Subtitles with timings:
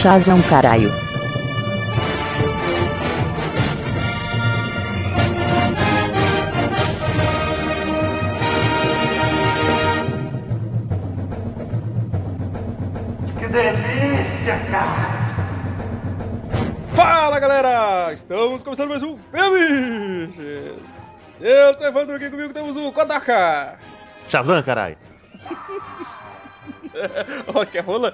[0.00, 0.92] Chás é um caralho.
[13.40, 15.18] Que delícia, cara!
[16.94, 18.12] Fala galera!
[18.12, 21.18] Estamos começando mais um Biches!
[21.40, 23.76] Eu sou Evandro, aqui comigo temos o Kodaka!
[24.28, 24.96] Shazam, carai!
[27.52, 28.12] Ó, quer rola?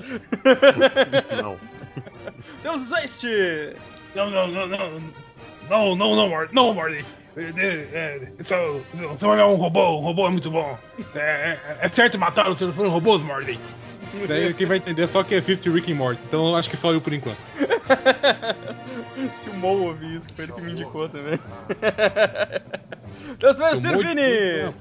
[1.43, 1.74] Não.
[2.65, 3.25] O Zeist!
[4.15, 5.01] Não, não, não, não.
[5.69, 6.55] Não, não, não, Marty.
[6.55, 7.05] Não, Marty.
[7.37, 10.79] É, é, é, Você olhar um robô, um robô é muito bom.
[11.15, 13.59] É, é, é certo matar se não forem robôs, Marty.
[14.29, 16.21] Daí quem vai entender só que é 50 Rick and Morty.
[16.29, 17.39] Então acho que só eu por enquanto.
[19.39, 21.39] Se o Mo ouvir isso, que foi ele que me indicou também.
[23.43, 24.73] O O Mo Sirvini!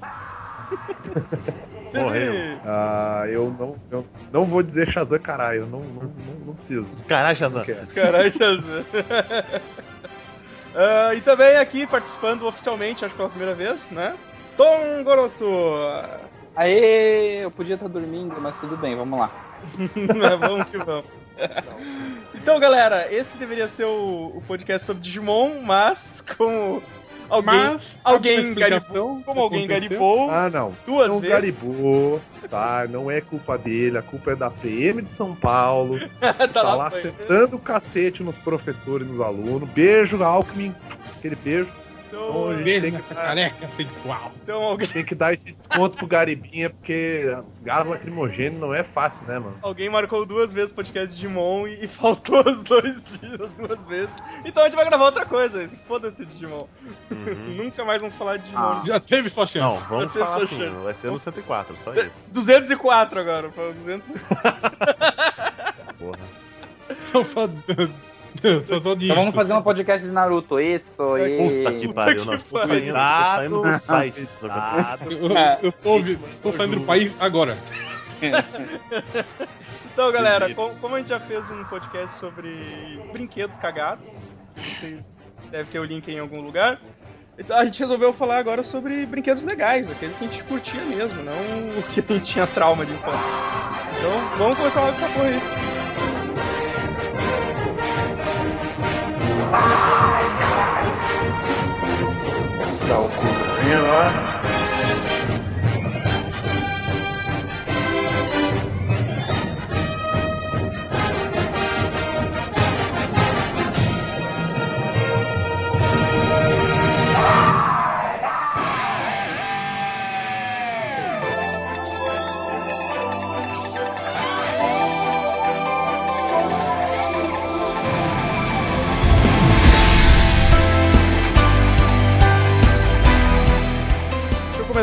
[2.01, 2.33] Morreu.
[2.65, 6.89] Ah, eu não, eu não vou dizer Shazam caralho, não, não, não, não preciso.
[7.07, 7.65] Caralho, Shazam.
[7.93, 8.85] Caralho, Shazam.
[10.75, 14.15] Ah, e também aqui participando oficialmente, acho que pela primeira vez, né?
[14.57, 15.45] Tom Goroto!
[16.55, 19.31] Aê, eu podia estar dormindo, mas tudo bem, vamos lá.
[20.39, 21.05] vamos que vamos.
[22.35, 26.81] Então, galera, esse deveria ser o, o podcast sobre Digimon, mas como
[27.29, 30.73] alguém, Mas, alguém garipou, como alguém garipou Ah, não.
[30.85, 32.85] duas não vezes, garibou, tá?
[32.89, 35.99] Não é culpa dele, a culpa é da PM de São Paulo.
[36.19, 37.01] tá, Tá lá foi.
[37.01, 39.69] sentando o cacete nos professores e nos alunos.
[39.69, 40.73] Beijo, Alckmin.
[41.17, 41.67] Aquele beijo.
[42.13, 44.31] Então, que- nessa careca sensual.
[44.43, 49.25] então alguém, Tem que dar esse desconto pro Garibinha, porque gás lacrimogêneo não é fácil,
[49.25, 49.57] né, mano?
[49.61, 53.53] alguém marcou duas vezes o podcast de Digimon e, e faltou os dois dias, as
[53.53, 54.13] duas vezes.
[54.45, 56.67] Então a gente vai gravar outra coisa, esse foda-se Digimon.
[57.09, 57.35] Uhum.
[57.63, 58.61] Nunca mais vamos falar de Digimon.
[58.61, 58.81] Ah.
[58.85, 59.59] Já teve sua chance.
[59.65, 60.75] Não, vamos falar sua assim, chance.
[60.83, 62.29] vai ser no 104, só isso.
[62.31, 64.13] 204 agora, pra 200.
[65.97, 66.19] Porra.
[67.11, 67.47] Só só,
[68.67, 71.79] só, só Então vamos fazer um podcast de Naruto, isso, Puta e...
[71.79, 74.27] que pariu, não, saindo, tô saindo do site.
[75.61, 75.71] Eu, eu
[76.41, 77.57] tô, saindo do país agora.
[79.93, 82.49] Então, galera, como, como a gente já fez um podcast sobre
[83.11, 85.15] brinquedos cagados, vocês
[85.51, 86.81] devem ter o link em algum lugar.
[87.37, 91.21] Então a gente resolveu falar agora sobre brinquedos legais, aqueles que a gente curtia mesmo,
[91.21, 91.33] não
[91.79, 93.19] o que a gente tinha trauma de infância.
[93.97, 95.52] Então, vamos começar logo essa porra aí.
[103.73, 104.42] Cu pra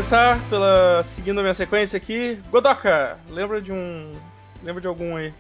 [0.01, 2.41] começar pela seguindo a minha sequência aqui.
[2.51, 4.13] Godoka, lembra de um,
[4.63, 5.31] lembra de algum aí?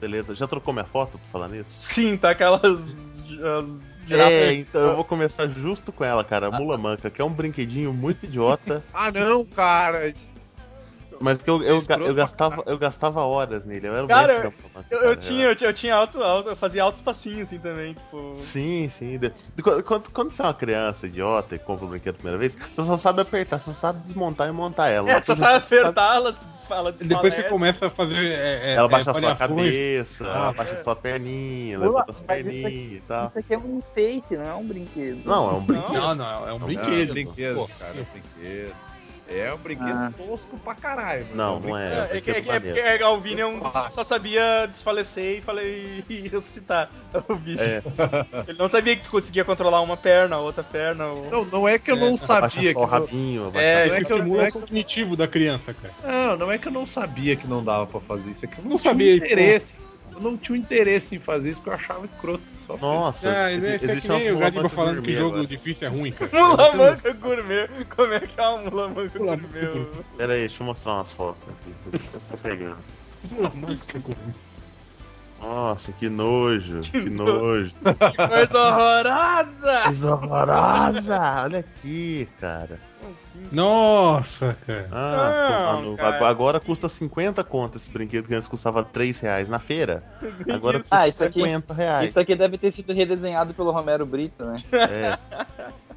[0.00, 1.68] Beleza, já trocou minha foto pra falar nisso?
[1.68, 6.46] Sim, tá aquelas as É, então eu vou começar justo com ela, cara.
[6.46, 10.12] A Mula Manca, que é um brinquedinho muito idiota, Ah, não, cara.
[11.20, 13.88] Mas que eu, eu, eu, gastava, eu gastava horas nele.
[13.88, 16.22] Eu era o Cara, mestre da Manca, Eu, eu tinha, eu tinha, eu tinha alto,
[16.22, 18.34] alto, eu fazia altos passinhos assim também, tipo.
[18.38, 19.18] Sim, sim.
[19.62, 22.54] Quando, quando- quando você é uma criança idiota e compra um brinquedo a primeira vez,
[22.74, 25.10] você só sabe apertar, você só sabe desmontar e montar ela.
[25.10, 27.08] É, coisa sabe você apertar, ela se desfala, desfalece.
[27.08, 28.32] Depois você começa a fazer.
[28.32, 31.88] É, é, Ela é, baixa a sua cabeça, ela Ah, baixa a sua perninha, Pula,
[31.90, 33.28] levanta as perninhas e tal.
[33.28, 35.20] Isso aqui é um enfeite, não é um brinquedo.
[35.24, 35.92] Não, é um brinquedo.
[35.94, 37.12] Não, não, é um São brinquedo.
[37.12, 38.87] brinquedo, Pô, cara, brinquedo.
[39.30, 40.10] É um brinquedo Ah.
[40.16, 41.26] tosco pra caralho.
[41.28, 42.08] mas Não, um não é.
[42.12, 42.74] É, é, é, é maneiro.
[42.76, 46.88] porque a Alvine é um dos que só sabia desfalecer e, falei, e ressuscitar
[47.28, 47.62] o bicho.
[47.62, 47.82] É.
[48.48, 51.06] Ele não sabia que tu conseguia controlar uma perna, a outra perna.
[51.06, 51.30] Ou...
[51.30, 53.94] Não, não é que eu não Abaixa sabia só que o rabinho, É, É, não
[53.94, 55.94] é que que eu- não é o cognitivo da criança, cara.
[56.02, 58.58] não, não é que eu não sabia que não dava pra fazer isso, é que
[58.58, 59.74] eu não, Não tinha sabia, interesse.
[60.18, 62.42] Eu não tinha interesse em fazer isso porque eu achava escroto.
[62.66, 65.34] Só Nossa, Ah, exi- é, é que existe nem o manca falando que gourmet jogo
[65.36, 65.46] agora.
[65.46, 66.30] difícil é ruim, cara.
[66.34, 67.68] Mula manca gourmet.
[67.94, 69.86] Como é que é uma mula manca Mula gourmet?
[70.16, 71.74] Pera aí, deixa eu mostrar umas fotos aqui.
[72.12, 72.78] Eu tô pegando.
[75.40, 77.72] Nossa, que nojo, que nojo.
[77.84, 79.82] Que coisa horrorosa!
[79.84, 81.42] Coisa horrorosa!
[81.44, 82.78] Olha aqui, cara.
[83.16, 84.88] Assim, Nossa, cara.
[84.92, 86.28] Ah, Não, cara.
[86.28, 90.02] agora custa 50 conto esse brinquedo que antes custava 3 reais na feira.
[90.52, 90.82] Agora Isso.
[90.90, 92.10] custa Ah, isso aqui- 50 reais.
[92.10, 94.56] Isso aqui deve ter sido redesenhado pelo Romero Brito, né?
[94.72, 95.18] É,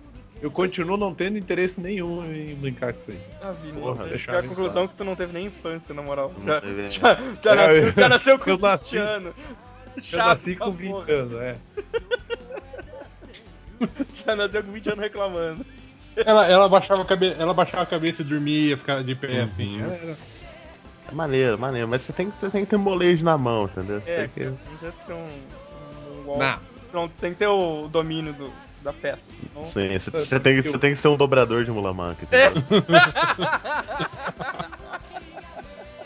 [0.42, 3.20] Eu continuo não tendo interesse nenhum em brincar com isso aí.
[3.44, 5.94] Ah, Vini, Porra, eu deixa cheguei à eu conclusão que tu não teve nem infância,
[5.94, 6.34] na moral.
[6.40, 9.34] Não Já, teve- já, já nasceu, eu- já nasceu com eu 20 nasci- anos.
[9.98, 11.14] Eu Chato nasci com 20 porra.
[11.14, 11.56] anos, é.
[14.26, 15.66] Já nasceu com 20 anos reclamando.
[16.16, 17.36] Ela, ela, baixava a cabe...
[17.38, 19.82] ela baixava a cabeça e dormia, ficava de pé assim.
[19.82, 19.92] Uhum.
[19.92, 20.18] Era-
[21.10, 21.88] É maneiro, maneiro.
[21.88, 24.02] Mas você tem, que- você tem que ter molejo na mão, entendeu?
[24.02, 24.44] Você É, tem que...
[24.46, 24.58] não
[25.06, 25.18] ser um.
[26.28, 26.60] um, um Não.
[26.88, 28.52] Então, tem que ter o domínio do,
[28.84, 29.30] da peça.
[29.32, 29.66] Senão...
[29.66, 32.48] Sim, você, tem, que- você tem que ser um dobrador de mulamanca, É.
[32.48, 32.84] entendeu?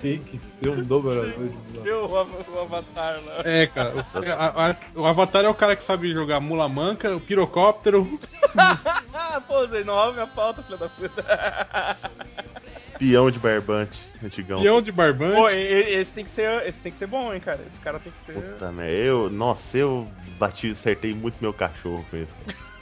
[0.02, 3.42] Tem que ser um dobrador de Ser o, av- o avatar lá.
[3.44, 3.94] É, cara.
[3.96, 4.00] O,
[4.32, 8.20] a- a- o Avatar é o cara que sabe jogar mula manca, o pirocóptero.
[8.56, 11.26] Ah, pô, Zé, não ouve minha pauta, filha da puta.
[13.00, 14.62] Peão de barbante, antigão.
[14.62, 15.36] Peão de barbante.
[15.36, 16.66] Pô, esse tem que ser.
[16.68, 17.60] Esse tem que ser bom, hein, cara.
[17.68, 18.34] Esse cara tem que ser.
[18.34, 18.92] Puta, né?
[18.94, 20.08] Eu, nossa, eu
[20.38, 22.34] bati, acertei muito meu cachorro com isso.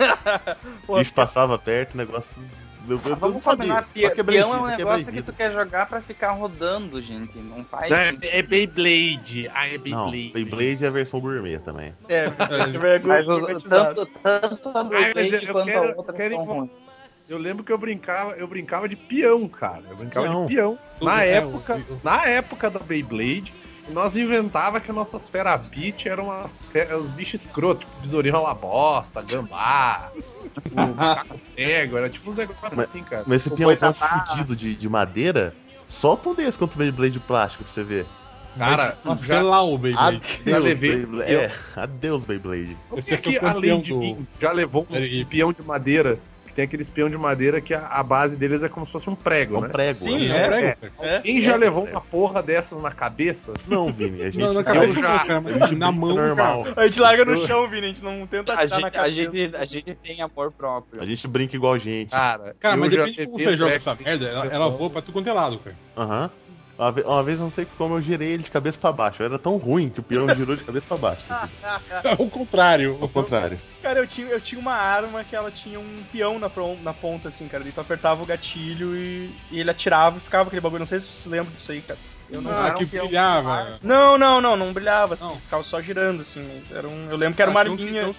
[0.88, 2.36] O bicho passava perto, o negócio.
[2.88, 6.02] Eu, eu, eu não Vamos combinar, peão é um negócio que tu quer jogar pra
[6.02, 7.38] ficar rodando, gente.
[7.38, 9.50] Não faz Não, é, é Beyblade.
[9.54, 10.32] Ah, é Não, Beyblade.
[10.34, 11.94] Beyblade é a versão gourmet também.
[12.10, 16.36] É, é, Mas os- tanto, tanto a Ah, Beyblade eu quanto quero- a outra quero
[16.46, 16.70] são.
[17.30, 19.84] Eu lembro que eu brincava, eu brincava de peão, cara.
[19.90, 20.46] Eu brincava Peão.
[20.46, 20.80] de peão.
[21.00, 23.54] Tudo Na é, época, o- na época da Beyblade,
[23.90, 28.54] nós inventava que nossas fera beat eram as fe- os bichos escrotos, tipo besourinho la
[28.54, 30.10] bosta, gambá,
[30.62, 33.24] tipo, macaco pego, era tipo uns negócios Mas- assim, cara.
[33.28, 34.26] Mas esse O peãozão Boitatá.
[34.28, 35.54] fudido de, de madeira,
[35.88, 38.06] solta um desse contra o Beyblade de plástico pra você ver.
[38.58, 40.22] Cara, Nossa, já- lá o Beyblade.
[40.46, 41.34] Já Adeus, levei Beyblade.
[41.34, 42.78] É, adeus, Beyblade.
[42.98, 45.26] Esse é que, campeão além de do- mim, já levou um Peraí.
[45.26, 46.20] peão de madeira?
[46.54, 49.10] Que tem aqueles peão de madeira que a, a base deles é como se fosse
[49.10, 49.70] um prego, É um né?
[49.70, 49.94] prego.
[49.96, 50.38] Sim, né?
[50.38, 50.76] É, é.
[50.76, 50.94] prego.
[51.02, 51.20] É.
[51.22, 51.92] Quem já É, levou é.
[51.92, 53.54] uma porra dessas na cabeça?
[53.68, 54.38] Não, Vini, a gente.
[54.38, 56.64] Não, na cabeça já- cara, mas na mão, normal.
[56.66, 56.82] cara.
[56.82, 59.00] A gente larga no chão, Vini, a gente não tenta A atirar na gente, a,
[59.02, 59.16] cabeça.
[59.34, 61.02] gente, a gente tem amor próprio.
[61.02, 62.12] A gente brinca igual gente.
[62.12, 65.02] Cara, Cara, mas depende de como você um joga essa merda, ela, ela voa pra
[65.02, 65.76] tudo quanto é lado, cara.
[65.98, 66.30] Aham.
[66.78, 69.22] Uma, ve- uma vez, não sei como, eu girei ele de cabeça pra baixo.
[69.22, 71.26] Era tão ruim que o peão girou de cabeça pra baixo.
[72.04, 72.98] É o contrário.
[73.00, 73.60] Ao contrário.
[73.82, 76.50] Cara, eu tinha, eu tinha uma arma que ela tinha um peão na,
[76.82, 77.64] na ponta, assim, cara.
[77.64, 80.80] Daí tu apertava o gatilho e, e ele atirava e ficava aquele bagulho.
[80.80, 82.00] Não sei se você lembra disso aí, cara.
[82.30, 82.52] Eu não.
[82.52, 83.06] Ah, era um que peão.
[83.06, 83.78] brilhava.
[83.84, 85.36] Não, não, não, não brilhava, assim, Não.
[85.40, 87.08] ficava só girando, assim, mas era um.
[87.12, 88.16] Eu lembro que era uma Ah, um que arminha.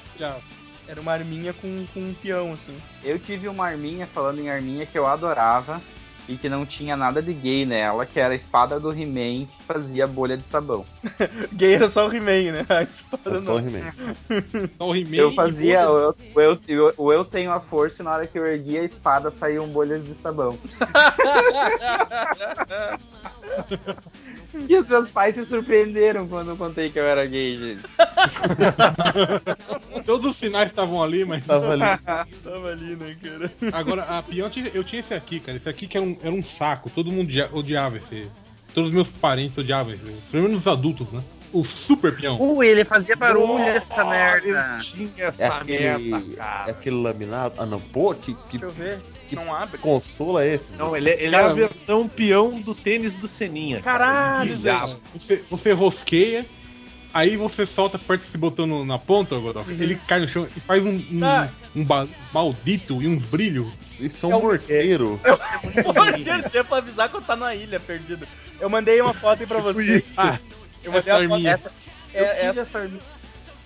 [0.86, 2.76] Era uma arminha com, com um peão, assim.
[3.02, 5.80] Eu tive uma arminha, falando em arminha, que eu adorava
[6.28, 9.62] e que não tinha nada de gay nela, que era a espada do He-Man que
[9.66, 10.84] fazia bolha de sabão.
[11.52, 12.66] Gay era só o He-Man, né?
[12.68, 13.68] A espada É só o não.
[13.68, 13.92] He-Man.
[14.78, 17.60] Só o He-Man Eu e fazia, bolha- o eu, eu, eu, o eu tenho a
[17.60, 20.58] força e na hora que eu erguia a espada saíam bolhas de sabão.
[24.68, 27.82] e os meus pais se surpreenderam quando eu contei que eu era gay, gente.
[30.04, 31.44] Todos os sinais estavam ali, mas.
[31.44, 31.82] Tava ali.
[32.42, 33.52] Tava ali, né, cara?
[33.72, 35.56] Agora, a peão, eu tinha- eu tinha esse aqui, cara.
[35.56, 36.90] Esse aqui que era um, era um saco.
[36.90, 38.26] Todo mundo odia- odiava esse.
[38.74, 40.02] Todos os meus parentes odiavam esse.
[40.30, 41.22] Pelo menos os adultos, né?
[41.52, 42.40] O super peão.
[42.40, 44.48] Ui, ele fazia barulho Nossa, essa merda.
[44.48, 46.70] Eu tinha É essa aquele, merda, é cara.
[46.72, 47.54] aquele laminado.
[47.58, 47.78] Ah, não.
[47.78, 48.98] Pô, que, que Deixa eu ver.
[49.36, 49.78] Que- Não abre.
[49.78, 50.76] consolo é esse?
[50.76, 53.80] Não, ele, é- ele é Cara, a versão peão do tênis do Seninha.
[53.80, 54.04] cara.
[54.04, 54.96] Caralho, Diabo.
[55.14, 56.44] Você, você rosqueia,
[57.12, 60.60] aí você solta perto desse botão no- na ponta, Godok, ele cai no chão e
[60.60, 61.48] faz um, um, Ah.
[61.74, 63.70] um ba- maldito e um brilho.
[63.82, 65.20] Isso é um É um- morteiro.
[65.22, 68.26] Que pra avisar quando tá na ilha, perdido?
[68.60, 70.14] Eu mandei uma foto aí pra vocês.
[70.18, 70.38] Ah,
[70.82, 71.46] eu mandei essa a foto.
[71.46, 71.72] Essa,
[72.14, 72.90] é, essa, essa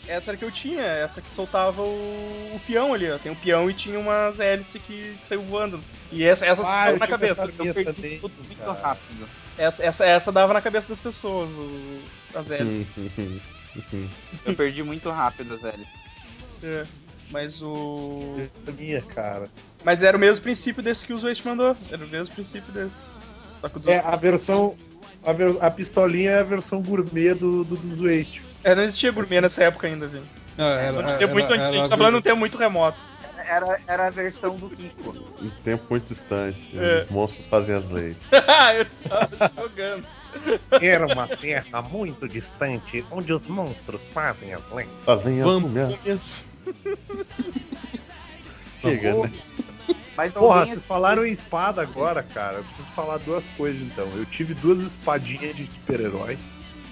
[0.08, 3.18] era que eu tinha, essa que soltava o, o peão ali, ó.
[3.18, 5.80] Tem um peão e tinha umas hélices que, que saiu voando.
[6.10, 7.42] E essa, essa Ah, na cabeça.
[7.42, 8.72] essa Eu perdi também, tudo muito cara.
[8.80, 9.28] rápido.
[9.58, 12.00] Essa, essa, essa dava na cabeça das pessoas, o,
[12.34, 12.86] as hélices.
[14.44, 15.94] Eu perdi muito rápido as hélices.
[16.62, 16.84] É.
[17.30, 18.36] Mas o.
[18.64, 19.48] Seninha, cara.
[19.84, 21.76] Mas era o mesmo princípio desse que o Waste mandou.
[21.90, 23.02] Era o mesmo princípio desse.
[23.60, 23.90] Só que o do...
[23.90, 24.74] É, a versão.
[25.24, 28.42] A, ver- a pistolinha é a versão gourmet do, do, dos Waste.
[28.64, 30.22] É, não existia gourmet nessa época ainda, viu?
[30.56, 31.62] Ah, era- Um tempo muito era- antigo.
[31.62, 32.98] A gente era- tá falando de um tempo muito remoto.
[33.50, 35.16] Era, era a versão do Kiko.
[35.40, 36.70] Um tempo muito distante.
[36.78, 37.04] É.
[37.04, 38.16] Os monstros fazem as leis.
[38.76, 40.04] eu estava jogando.
[40.82, 44.92] Era uma terra muito distante onde os monstros fazem as lendas.
[45.04, 45.72] Fazem as Vamos.
[45.72, 46.44] comidas.
[48.80, 49.32] Chega, né?
[50.16, 52.58] Mas Porra, vocês falaram em espada agora, cara.
[52.58, 54.06] Eu preciso falar duas coisas então.
[54.16, 56.36] Eu tive duas espadinhas de super-herói.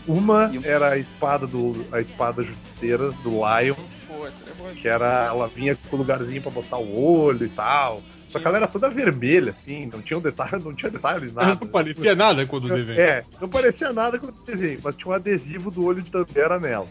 [0.07, 1.85] Uma era a espada do.
[1.93, 4.71] a espada justiceira do Lion, é boa.
[4.73, 5.27] que era.
[5.27, 8.03] Ela vinha com o lugarzinho pra botar o olho e tal.
[8.29, 11.59] Só que ela era toda vermelha, assim, não tinha um detalhe, não tinha detalhe nada.
[11.65, 13.01] Não parecia nada quando o desenho.
[13.01, 16.59] É, não parecia nada com o desenho, mas tinha um adesivo do olho de Tandera
[16.59, 16.89] nela.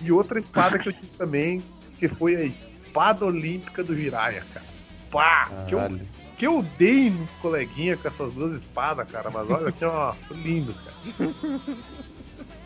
[0.00, 1.62] E outra espada que eu tive também,
[1.98, 4.66] que foi a espada olímpica do Jiraiya, cara.
[5.10, 5.48] Pá!
[5.66, 6.00] Que eu,
[6.36, 10.74] que eu dei nos coleguinhas com essas duas espadas, cara, mas olha assim, ó, lindo,
[10.74, 11.32] cara.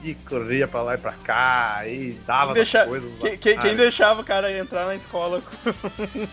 [0.02, 3.11] e corria pra lá e pra cá, e dava Deixa- coisas.
[3.21, 5.73] Que- que- quem deixava o cara entrar na escola com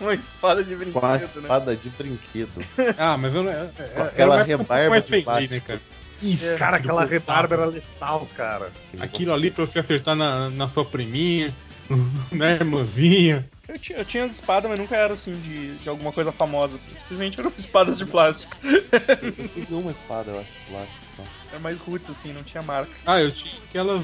[0.04, 1.42] uma espada de Com a brinquedo, né?
[1.42, 2.50] espada de brinquedo.
[2.98, 3.50] Ah, mas eu não.
[3.52, 5.54] É, é, Com aquela uma rebarba de plástico.
[5.54, 5.80] né, cara?
[6.22, 8.70] Isso, cara, aquela rebarba era letal, cara.
[9.00, 11.52] Aquilo ali pra você acertar na, na sua priminha,
[12.32, 13.48] na irmãzinha.
[13.68, 16.76] Eu tinha, eu tinha as espadas, mas nunca era assim de, de alguma coisa famosa.
[16.76, 16.94] Assim.
[16.94, 18.56] Simplesmente eram espadas de plástico.
[18.62, 21.05] Eu tive uma espada, eu acho, plástico.
[21.50, 22.90] Era mais roots, assim, não tinha marca.
[23.06, 24.02] Ah, eu tinha aquelas.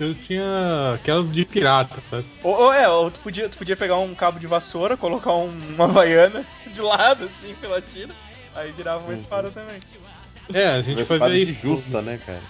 [0.00, 2.24] Eu tinha aquelas de pirata, sabe?
[2.42, 5.52] Ou, ou é, ou tu podia, tu podia pegar um cabo de vassoura, colocar um-
[5.74, 8.12] uma havaiana de lado, assim, pela tira.
[8.54, 9.76] Aí virava uma espada também.
[10.52, 11.62] É, a gente fazia de isso.
[11.62, 12.40] justa, né, cara?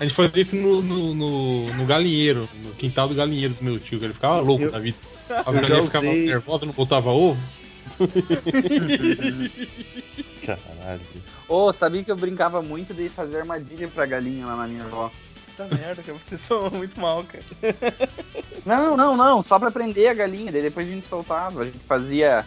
[0.00, 3.78] A gente fazia isso no, no, no, no galinheiro, no quintal do galinheiro do meu
[3.78, 4.96] tio, que ele ficava louco Eu- da vida.
[5.30, 7.40] A galinha ficava nervosa, não botava ovo.
[10.44, 11.00] Caralho.
[11.48, 15.10] Ô, sabia que eu brincava muito de fazer armadilha pra galinha lá na minha avó?
[15.56, 17.44] Puta merda, cara, vocês são muito mal, cara.
[18.64, 21.62] Não, não, não, só pra prender a galinha, daí depois a gente soltava.
[21.62, 22.44] A gente fazia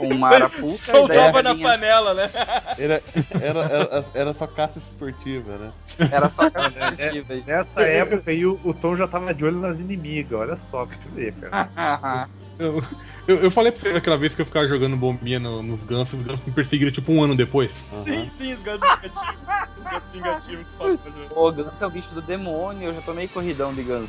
[0.00, 2.30] uma arapuca e daí a Soltava na panela, né?
[2.78, 3.02] Era,
[3.40, 5.72] era, era, era só caça esportiva, né?
[6.10, 7.34] era só É, capacitiva.
[7.46, 10.38] Nessa época aí, o, o Tom já tava de olho nas inimigas.
[10.38, 12.28] Olha só, pra tu ver, cara.
[13.28, 16.18] Eu, eu, falei pra você aquela vez que eu ficava jogando bombinha no- nos gansos,
[16.18, 17.70] os gansos me perseguiram tipo um ano depois.
[17.70, 19.38] Sim, sim, os gansos vingativos.
[19.78, 21.32] Os gansos vingativos que falam pra gente.
[21.34, 24.08] O ganso é o bicho do demônio, eu já tomei corridão de ganso.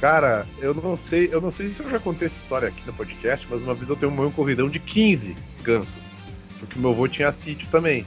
[0.00, 2.92] Cara, eu não sei, eu não sei se eu já contei essa história aqui no
[2.92, 6.10] podcast, mas uma vez eu tenho um corridão de 15 gansos.
[6.58, 8.04] Porque meu avô tinha sítio também.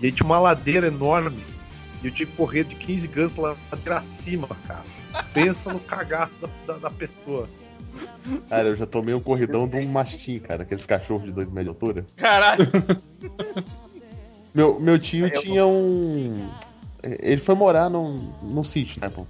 [0.00, 1.44] E aí tinha uma ladeira enorme.
[2.02, 4.84] E eu tinha que correr de 15 gansos lá ladeira acima, cara.
[5.34, 7.46] Pensa no cagaço da, da, da pessoa.
[8.48, 10.62] Cara, eu já tomei um corridão de um mastim, cara.
[10.62, 12.06] Aqueles cachorros de dois metros de altura.
[12.16, 12.66] Caralho,
[14.54, 16.48] Meu, meu tio Eu- tinha um.
[17.02, 19.26] Ele foi morar num, num sítio, né, pô?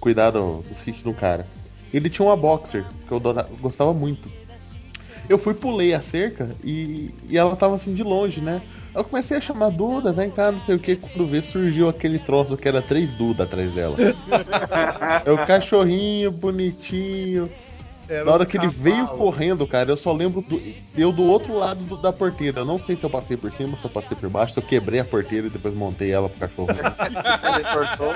[0.00, 1.46] Cuidar do, do sítio do cara.
[1.92, 3.20] Ele tinha uma boxer, que eu
[3.60, 4.28] gostava muito.
[5.28, 8.60] Eu fui, pulei a cerca e, e ela tava assim de longe, né?
[8.94, 10.96] Eu comecei a chamar Duda, vem cá, não sei o que.
[10.96, 13.96] Quando vê, surgiu aquele troço que era três Duda atrás dela.
[15.24, 17.48] é o cachorrinho bonitinho.
[18.12, 20.60] Era Na hora um que ele veio correndo, cara, eu só lembro do,
[20.96, 22.60] eu do outro lado do- da porteira.
[22.60, 24.62] Eu não sei se eu passei por cima, se eu passei por baixo, se eu
[24.64, 26.68] quebrei a porteira e depois montei ela pro cachorro.
[27.54, 28.14] Ele cortou.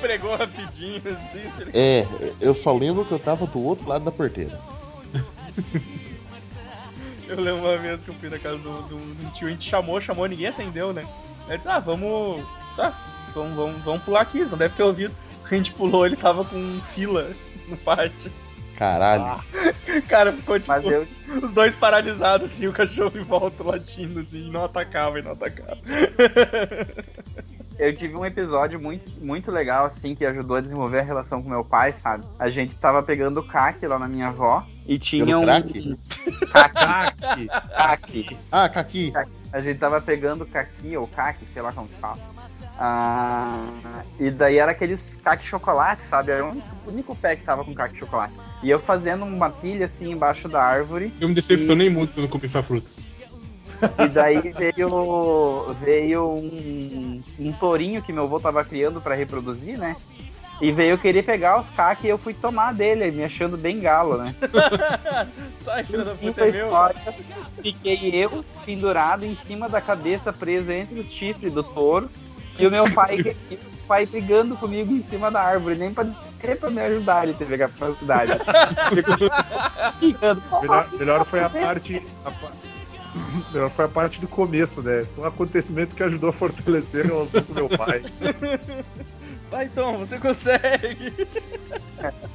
[0.00, 1.50] pregou rapidinho, assim.
[1.56, 2.06] tá é,
[2.40, 4.58] eu só lembro que eu tava do outro lado da porteira.
[7.26, 9.68] Eu lembro uma vez que eu fui na casa do, do, do tio, a gente
[9.68, 11.06] chamou, chamou, ninguém atendeu, né?
[11.48, 12.42] Aí disse, ah, vamos.
[12.76, 12.92] Tá,
[13.34, 15.14] vamos, vamos, vamos pular aqui, você não deve ter ouvido.
[15.44, 17.30] A gente pulou, ele tava com fila
[17.66, 18.30] no pátio.
[18.76, 19.42] Caralho.
[20.08, 21.06] Cara, ficou tipo, Mas eu,
[21.42, 25.32] os dois paralisados, assim, o cachorro em volta latindo, assim, e não atacava e não
[25.32, 25.78] atacava.
[27.78, 31.48] eu tive um episódio muito, muito legal, assim, que ajudou a desenvolver a relação com
[31.48, 32.24] meu pai, sabe?
[32.38, 35.44] A gente tava pegando caque lá na minha avó e tinha Pelo um.
[35.44, 35.98] crack?
[36.52, 38.36] Caque.
[38.50, 39.12] Ah, Kaki.
[39.52, 42.33] A gente tava pegando caqui ou caque, sei lá como que fala.
[42.78, 43.66] Ah,
[44.18, 46.32] e daí era aqueles caque chocolate, sabe?
[46.32, 48.34] Era o único, o único pé que tava com caque chocolate.
[48.62, 51.12] E eu fazendo uma pilha assim embaixo da árvore.
[51.20, 52.88] Eu me decepcionei muito quando comi essa fruta.
[53.98, 59.96] E daí veio, veio um, um tourinho que meu avô tava criando pra reproduzir, né?
[60.60, 64.18] E veio querer pegar os caque e eu fui tomar dele, me achando bem galo,
[64.18, 64.24] né?
[65.58, 66.66] Sai, filha da puta, é meu.
[66.66, 66.96] história,
[67.60, 72.08] fiquei eu pendurado em cima da cabeça, preso entre os chifres do touro,
[72.58, 76.04] e o meu pai, e o pai brigando comigo em cima da árvore, nem pra
[76.04, 78.32] descer pra me ajudar, ele teve a capacidade.
[80.62, 82.02] Melhor, melhor foi a parte.
[82.24, 82.52] a pa-
[83.52, 85.02] melhor foi a parte do começo, né?
[85.02, 88.02] Isso é um acontecimento que ajudou a fortalecer a relação com meu pai.
[89.50, 91.12] Vai, Tom, você consegue.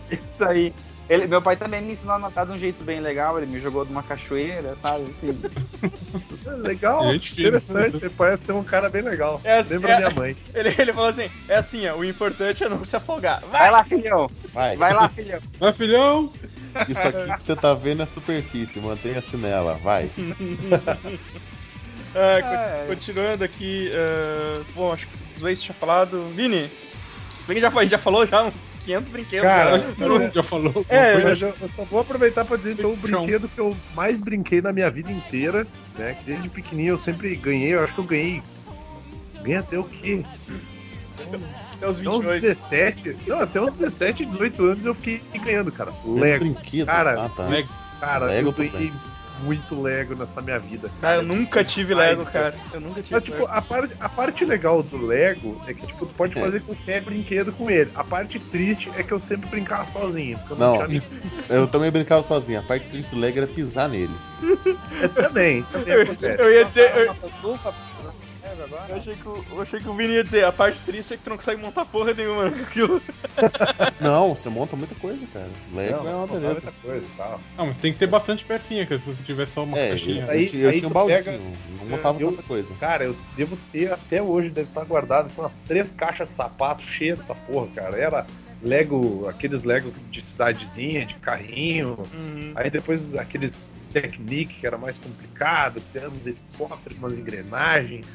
[0.10, 0.74] Isso aí.
[1.10, 3.60] Ele, meu pai também me ensinou a nadar de um jeito bem legal, ele me
[3.60, 5.06] jogou de uma cachoeira, sabe?
[5.10, 5.42] Assim.
[6.62, 7.98] Legal, Gente interessante.
[7.98, 9.42] Ele parece ser um cara bem legal.
[9.44, 10.38] É assim, Lembra é- minha mãe.
[10.54, 13.42] Ele, ele falou assim: é assim, ó, o importante é não se afogar.
[13.42, 13.62] Vai!
[13.62, 14.30] Vai lá, filhão!
[14.54, 14.78] Vai.
[14.78, 15.39] Vai lá, filhão!
[15.60, 16.32] Mas filhão,
[16.88, 20.12] Isso aqui que você tá vendo é superfície, mantenha-se nela, vai.
[22.16, 22.86] Ah, É.
[22.88, 26.30] Continuando aqui, ah, bom, acho que os Waze tinha falado.
[26.36, 26.70] Vini,
[27.48, 28.54] bem que já, foi- a gente já falou já uns
[28.89, 29.48] 500 brinquedos.
[29.48, 30.86] Cara, todo mundo já falou.
[30.89, 34.17] É, Mas eu, eu só vou aproveitar pra dizer então o brinquedo que eu mais
[34.17, 35.67] brinquei na minha vida inteira,
[35.98, 36.15] né?
[36.15, 38.41] Que desde pequenininho eu sempre ganhei, eu acho que eu ganhei.
[39.43, 40.24] Ganhei até o quê?
[41.75, 42.41] Até os Até uns 28.
[42.41, 43.17] 17.
[43.27, 45.93] Não, até uns 17, 18 anos eu fiquei ganhando, cara.
[46.05, 46.46] Lego.
[46.46, 46.88] Brinquedo.
[46.88, 47.43] Cara, ah, tá.
[47.43, 47.69] Lego.
[48.00, 48.91] Cara, Lego eu ganhei
[49.43, 50.89] muito Lego nessa minha vida.
[51.01, 52.53] Ah, eu nunca tive Lego, cara.
[52.74, 53.50] Eu nunca tive Mas, tipo, Lego.
[53.51, 56.41] a parte, a parte legal do Lego é que, tipo, tu pode É.
[56.41, 57.91] fazer qualquer brinquedo com ele.
[57.96, 60.39] A parte triste é que eu sempre brincava sozinho.
[60.50, 60.77] Eu Não.
[60.88, 61.01] não,
[61.50, 62.60] Eu também brincava sozinho.
[62.60, 64.13] A parte triste do Lego era pisar nele.
[64.41, 64.77] ninguém.
[65.13, 66.41] Também, também Eu, acontece.
[66.41, 66.91] eu ia dizer.
[66.96, 67.15] Eu,
[68.51, 68.86] Agora?
[68.89, 71.18] eu achei que, o- eu achei que o Vini ia dizer, a parte triste é
[71.18, 73.01] que tu não consegue montar porra nenhuma com aquilo.
[74.01, 75.50] Não, você monta muita coisa, cara.
[75.74, 76.51] Lego Não, é uma beleza.
[76.53, 77.39] muita coisa e tal.
[77.58, 79.89] Não, mas tem que ter bastante pecinha, cara, se você tiver só uma É, eu,
[79.91, 80.24] caixinha.
[80.25, 81.38] eu Aí- tinha, eu aí tinha um tu baldinho, pega-
[81.79, 82.74] não montava eu- tanta coisa.
[82.79, 86.82] Cara, eu devo ter até hoje, deve estar guardado com umas três caixas de sapato
[86.84, 87.98] cheias dessa porra, cara.
[87.98, 88.25] Era
[88.62, 91.98] Lego, aqueles Lego de cidadezinha, de carrinho.
[92.13, 92.51] Uhum.
[92.56, 98.06] Aí depois aqueles Technic, que era mais complicado, que tem uns helicópteros, umas engrenagens,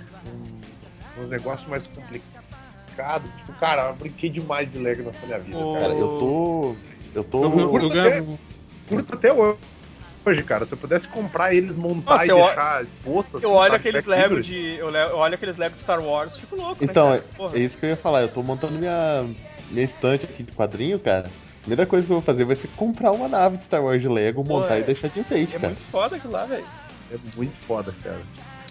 [1.19, 3.31] uns negócios mais complicados.
[3.39, 5.93] Tipo, cara, eu brinquei demais de Lego nessa minha vida, cara.
[5.93, 6.77] Eu tô.
[7.15, 7.45] Eu tô.
[7.45, 8.39] Eu, eu, eu ganhava.
[8.89, 9.59] Curto até hoje.
[10.27, 13.53] Hoje, cara, se eu pudesse comprar eles, montar Nossa, e eu- deixar exposto assim, Eu
[13.53, 14.77] olho aqueles back Lego de.
[14.77, 17.21] Eu, eu olho aqueles Lego de Star Wars, fico louco, Então, né,
[17.53, 18.23] é, é isso que eu ia falar.
[18.23, 19.27] Eu tô montando minha,
[19.71, 21.27] minha estante aqui de quadrinho, cara.
[21.29, 24.01] A primeira coisa que eu vou fazer vai ser comprar uma nave de Star Wars
[24.01, 25.73] de Lego, montar é- e deixar de enfeite, É cara.
[25.75, 26.65] muito foda aquilo lá, velho.
[27.13, 28.21] É muito foda, cara.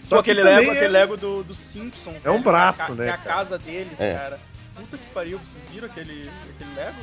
[0.03, 2.13] Só aquele Lego, é- aquele Lego do, do Simpson.
[2.23, 4.13] É um velho, braço, que é né, Que é a casa deles, É.
[4.13, 4.39] cara.
[4.75, 6.97] Puta que pariu, vocês viram aquele, aquele Lego?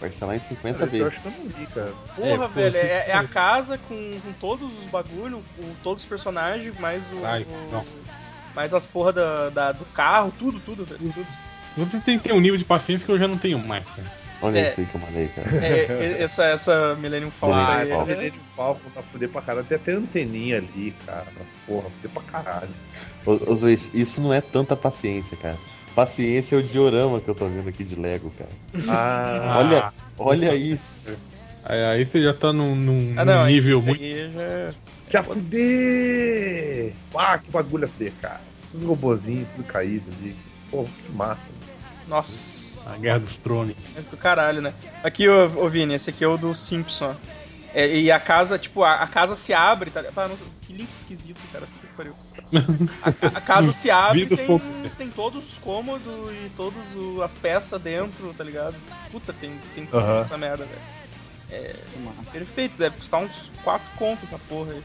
[0.00, 1.18] Parcelar em 50 Cara, isso eu vezes.
[1.18, 1.92] acho que eu não vi, cara.
[2.14, 3.28] Porra, pô, velho, é, é a foi.
[3.28, 7.26] casa com, com todos os bagulho, com todos os personagens, mais o.
[7.26, 7.84] Ai, o- não.
[8.54, 11.12] mais as porra da, da- do carro, tudo, tudo, velho.
[11.12, 11.26] Tudo.
[11.76, 14.08] Você tem que ter um nível de paciência que eu já não tenho mais, cara.
[14.40, 14.68] Olha É.
[14.70, 15.48] isso aí que eu mandei, cara.
[15.66, 15.86] É,
[16.18, 18.10] é, essa, essa Millennium Falcon Ah, aí, essa Falcon.
[18.12, 19.66] é- Millennium Falcon tá fuder pra caralho.
[19.66, 21.26] Tem até anteninha ali, cara.
[21.66, 22.70] Porra, fuder pra caralho.
[23.26, 25.56] Ô, ô Zuiz, isso não é tanta paciência, cara.
[25.94, 28.50] Paciência é o diorama que eu tô vendo aqui de Lego, cara.
[28.88, 31.16] Ah, Olha, olha isso.
[31.64, 34.32] Aí, aí você já tá num, num- Ah, num não, nível aí- muito.
[34.34, 34.70] já...
[35.10, 36.92] que a fuder!
[37.14, 38.40] Ah, que bagulho a fuder, cara.
[38.72, 40.34] Os robozinhos, tudo caído ali.
[40.70, 41.42] Porra, que massa.
[42.06, 42.67] Nossa.
[42.88, 43.76] A Guerra dos Tronos.
[43.96, 44.72] É do caralho, né?
[45.02, 47.14] Aqui, ô, ô Vini, esse aqui é o do Simpson.
[47.74, 50.02] É, e a casa, tipo, a, a casa se abre, tá?
[50.16, 51.66] Ah, não, que link esquisito, cara.
[51.66, 52.14] Puta que pariu.
[53.02, 54.60] A, a casa se abre e tem,
[54.96, 56.86] tem todos os cômodos e todas
[57.22, 58.74] as peças dentro, tá ligado?
[59.12, 60.20] Puta, tem, tem tudo Aham.
[60.20, 60.98] essa merda, velho.
[62.04, 62.30] Massa.
[62.30, 64.82] Perfeito, deve custar uns 4 contos essa porra aí.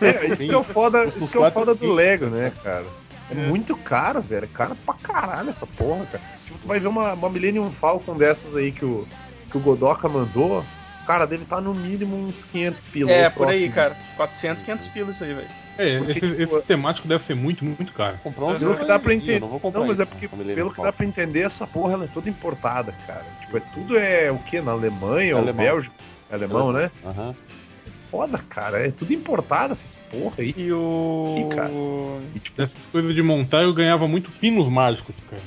[0.00, 1.92] É, isso que é o foda, isso que é o foda do.
[1.92, 2.86] Lego, né, cara?
[3.30, 4.44] É muito caro, velho.
[4.44, 6.22] É caro pra caralho essa porra, cara.
[6.44, 9.06] Tipo, tu vai ver uma, uma Millennium Falcon dessas aí que o,
[9.50, 10.64] que o Godoka mandou.
[11.06, 13.10] Cara, deve estar no mínimo uns 500 pila.
[13.10, 13.74] É, ou por aí, próximo.
[13.74, 13.96] cara.
[14.16, 15.48] 400, 500 pilas isso aí, velho.
[15.78, 18.18] É, Porque, esse, tipo, esse temático deve ser muito, muito caro.
[18.22, 19.36] Comprar uns Pelo que dá pra entender.
[19.36, 21.66] eu Não, vou comprar Não, mas isso, é porque, pelo que dá pra entender, essa
[21.66, 23.24] porra ela é toda importada, cara.
[23.40, 24.60] Tipo, é, tudo é o quê?
[24.60, 25.64] Na Alemanha ou Alemão.
[25.64, 25.94] Bélgica?
[26.30, 26.90] É alemão, né?
[27.06, 27.34] Aham.
[28.10, 28.86] Foda, cara.
[28.86, 30.54] É tudo importado essas porra aí.
[30.56, 31.34] E o.
[31.36, 31.70] Ih, cara.
[32.34, 35.42] E, tipo, Dessas coisas de montar eu ganhava muito pinos mágicos, cara.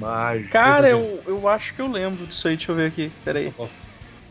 [0.00, 0.50] mágico.
[0.50, 3.10] Cara, eu, eu acho que eu lembro disso aí, deixa eu ver aqui.
[3.24, 3.52] Pera aí.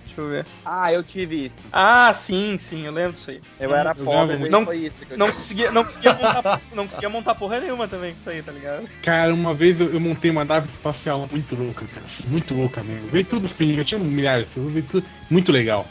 [0.05, 0.45] Deixa eu ver.
[0.65, 1.59] Ah, eu tive isso.
[1.71, 3.41] Ah, sim, sim, eu lembro disso aí.
[3.59, 4.65] Eu era Eu pobre, muito.
[4.65, 8.13] foi isso que eu Não conseguia, não conseguia montar, não conseguia montar porra nenhuma também
[8.13, 8.87] com isso aí, tá ligado?
[9.03, 12.05] Cara, uma vez eu, eu montei uma nave espacial muito louca, cara.
[12.27, 13.07] Muito louca mesmo.
[13.09, 15.85] Veio tudo os pininhos, eu tinha milhares, eu veio tudo muito legal.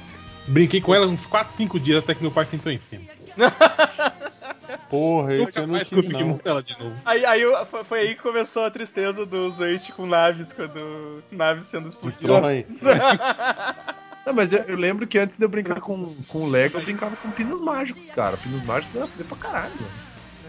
[0.48, 3.04] Brinquei com ela uns 4, 5 dias até que meu pai sentou em cima.
[4.88, 6.28] Porra, Nunca eu não tive, consegui não.
[6.28, 6.94] montar ela de novo.
[7.04, 11.22] Aí, aí eu- foi, foi aí que começou a tristeza dos Waste com naves, quando
[11.30, 12.20] naves sendo explodidas.
[12.22, 12.66] Destrói.
[14.26, 16.82] Não, mas eu, eu lembro que antes de eu brincar com, com o Lego, eu
[16.82, 18.36] brincava com pinos mágicos, cara.
[18.36, 19.92] Pinos mágicos era pra caralho, mano.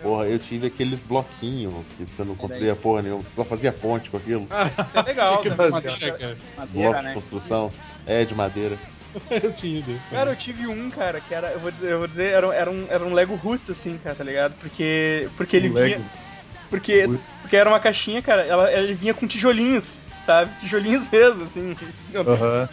[0.02, 4.10] Porra, eu tive aqueles bloquinhos que você não construía porra nenhuma, você só fazia ponte
[4.10, 4.48] com aquilo.
[4.84, 5.56] Isso é legal, Que né?
[5.56, 6.38] madeira, cara.
[6.58, 7.14] Madeira, Bloco de né?
[7.14, 7.72] construção.
[8.06, 8.78] É, de madeira.
[9.44, 9.84] Eu tinha.
[10.12, 12.52] Cara, eu tive um, cara, que era, eu vou dizer, eu vou dizer, era, um-
[12.54, 14.54] era, um, era um Lego Roots, assim, cara, tá ligado?
[14.60, 16.06] Porque, porque ele Um vinha, Lego.
[16.70, 17.22] porque, Roots.
[17.42, 20.52] porque era uma caixinha, cara, ela, ele vinha com tijolinhos, sabe?
[20.60, 21.76] Tijolinhos mesmo, assim.
[22.14, 22.24] Eu,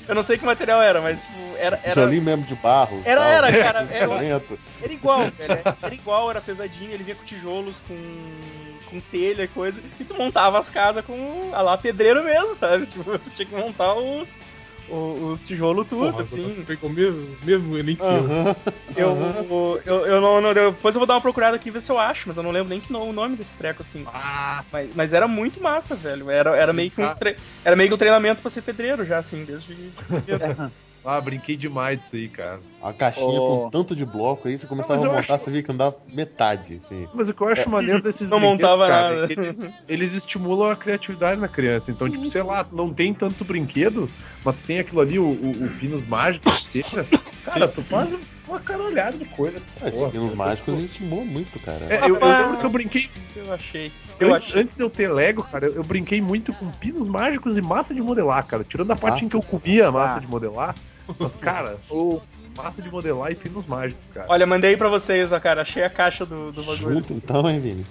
[0.08, 1.80] eu não sei que material era, mas, tipo, era...
[1.82, 3.00] era Jolinho mesmo de barro.
[3.04, 3.30] Era, tal.
[3.30, 4.42] era, cara, era-.
[4.82, 5.60] Era igual, velho.
[5.82, 7.96] Era igual, era pesadinho, ele vinha com tijolos, com,
[8.90, 9.80] com telha e coisa.
[9.98, 12.86] E tu montava as casas com a lá pedreiro mesmo, sabe?
[12.86, 14.28] Tipo, tu tinha que montar os,
[14.88, 16.64] os, os tijolos tudo, Porra, assim.
[16.66, 18.30] Pegou o mesmo, mesmo link eu.
[18.96, 21.90] Eu, eu, eu não, não- Depois eu vou dar uma procurada aqui e ver se
[21.90, 24.04] eu acho, mas eu não lembro nem que no- o nome desse treco, assim.
[24.06, 26.30] Ah, Mas, mas era muito massa, velho.
[26.30, 29.18] Era, era, meio que um tre- era meio que um treinamento pra ser pedreiro já,
[29.18, 29.90] assim, desde.
[31.04, 32.58] Ah, brinquei demais disso aí, cara.
[32.80, 33.64] Uma caixinha Oh.
[33.64, 35.76] com tanto de bloco aí, você começava mas a montar, acho- você via que não
[35.76, 37.06] dava metade, assim.
[37.12, 39.32] Mas o que eu acho maneiro desses Não brinquedos, montava cara, nada.
[39.32, 41.90] é eles, eles estimulam a criatividade na criança.
[41.90, 44.08] Então, tipo, sei lá, não tem tanto brinquedo,
[44.44, 47.06] mas tem aquilo ali, o, o, o pinos mágicos, seja.
[47.44, 48.14] Cara, tu faz,
[48.48, 49.58] uma caralhada de coisa.
[49.82, 51.84] Ah, Esses pinos mágicos estimou muito, cara.
[51.90, 53.10] É, eu, eu lembro que eu brinquei.
[53.36, 53.92] Eu achei.
[54.18, 54.62] Eu Antes, achei.
[54.62, 57.92] antes de eu ter Lego, cara, eu, eu brinquei muito com pinos mágicos e massa
[57.92, 58.64] de modelar, cara.
[58.64, 60.20] Tirando a parte em que eu comia a massa Ah.
[60.20, 60.74] de modelar.
[61.18, 62.20] Mas, cara, O
[62.56, 64.26] massa de modelar e pinos mágicos, cara.
[64.30, 65.62] Olha, mandei pra vocês, ó, cara.
[65.62, 66.94] Achei a caixa do, do bagulho.
[66.94, 67.84] Junto então, hein, Vini?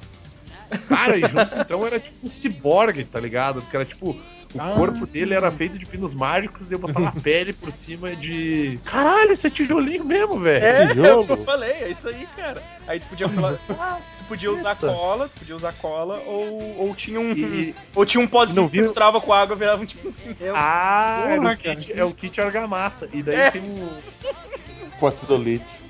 [0.88, 3.62] Cara, e junto então era tipo um ciborgue, tá ligado?
[3.62, 4.15] Porque era tipo.
[4.53, 4.73] O Ah.
[4.75, 8.79] corpo dele era feito de pinos mágicos e eu botava a pele por cima de.
[8.85, 10.63] Caralho, isso é tijolinho mesmo, velho.
[10.63, 11.25] É, Tijolo.
[11.27, 12.61] eu falei, é isso aí, cara.
[12.87, 16.95] Aí tu podia falar, ah, tu podia usar cola, tu podia usar cola, ou, ou
[16.95, 17.31] tinha um.
[17.31, 20.53] E- Ou tinha um pozinho que misturava com água, virava um tipo cimento.
[20.55, 23.07] Ah, Porra, é, o kit, é o kit argamassa.
[23.11, 23.51] E daí É.
[23.51, 23.89] tem um.
[24.99, 25.81] Quartzolite.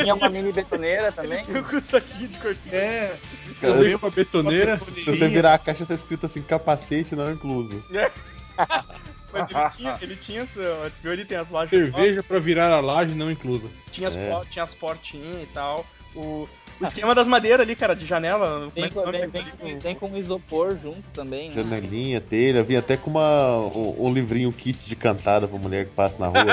[0.00, 1.44] tinha uma mini betoneira também.
[1.44, 2.74] com o saquinho de cortina.
[2.76, 3.14] É.
[3.60, 4.78] Eu Cara, veio com a betoneira.
[4.78, 7.82] Se você virar a caixa, tá escrito assim, capacete não incluso.
[9.32, 10.90] Mas ele tinha, ele tinha essa.
[11.02, 11.12] Viu?
[11.12, 11.70] Ele tem as lajes.
[11.70, 13.68] Cerveja pra virar a laje não inclusa.
[13.92, 14.40] Tinha as, É.
[14.50, 15.86] tinha as portinhas e tal.
[16.14, 16.48] O,
[16.80, 18.48] o esquema das madeiras ali, cara, de janela.
[18.48, 19.80] Como é Vem que com, é o nome vem, daquele vem, ali?
[19.80, 21.48] vem com isopor junto também.
[21.48, 21.54] né?
[21.54, 25.92] Janelinha, telha, vinha até com uma, um, um livrinho, kit de cantada pra mulher que
[25.92, 26.44] passa na rua.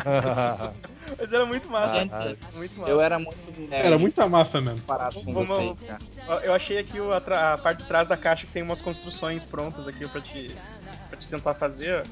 [0.00, 0.72] tá?
[1.16, 1.94] Mas era muito massa.
[2.00, 2.12] Gente,
[2.56, 2.90] muito massa.
[2.90, 3.38] eu era muito.
[3.68, 4.80] nerd Era muita massa mesmo.
[4.80, 5.92] parado com Vamos- vocês.
[6.42, 7.18] Eu achei aqui o- a,
[7.52, 10.50] a parte de trás da caixa que tem umas construções prontas aqui pra te,
[11.08, 12.02] pra te tentar fazer.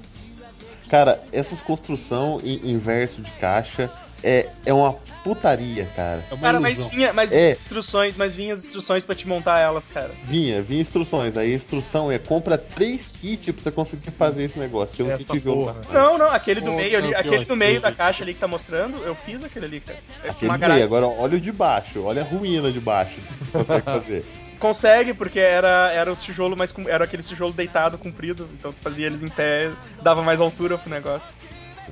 [0.88, 3.90] Cara, essas construção em, em verso de caixa
[4.22, 6.24] é, é uma putaria, cara.
[6.30, 7.36] É uma Cara, mas vinha, mas É.
[7.36, 10.10] vinha instruções, mas vinha as instruções pra te montar elas, cara.
[10.24, 11.36] Vinha, vinha instruções.
[11.36, 15.10] Aí a instrução é compra três kits pra você conseguir fazer esse negócio.
[15.10, 15.80] Essa kit porra.
[15.92, 18.48] Não, não, aquele do meio ali, aquele que do meio da caixa ali que tá
[18.48, 19.98] mostrando, eu fiz aquele ali, cara.
[20.24, 23.44] É Aquele uma meio, agora olha o de baixo, olha a ruína de baixo que
[23.44, 24.24] você consegue fazer.
[24.62, 29.06] Consegue, porque era, era os tijolos mais era aquele tijolo deitado, comprido, então tu fazia
[29.08, 31.34] eles em pé, dava mais altura pro negócio.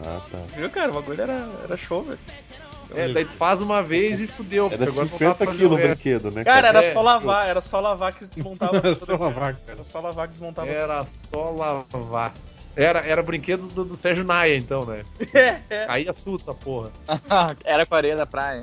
[0.05, 0.39] Ah, tá.
[0.57, 0.91] Viu, cara?
[0.91, 2.19] O bagulho era, era show, velho.
[2.95, 4.67] É, daí tu faz uma vez e fudeu.
[4.67, 6.43] Era porque agora não dá 50 pra fazer quilos o brinquedo, né?
[6.45, 9.07] Cara, era É, só lavar, era só lavar que desmontava Era tudo.
[9.07, 9.65] só lavar, cara.
[9.69, 12.33] Era só lavar que desmontava Era só lavar.
[12.75, 15.03] Era, era brinquedo do, do Sérgio Naia, então, né?
[15.35, 15.87] É, é.
[15.87, 16.91] Caía tudo essa porra.
[17.65, 18.63] Era com a areia da praia.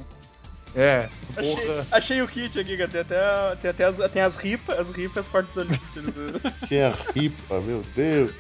[0.76, 1.88] É, Achei, porra.
[1.92, 2.90] achei o kit aqui, cara.
[2.90, 6.52] Tem até, tem até as, tem as ripas, as ripas e as portas olímpicas.
[6.68, 8.32] Tinha ripa, meu Deus.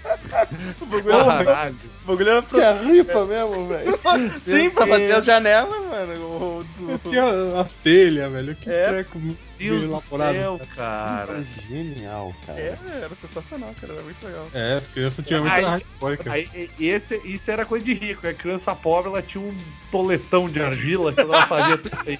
[0.81, 1.75] o bagulho era, Caralho.
[2.03, 2.57] o bagulho era pro...
[2.59, 3.99] Tinha ripa mesmo, velho.
[4.41, 6.13] Sim, pra fazer as janelas, mano.
[6.25, 8.55] O, do- Tinha as telhas, velho.
[8.55, 8.87] Que É.
[8.89, 9.19] treco
[9.57, 10.33] Deus do elaborado.
[10.35, 11.43] céu, cara.
[11.67, 12.59] Genial, cara.
[12.59, 13.93] É, era sensacional, cara.
[13.93, 14.47] Era muito legal.
[14.53, 16.31] É, as crianças tinham muita hardcore, cara.
[16.33, 18.27] Aí, e- esse, isso era coisa de rico.
[18.27, 19.55] A criança pobre, ela tinha um
[19.91, 22.19] toletão de argila que ela fazia tudo isso aí.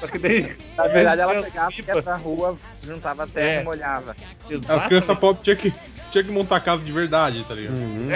[0.00, 0.56] Só que daí...
[0.76, 1.94] Na verdade, ela Criança pegava pipa.
[1.94, 3.60] ia pra rua, juntava terra É.
[3.60, 4.16] e molhava.
[4.44, 4.88] As Exatamente.
[4.88, 5.72] crianças pobres tinham que,
[6.10, 7.74] tinha que montar casa de verdade, tá ligado?
[7.74, 8.08] Uhum.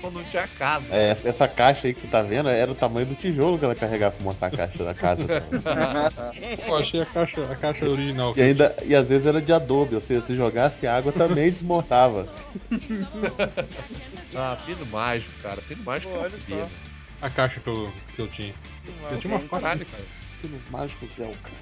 [0.00, 0.86] Ela não tinha casa.
[0.90, 3.74] É, essa caixa aí que você tá vendo era o tamanho do tijolo que ela
[3.74, 5.24] carregava pra montar a caixa da casa.
[6.66, 8.32] Eu achei a caixa, a caixa original.
[8.36, 12.28] E ainda, e às vezes era de adobe, ou seja, se jogasse água também desmontava.
[14.36, 15.60] Ah, pino mágico, cara.
[15.62, 16.12] Pino mágico.
[16.12, 16.68] Pô, olha só.
[17.20, 18.54] A caixa que eu, que eu tinha.
[19.10, 19.64] Eu tinha uma quatro.
[19.66, 20.02] Caralho, cara.
[20.40, 21.54] Pinos mágicos é o cara.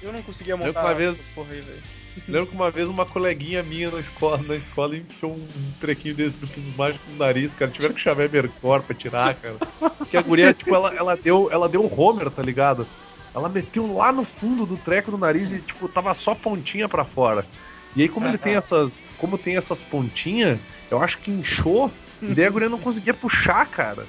[0.00, 1.82] Eu não conseguia Eu montar uma vez- essas porra aí, velho.
[2.28, 6.36] Lembro que uma vez uma coleguinha minha na escola, na escola enfiou um trequinho desse
[6.36, 7.70] do pino mágico no nariz, cara.
[7.70, 9.56] Tiveram que chamar a Mercor pra tirar, cara.
[9.98, 12.86] Porque a guria, tipo, ela, ela deu ela deu um Homer, tá ligado?
[13.34, 16.88] Ela meteu lá no fundo do treco do nariz e, tipo, tava só a pontinha
[16.88, 17.46] pra fora.
[17.96, 19.08] E aí, como ele tem essas.
[19.18, 20.58] Como tem essas pontinhas,
[20.90, 21.90] eu acho que inchou.
[22.20, 24.06] E daí a guria não conseguia puxar, cara.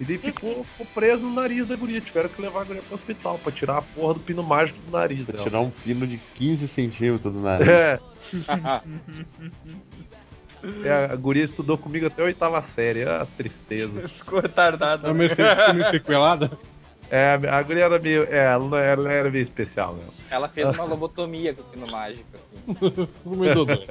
[0.00, 2.00] E daí ficou, ficou preso no nariz da guria.
[2.00, 4.90] Tiveram que levar a guria pro hospital pra tirar a porra do pino mágico do
[4.90, 5.44] nariz Pra dela.
[5.44, 7.68] tirar um pino de 15 centímetros do nariz.
[7.68, 8.00] É.
[10.82, 14.08] É, a guria estudou comigo até a oitava série, a tristeza.
[14.08, 15.04] Ficou retardado.
[15.04, 16.50] Era meio, se- ficou meio sequelada.
[17.10, 18.22] É, a guria era meio.
[18.24, 20.12] É, ela não era, ela era meio especial mesmo.
[20.30, 22.90] Ela fez uma lobotomia com o pino mágico, assim.
[23.06, 23.86] Ficou meio dodói.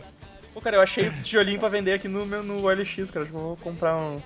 [0.51, 3.23] Pô, cara, eu achei o tijolinho pra vender aqui no, meu, no OLX, cara.
[3.25, 4.19] Acho que eu vou comprar um.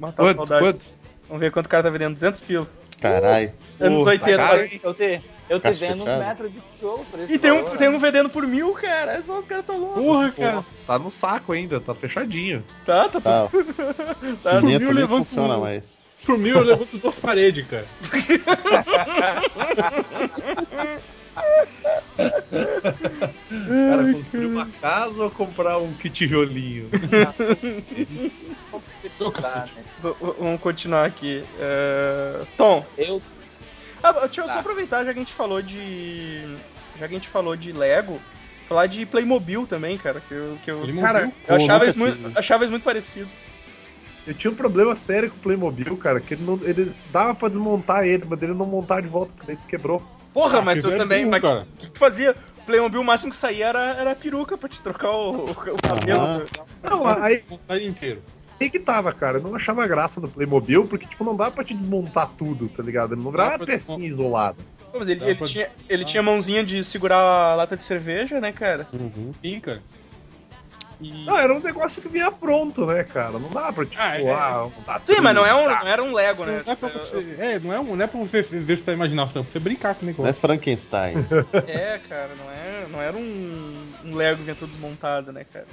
[0.00, 0.36] Matar a Quanto?
[0.38, 0.64] saudade.
[0.64, 1.01] Quanto?
[1.32, 2.12] Vamos ver quanto o cara tá vendendo.
[2.12, 2.68] 200 pila.
[3.00, 3.54] Caralho.
[3.80, 4.36] Anos Pô, 80.
[4.36, 4.68] tá caro?
[4.82, 6.24] Eu te, eu te vendo um fechada.
[6.26, 7.96] metro de tijolo por esse E tem um, valor, tem né?
[7.96, 9.12] um vendendo por mil, cara.
[9.12, 10.02] É só os caras tão loucos.
[10.04, 10.62] Porra, Pô, cara.
[10.86, 12.62] tá no saco ainda, tá fechadinho.
[12.84, 13.48] Tá, tá, Tá,
[14.42, 16.02] Tá, cimento mil nem levanta funciona um- mais.
[16.22, 17.86] Pro mil eu levanto duas paredes, cara.
[22.78, 26.88] Cara, construir uma casa ou comprar um que tijolinho?
[29.40, 29.82] Tá, né?
[30.38, 31.44] Vamos continuar aqui.
[31.58, 33.20] É, Tom, Eu
[34.02, 34.60] ah, deixa eu só Tá.
[34.60, 36.42] aproveitar, já que a gente falou de.
[36.98, 38.20] Já que a gente falou de Lego,
[38.68, 40.20] falar de Playmobil também, cara.
[40.20, 41.02] Que eu, que eu, Playmobil?
[41.02, 43.28] cara, eu achava isso, muito, achava isso muito parecido.
[44.26, 47.48] Eu tinha um problema sério com o Playmobil, cara, que ele não, eles dava pra
[47.48, 50.00] desmontar ele, mas ele não montar de volta, porque ele quebrou.
[50.32, 51.26] Porra, Ah, mas tu também.
[51.26, 51.66] um, Mas cara.
[51.72, 52.34] o que tu fazia?
[52.58, 55.50] O Playmobil, o máximo que saía era, era a peruca pra te trocar o, o-
[55.50, 56.20] o cabelo.
[56.58, 56.64] Ah.
[56.88, 57.42] Não, aí,
[57.86, 58.22] inteiro.
[58.62, 59.38] Aí que tava, cara.
[59.38, 62.82] Eu não achava graça no Playmobil, porque, tipo, não dava pra te desmontar tudo, tá
[62.82, 63.14] ligado?
[63.14, 64.56] Ele não virava Dá uma pra pecinha isolada.
[64.90, 67.82] Pô, Mas ele, Dá ele pra- tinha, ele tinha mãozinha de segurar a lata de
[67.82, 68.86] cerveja, né, cara?
[68.92, 69.32] Uhum.
[69.40, 69.82] Sim, cara.
[71.00, 71.24] E...
[71.26, 73.32] Não, era um negócio que vinha pronto, né, cara?
[73.36, 75.80] Não dava pra, tipo, Ah, é, ah, montar Sim, tudo, mas não, é um, tá.
[75.80, 76.62] não era um Lego, né?
[76.64, 78.96] Não é, pra Tipo, você, é, não é, um- não é pra você exercitar a
[78.96, 80.34] imaginação, é pra você brincar com o Não é negócio.
[80.40, 81.14] Frankenstein.
[81.66, 85.66] É, cara, não, é, não era um, um Lego que vinha todo desmontado, né, cara?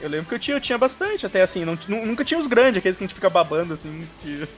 [0.00, 2.46] Eu lembro que eu tinha, eu tinha bastante, até assim, não, nu- nunca tinha os
[2.46, 4.48] grandes, aqueles que a gente fica babando, assim, que...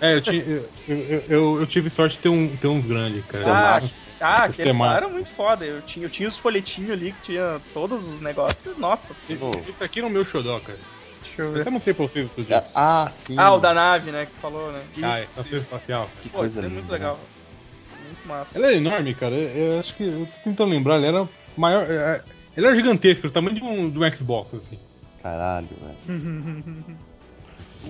[0.00, 3.24] É, eu, tinha, eu, eu, eu- eu tive sorte de ter, um, ter uns grandes,
[3.26, 3.44] cara.
[3.52, 3.82] Ah,
[4.20, 7.60] ah aqueles lá eram muito foda, eu tinha, eu tinha os folhetinhos ali que tinha
[7.72, 9.16] todos os negócios, nossa.
[9.28, 10.78] Isso aqui é o meu xodó, cara.
[11.22, 11.60] deixa eu Eu ver.
[11.62, 12.64] até mostrei pra vocês outro dia.
[12.72, 13.34] Ah, sim.
[13.36, 14.80] Ah, o da nave, né, que tu falou, né?
[15.02, 15.50] Ah, é, Isso, tá isso.
[15.50, 16.08] sensacional.
[16.22, 16.80] Que Pô, coisa isso é linda.
[16.80, 17.18] muito legal.
[18.04, 18.56] Muito massa.
[18.58, 19.34] Ele é enorme, cara.
[19.34, 20.04] Eu, eu acho que.
[20.04, 21.84] Eu tô tentando lembrar, ele era maior.
[22.56, 24.78] É, Ele era gigantesco, o tamanho de um, de um Xbox, assim.
[25.22, 25.68] Caralho,
[26.06, 26.84] velho.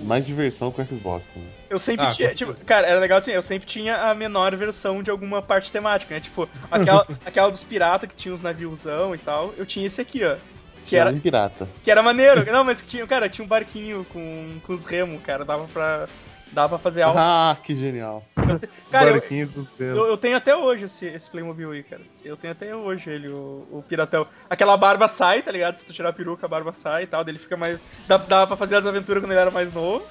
[0.03, 1.43] Mais diversão com o Xbox, né?
[1.69, 5.01] Eu sempre Ah, tinha, tipo, cara, era legal assim, eu sempre tinha a menor versão
[5.01, 6.19] de alguma parte temática, né?
[6.19, 10.21] Tipo, aquela, aquela dos piratas que tinha os naviozão e tal, eu tinha esse aqui,
[10.25, 10.35] ó.
[10.83, 11.67] Que Tinha era, um pirata.
[11.81, 12.45] que era maneiro.
[12.51, 16.07] Não, mas que tinha, cara, tinha um barquinho com, com os remos, cara, dava pra,
[16.55, 17.19] dava pra fazer algo.
[17.19, 18.25] Ah, que genial.
[18.89, 19.97] Cara, eu, dos ventos.
[19.97, 22.01] eu, eu tenho até hoje esse, esse Playmobil aí, cara.
[22.23, 24.25] Eu tenho até hoje ele, o, o piratão.
[24.49, 25.75] Aquela barba sai, tá ligado?
[25.75, 27.79] Se tu tirar a peruca, a barba sai e tal, daí ele fica mais...
[28.07, 30.05] Dá, dava pra fazer as aventuras quando ele era mais novo.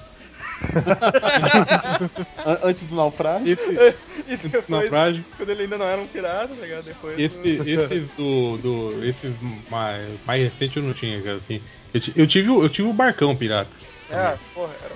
[2.45, 3.53] An- Antes do naufrágio.
[3.53, 3.95] Esse,
[4.27, 5.23] E depois, naufrágio.
[5.37, 6.83] quando ele ainda não era um pirata, tá ligado?
[6.83, 7.19] Depois...
[7.19, 9.05] Esse, esses do, do.
[9.05, 9.33] Esses
[9.69, 11.61] mais, mais recentes eu não tinha, cara, assim.
[11.93, 13.69] Eu, eu tive, eu tive o barcão pirata.
[14.09, 14.93] É, porra, era...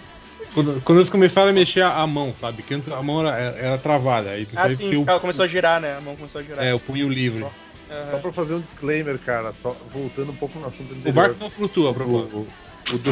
[0.64, 2.62] Quando, quando eles começaram a mexer a, mão, sabe?
[2.64, 4.32] Que antes a mão era, era travada.
[4.32, 5.98] Aí Ah, sim, o, ela começou a girar, né?
[5.98, 6.64] A mão começou a girar.
[6.66, 7.44] É, o punho livre.
[7.90, 8.08] Aham.
[8.08, 11.10] Só pra fazer um disclaimer, cara, só voltando um pouco no assunto anterior.
[11.10, 12.48] O barco não flutua, a o, o,
[12.94, 13.12] o do-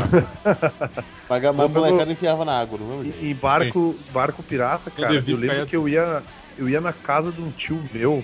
[1.29, 3.05] a Vamos- molecada enfiava na água, não é?
[3.05, 6.21] em, em barco, barco pirata, cara, eu, devido lembro que eu ia,
[6.57, 8.23] eu ia na casa de um tio meu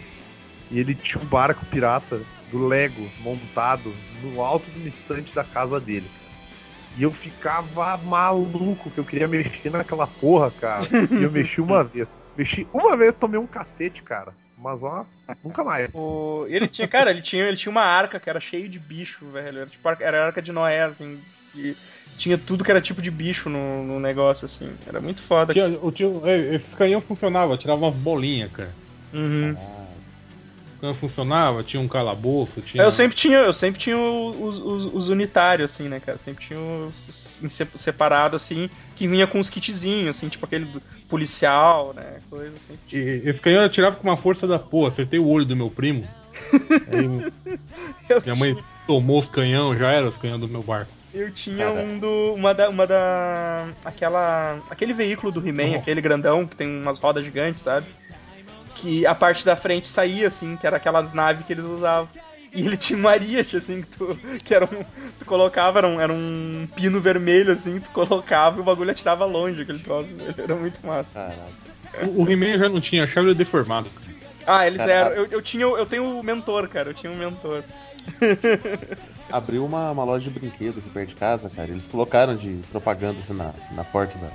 [0.69, 5.43] e ele tinha um barco pirata do Lego montado no alto de uma estante da
[5.43, 6.05] casa dele.
[6.95, 10.85] E eu ficava maluco que eu queria mexer naquela porra, cara.
[11.11, 12.19] E eu mexi uma vez.
[12.37, 14.33] Mexi uma vez, tomei um cacete, cara.
[14.57, 15.05] Mas ó,
[15.43, 15.93] nunca mais.
[15.95, 16.45] O...
[16.47, 19.59] Ele tinha, cara, ele tinha, ele tinha uma arca que era cheio de bicho, velho.
[19.59, 21.19] Era, tipo, arca- era a arca de Noé, assim.
[21.55, 21.75] E
[22.17, 24.71] tinha tudo que era tipo de bicho no, no negócio, assim.
[24.87, 25.51] Era muito foda.
[25.53, 28.71] Tinha, o tio, esse canhão funcionava, tirava umas bolinhas, cara.
[29.11, 29.53] Uhum.
[29.53, 29.82] O
[30.83, 32.83] canhão funcionava, tinha um calabouço, tinha.
[32.83, 36.17] Eu sempre tinha, eu sempre tinha os, os, os unitários, assim, né, cara?
[36.19, 37.07] Sempre tinha os
[37.43, 40.67] os se- separado, assim, que vinha com os kitzinhos, assim, tipo aquele
[41.07, 42.17] policial, né?
[42.29, 42.73] Coisa assim.
[42.91, 45.69] E- Esse canhão eu tirava com uma força da porra, acertei o olho do meu
[45.69, 46.05] primo.
[46.91, 47.31] Aí
[48.09, 50.91] Eu minha mãe tomou os canhão, já era os canhão do meu barco.
[51.13, 51.79] Eu tinha Cara.
[51.85, 52.33] um do.
[52.33, 52.69] Uma da.
[52.69, 53.67] Uma da.
[53.85, 54.59] Aquela.
[54.67, 55.75] Aquele veículo do He-Man, Uhum.
[55.75, 57.85] aquele grandão, que tem umas rodas gigantes, sabe?
[58.83, 62.09] Que a parte da frente saía, assim, que era aquela nave que eles usavam.
[62.53, 64.19] E ele tinha um ariete, assim, que tu.
[64.43, 64.83] Que era um.
[65.17, 69.23] Tu colocava, era um, era um pino vermelho, assim, tu colocava e o bagulho atirava
[69.23, 70.13] longe aquele troço.
[70.13, 70.35] velho.
[70.37, 71.17] Era muito massa.
[71.93, 72.11] Caralho.
[72.13, 73.89] O, o He-Man já não tinha, achava ele deformado.
[73.89, 74.17] cara.
[74.45, 75.11] Ah, eles Cara, eram.
[75.13, 75.63] Eu, eu tinha.
[75.63, 76.89] Eu tenho o mentor, cara.
[76.89, 77.63] Eu tinha um mentor.
[79.31, 81.71] Abriu uma, uma loja de brinquedo aqui perto de casa, cara.
[81.71, 84.29] Eles colocaram de propaganda assim, na, na porta da,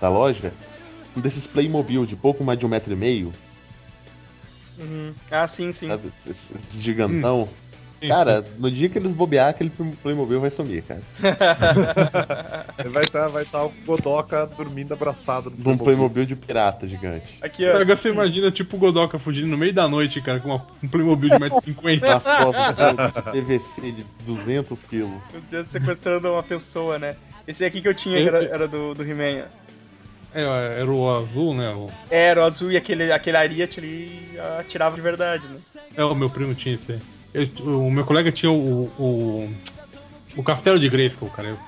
[0.00, 0.50] da loja
[1.16, 3.32] um desses Playmobil de pouco mais de um metro e meio,
[4.78, 5.12] Uhum.
[5.30, 5.88] Ah, sim, sim.
[5.88, 6.08] sabe?
[6.08, 7.48] Esses, esses gigantão.
[8.00, 11.02] Sim, Cara, no dia que eles bobear, aquele Playmobil vai sumir, cara.
[12.92, 17.38] Vai estar vai tá o Godoka dormindo abraçado no De um Playmobil de pirata gigante.
[17.42, 17.76] Aqui, ó.
[17.76, 20.86] Agora você imagina, tipo o Godoka fugindo no meio da noite, cara, com uma- um
[20.88, 22.00] Playmobil de 1,50m.
[22.00, 25.20] Nas costas Playmobil de PVC de 200 quilos.
[25.32, 27.16] Meu Deus, sequestrando uma pessoa, né?
[27.46, 29.46] Esse aqui que eu tinha que era, era do, do He-Man.
[30.34, 31.70] É, era o azul, né?
[31.70, 35.56] O- É, Era o azul e aquele, aquele ariete ali atirava de verdade, né?
[35.96, 36.98] É, o meu primo tinha esse aí.
[37.34, 38.84] Eu- o meu colega tinha o.
[38.98, 39.50] o,
[40.36, 41.48] o Castelo de Grayskull, cara.
[41.48, 41.58] Eu-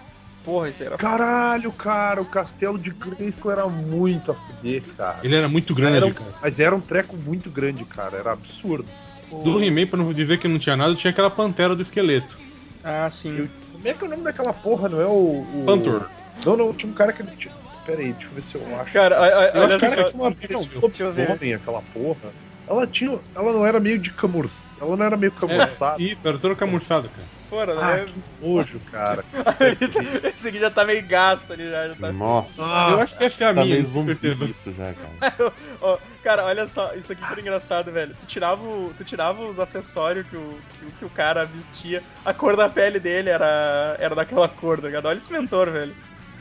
[0.44, 0.96] Porra, isso era.
[0.96, 5.18] Caralho, cara, o castelo de Grayskull era muito a fuder, cara.
[5.23, 6.31] Ele era muito grande, Era um- cara.
[6.40, 8.16] Mas era um treco muito grande, cara.
[8.16, 8.88] Era absurdo.
[9.31, 12.37] Do He-Man, pra não dizer que não tinha nada, tinha aquela pantera do esqueleto.
[12.83, 13.49] Ah, sim.
[13.73, 15.11] Como é que é o nome daquela porra, não é o.
[15.42, 15.62] o...
[15.66, 16.09] Pantor.
[16.44, 17.23] Não, não, tinha um cara que.
[17.37, 17.53] Tinha...
[17.90, 18.92] Pera aí, deixa eu ver se eu acho.
[18.92, 19.96] Cara, Eu olha acho que só.
[19.96, 22.33] Cara, tinha uma vez lobisomem, aquela porra.
[22.68, 23.18] Ela tinha.
[23.35, 24.74] Ela não era meio de camurça.
[24.81, 26.00] Ela não era meio camurçada.
[26.00, 27.26] É, isso, era todo camurçado, cara.
[27.48, 28.05] Fora, Ah, né?
[28.07, 29.24] que nojo, cara.
[30.37, 31.88] Esse aqui já tá meio gasto ali, já.
[31.88, 32.12] já tá...
[32.12, 34.16] Nossa, Ah, eu acho que essa é a tá minha, meio zumbi
[34.48, 35.53] isso já, cara.
[35.83, 38.14] Ó, cara, olha só, isso aqui foi engraçado, velho.
[38.20, 42.00] Tu tirava, o- tu tirava os acessórios que o, que, o- que o cara vestia,
[42.24, 45.07] a cor da pele dele era, era daquela cor, tá ligado?
[45.07, 45.92] Olha esse mentor, velho.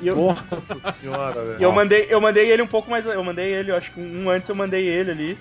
[0.02, 1.60] E eu, Nossa senhora, velho.
[1.60, 3.06] e eu mandei, eu mandei ele um pouco mais.
[3.06, 5.38] Eu mandei ele, eu acho que um antes eu mandei ele ali.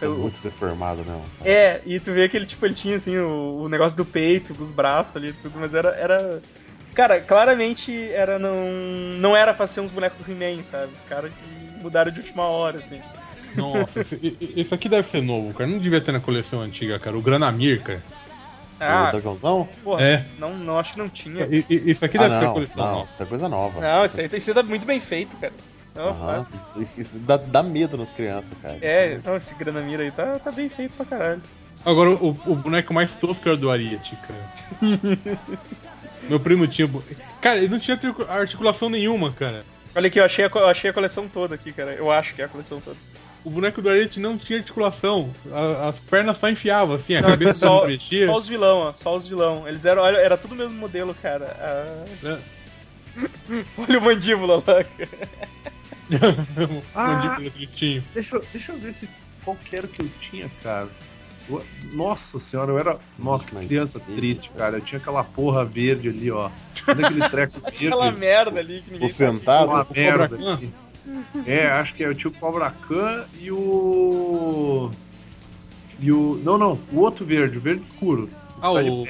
[0.00, 1.18] Eu- muito deformado, cara?
[1.44, 4.52] É, e tu vê que ele, tipo, ele tinha assim o, o negócio do peito,
[4.52, 5.88] dos braços ali, tudo, mas era.
[5.90, 6.40] era...
[6.94, 8.56] Cara, claramente era não.
[9.18, 10.92] Não era pra ser uns bonecos do He-Man, sabe?
[10.96, 13.00] Os caras que mudaram de última hora, assim.
[13.54, 15.68] Nossa, esse, esse aqui deve ser novo, cara.
[15.68, 17.16] Não devia ter na coleção antiga, cara.
[17.16, 18.02] O Granamir, cara.
[18.78, 19.68] O Ah, dragãozão?
[19.82, 20.24] porra, É.
[20.38, 21.46] não, não, acho que não tinha.
[21.46, 23.08] E- e- Isso aqui Ah, deve ser não, coleção não, nova.
[23.10, 23.80] isso é coisa nova.
[23.80, 25.52] Não, isso aí tem sido muito bem feito, cara.
[25.94, 26.46] Não, Aham.
[26.76, 28.76] Isso, isso dá, dá medo nas crianças, cara.
[28.82, 31.40] É, não, esse Granamira aí tá, tá bem feito pra caralho.
[31.86, 34.40] Agora, o, o boneco mais tosco era o do Ariete, cara.
[36.28, 36.88] Meu primo tinha.
[37.40, 39.64] Cara, ele não tinha articulação nenhuma, cara.
[39.94, 41.92] Olha aqui, eu achei, a, eu achei a coleção toda aqui, cara.
[41.94, 42.96] Eu acho que é a coleção toda.
[43.46, 45.30] O boneco do Ariete não tinha articulação.
[45.52, 48.26] A- as pernas só enfiavam, assim, a Não, cabeça só- não mexia.
[48.26, 48.92] Só os vilão, ó.
[48.92, 49.68] Só os vilão.
[49.68, 50.02] Eles eram.
[50.02, 51.56] Olha, era tudo o mesmo modelo, cara.
[51.60, 52.38] Ah, né?
[53.78, 55.08] olha o mandíbula lá, cara.
[56.94, 57.06] Ah.
[57.06, 58.02] Mandíbula tristinho.
[58.14, 59.08] Deixa, eu- deixa eu ver se
[59.44, 60.88] qual que era que eu tinha, cara.
[61.48, 62.98] Eu- Nossa senhora, eu era.
[63.16, 64.78] Nossa, que criança triste, cara.
[64.78, 66.50] Eu tinha aquela porra verde ali, ó.
[66.88, 67.86] Olha aquele treco verde.
[67.86, 69.68] Aquela merda ali que ninguém O sentado.
[69.68, 70.36] Uma merda.
[71.46, 74.90] É, acho que é o tio Cobra Khan e o.
[76.00, 76.40] E o.
[76.44, 78.28] Não, não, o outro verde, o verde escuro.
[78.56, 79.06] Ah, Tá o.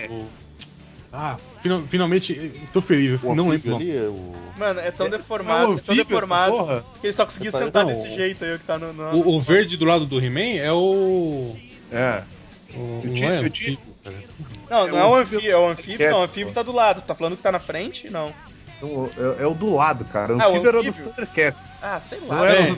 [1.19, 3.77] Ah, final- finalmente, tô feliz, O não lembro.
[3.77, 4.33] ali, o...
[4.59, 7.93] Mano, é tão É deformado, um é tão deformado que ele só conseguiu sentar não,
[7.93, 8.93] desse o- jeito aí que tá no.
[8.93, 11.57] no- O, o verde do lado do He-Man é o.
[11.91, 12.23] É.
[12.75, 13.79] o Eu não tinha- é eu tinha-.
[14.69, 16.11] Não, não é é o anfíbio, é o anfíbio, anfíbio.
[16.11, 17.01] não, o anfíbio tá do lado.
[17.01, 18.11] Tá falando que tá na frente?
[18.11, 18.31] Não.
[18.77, 19.09] Então,
[19.39, 20.35] é, é o do lado, cara.
[20.35, 20.97] O o anfíbio era dos.
[20.97, 21.65] Thundercats.
[21.83, 22.49] Ah, sei Não lá.
[22.49, 22.77] era é.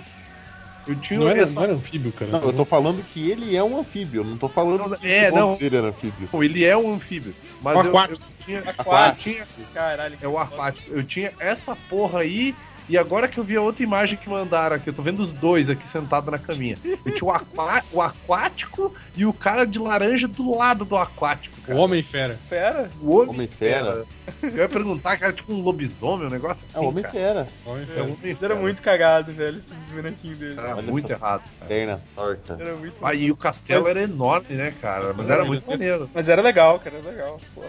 [0.86, 2.30] Eu tinha Não era, essa- não era anfíbio, cara.
[2.30, 5.06] Não, eu tô falando que ele é um anfíbio, eu não tô falando Não, que
[5.10, 5.56] é, o não.
[5.56, 6.28] dele era anfíbio.
[6.32, 7.34] Não, ele é um anfíbio.
[7.60, 8.60] Mas O eu, eu tinha.
[8.60, 9.28] Aquático.
[9.30, 9.46] Eu tinha.
[9.74, 10.16] Caralho.
[10.22, 10.90] É o aquático.
[10.90, 12.54] Eu tinha essa porra aí.
[12.88, 15.30] E agora que eu vi a outra imagem que mandaram aqui, eu tô vendo os
[15.30, 16.74] dois aqui sentados na caminha.
[17.04, 21.54] Eu tinha o, aquá- o aquático e o cara de laranja do lado do aquático,
[21.58, 21.78] O cara.
[21.78, 22.38] Homem-Fera.
[22.48, 22.88] Fera?
[23.02, 24.06] O homem, Homem-Fera.
[24.42, 26.76] Eu ia perguntar, cara, tipo um lobisomem, um negócio assim.
[26.84, 27.10] É o cara.
[27.10, 27.48] Homem-Fera.
[27.66, 28.04] É Homem-Fera.
[28.04, 30.56] um Eles eram muito cagados, velho, esses bonequinhos deles.
[30.56, 31.42] Era Olha muito errado.
[31.68, 32.56] Perna torta.
[32.58, 32.96] Era muito.
[33.02, 35.12] Ah, e o castelo era enorme, né, cara?
[35.12, 36.08] Mas era muito maneiro.
[36.14, 37.38] Mas era legal, cara, era legal.
[37.54, 37.64] Pô.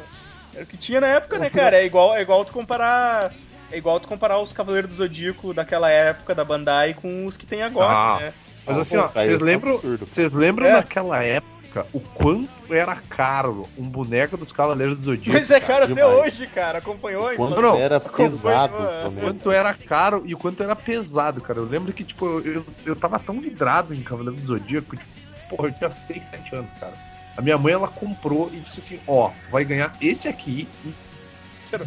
[0.54, 1.76] Era o que tinha na época, né, cara?
[1.78, 3.32] É igual, é igual tu comparar.
[3.72, 7.46] É igual tu comparar os Cavaleiros do Zodíaco daquela época da Bandai com os que
[7.46, 8.20] tem agora, Ah.
[8.20, 8.34] né?
[8.66, 10.72] Mas Ah, assim, ó, vocês é lembram, vocês lembram É.
[10.74, 15.38] naquela época o quanto era caro um boneco dos Cavaleiros do Zodíaco?
[15.40, 16.14] Mas é caro até demais.
[16.18, 16.80] hoje, cara.
[16.80, 17.48] Acompanhou então?
[17.48, 19.04] Quanto não, era pesado é.
[19.04, 19.24] também.
[19.24, 21.60] quanto era caro e o quanto era pesado, cara.
[21.60, 25.10] Eu lembro que, tipo, eu, eu, eu tava tão vidrado em Cavaleiro do Zodíaco, tipo,
[25.50, 26.94] porra, eu tinha 6, 7 anos, cara.
[27.38, 30.94] A minha mãe, ela comprou e disse assim, ó, vai ganhar esse aqui e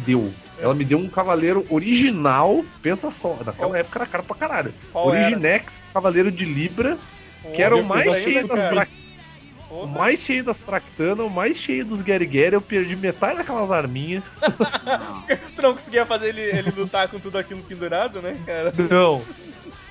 [0.05, 0.33] deu.
[0.63, 4.73] Ela me deu um cavaleiro original, pensa só, naquela época era caro pra caralho.
[4.93, 5.25] Qual era?
[5.25, 6.97] Originex, cavaleiro de Libra,
[7.41, 8.87] Pô, que era o mais cheio das tra...
[9.93, 14.23] Mais cheio das Tractana, o mais cheio dos Gary Gary, eu perdi metade daquelas arminhas.
[15.55, 18.71] Tu não conseguia fazer ele, ele lutar com tudo aquilo pendurado, né, cara?
[18.89, 19.21] Não,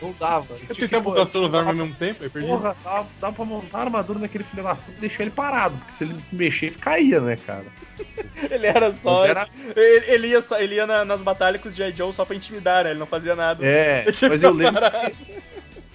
[0.02, 0.54] não dava.
[0.68, 2.48] Eu tentei botar todas as armas ao mesmo tempo, aí perdi.
[2.48, 5.74] Porra, dava, dava pra montar a armadura naquele filho da puta e deixar ele parado,
[5.76, 7.64] porque se ele se mexesse, caía, né, cara?
[8.50, 9.24] Ele era só.
[9.24, 11.92] Era- Ele, ele ia, só, ele ia na- nas batalhas com os G.I.
[11.94, 12.90] Joe só pra intimidar, né?
[12.90, 13.64] Ele não fazia nada.
[13.64, 14.80] É, mas que eu lembro.
[14.80, 15.12] parado.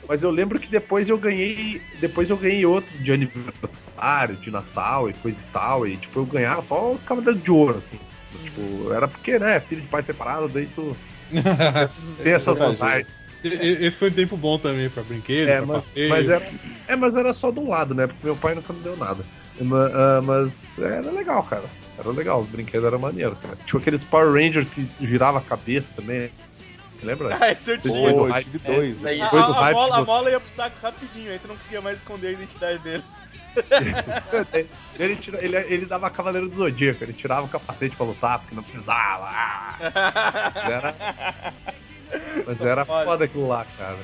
[0.07, 1.81] Mas eu lembro que depois eu ganhei.
[1.99, 5.85] Depois eu ganhei outro de aniversário, de Natal e coisa e tal.
[5.85, 7.99] E tipo, eu ganhava só os cavaleiros de ouro, assim.
[8.43, 10.95] Tipo, era porque, né, filho de pai separado, daí tu
[12.23, 13.07] tem essas vantagens.
[13.47, 16.09] E- e- Esse foi um tempo bom também pra brinquedos, É pra mas, passeio.
[16.09, 16.47] mas era,
[16.87, 18.07] é, mas era só de um lado, né?
[18.07, 19.23] Porque meu pai nunca me deu nada.
[19.93, 21.63] Ah, Mas era legal, cara.
[21.97, 23.57] Era legal, os brinquedos eram maneiros, cara.
[23.65, 26.29] Tinha aqueles Power Rangers que girava a cabeça também.
[27.01, 27.37] Lembra?
[27.39, 27.93] Ah, esse eu tinha.
[28.11, 29.05] Pô, Pô, eu hype tive dois.
[29.05, 29.21] aí.
[29.21, 31.47] A, do a- a hype mola, a do- mola ia pro saco rapidinho, aí tu
[31.47, 33.21] não conseguia mais esconder a identidade deles.
[34.99, 38.55] Ele, tira- ele, ele dava Cavaleiro do Zodíaco, ele tirava o capacete pra lutar, porque
[38.55, 39.25] não precisava.
[39.25, 40.95] Ah, era,
[42.45, 43.05] mas era Foda.
[43.05, 43.97] foda aquilo lá, cara.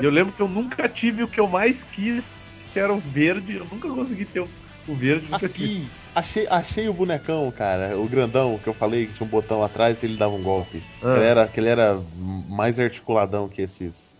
[0.00, 2.98] E eu lembro que eu nunca tive o que eu mais quis, que era o
[2.98, 3.56] verde.
[3.56, 4.48] Eu nunca consegui ter o,
[4.86, 5.78] o verde, nunca tive.
[5.82, 7.98] Aqui, achei, achei o bonecão, cara.
[7.98, 10.82] O grandão que eu falei que tinha um botão atrás e ele dava um golpe.
[11.02, 11.16] Ah.
[11.16, 12.00] Ele, era, ele era
[12.48, 14.16] mais articuladão que esses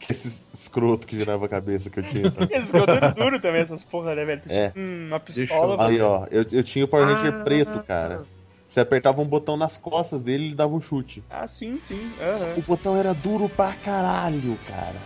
[0.00, 2.30] Que esse escroto que virava a cabeça que eu tinha.
[2.30, 2.44] Tá?
[2.50, 4.40] Esse escudo duro também, essas porra, né, velho?
[4.40, 4.70] Tu É.
[4.70, 5.80] tinha uma pistola, eu-.
[5.82, 7.44] Aí, ó, eu, eu tinha o Power Ranger Ah.
[7.44, 8.22] preto, cara.
[8.68, 11.24] Você apertava um botão nas costas dele e ele dava um chute.
[11.30, 12.10] Ah, sim, sim.
[12.20, 12.54] aham.
[12.58, 14.96] O botão era duro pra caralho, cara.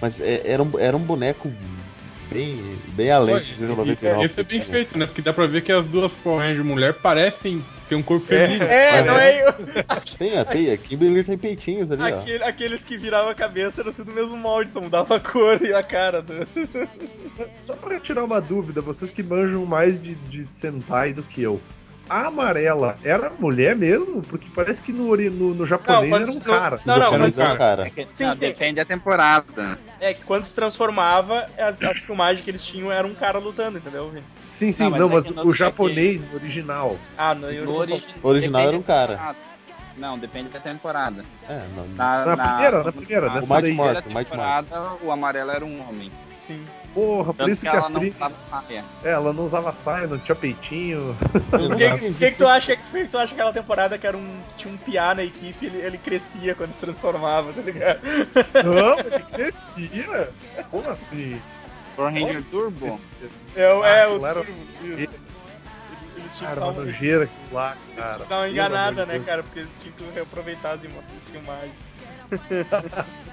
[0.00, 1.48] Mas é- era, um, era um boneco
[2.28, 4.30] bem, bem além de Esse 99.
[4.36, 5.06] é bem feito, né?
[5.06, 8.64] Porque dá pra ver que as duas Power Ranger mulher parecem ter um corpo feminino.
[8.64, 9.54] É, não é eu.
[10.18, 12.18] Tem, a, tem, a Kimberly tem peitinhos ali, ó.
[12.18, 15.60] Aquele- aqueles que viravam a cabeça era tudo o mesmo molde, só mudava a cor
[15.62, 16.20] e a cara.
[16.22, 16.46] Do...
[17.56, 21.60] Só pra tirar uma dúvida, vocês que manjam mais de, de Sentai do que eu.
[22.08, 24.20] A amarela era mulher mesmo?
[24.22, 26.80] Porque parece que no, no, no japonês Não, era um cara.
[26.84, 27.84] Não, não, Japonês quando é um cara.
[28.10, 28.40] Sim, Não, sim.
[28.48, 29.78] Depende da temporada.
[30.00, 33.78] É que quando se transformava, as, as filmagens que eles tinham era um cara lutando,
[33.78, 34.12] entendeu?
[34.44, 36.98] Sim, sim, Não, mas não, é mas que no- o é japonês, no original.
[37.16, 39.12] Ah, não, No eu origi- O original depende era um da cara.
[39.12, 39.38] temporada.
[39.96, 41.24] Não, depende da temporada.
[41.48, 41.86] É, não.
[41.88, 46.10] Na, Na primeira, na primeira, na primeira Mighty temporada, o amarelo era um homem.
[46.36, 46.62] Sim.
[46.94, 48.14] Porra, por Tanto isso que que, a ela não atriz.
[48.14, 48.84] usava saia.
[49.02, 51.16] É, ela não usava saia, não tinha peitinho.
[51.52, 54.16] O não que, que, que tu acha que, que tu acha aquela temporada que era
[54.16, 57.98] um que tinha um piá na equipe, ele, ele crescia quando se transformava, tá ligado?
[58.64, 60.30] Não, ele crescia.
[60.70, 61.40] Como assim?
[61.96, 63.00] Power Ranger Turbo?
[63.56, 64.52] É, o- Ah, é o era- turbo,
[64.96, 65.24] isso.
[66.16, 68.18] Eles tinham que Cara, uma eles nojeira aquilo lá, tinham cara.
[68.20, 69.42] que dar uma enganada, né, cara?
[69.42, 70.80] Porque eles tinham que reaproveitar as
[71.30, 71.72] filmagens.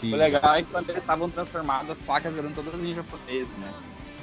[0.00, 3.48] Que- O legal é que quando eles estavam transformados, as placas eram todas em japonês,
[3.58, 3.72] né?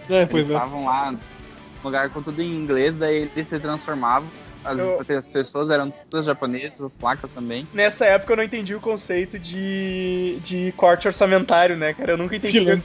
[0.09, 0.53] É, pois eles é.
[0.63, 1.13] estavam lá
[1.83, 4.29] lugar com tudo em inglês, daí eles se transformavam.
[4.63, 7.67] As, Eu- as pessoas eram todas japonesas, as placas também.
[7.73, 12.11] Nessa época eu não entendi o conceito de, de corte orçamentário, né, cara?
[12.11, 12.57] Eu nunca entendi.
[12.67, 12.81] Eu,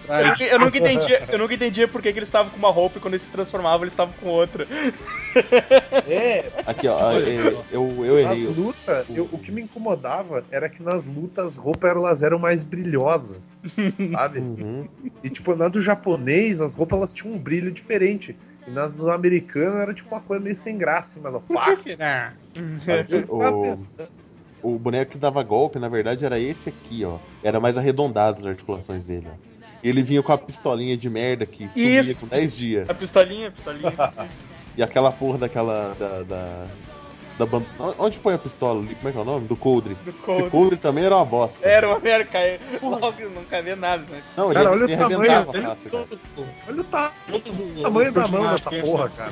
[0.50, 3.14] eu nunca entendia, eu nunca entendia por que, eles estavam com uma roupa e quando
[3.14, 4.66] eles se transformavam eles estavam com outra.
[6.06, 8.54] É, Aqui, ó, é, eu, eu nas errei.
[8.54, 12.62] lutas, eu- o que me incomodava era que nas lutas as roupas elas eram mais
[12.64, 13.36] brilhosas,
[14.12, 14.40] sabe?
[14.40, 14.86] Uhum.
[15.22, 18.36] E tipo, na do japonês, as roupas elas tinham um brilho diferente.
[18.66, 21.32] E na do americano era tipo uma coisa meio sem graça, mas
[23.08, 23.62] Eu ficava O-
[24.62, 27.18] O boneco que dava golpe, na verdade, era esse aqui, ó.
[27.42, 29.52] Era mais arredondado as articulações dele, ó.
[29.82, 32.20] Ele vinha com a pistolinha de merda que sumia Isso.
[32.20, 32.88] com 10 dias.
[32.88, 33.92] A pistolinha, a pistolinha.
[34.74, 35.94] E aquela porra daquela.
[35.94, 36.66] Da, da,
[37.38, 37.62] da ban-
[37.98, 38.94] Onde põe a pistola ali?
[38.94, 39.46] Como é que é o nome?
[39.46, 39.94] Do coldre.
[40.04, 40.50] Do Esse cold.
[40.50, 41.66] coldre também era uma bosta.
[41.66, 42.60] Era uma merda, cara.
[42.82, 44.22] Logo não cabia nada, né?
[44.36, 45.66] Não, ele, Cara, olha ele o tamanho arrebentava dele.
[45.66, 46.06] fácil, cara.
[46.68, 47.12] olha o ta...
[47.28, 49.30] o tamanho da mão dessa porra, cara.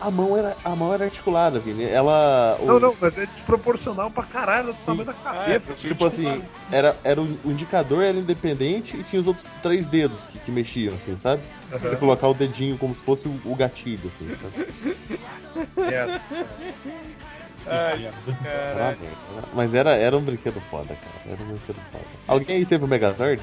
[0.00, 1.84] A mão, era, a mão era articulada, Vini.
[1.84, 2.58] Ela.
[2.62, 5.74] Não, os- não, mas é desproporcional pra caralho do tamanho da cabeça.
[5.74, 10.24] Tipo assim, era, era o, o indicador era independente e tinha os outros três dedos
[10.24, 11.42] que, que mexiam, assim, sabe?
[11.80, 14.68] Você colocar o dedinho como se fosse o, o gatilho, assim, sabe?
[15.78, 16.20] É,
[17.66, 18.10] Ai,
[18.42, 18.98] caralho.
[19.54, 21.34] mas era, era um brinquedo foda, cara.
[21.34, 22.04] Era um brinquedo foda.
[22.28, 23.40] Alguém aí teve o Megazord?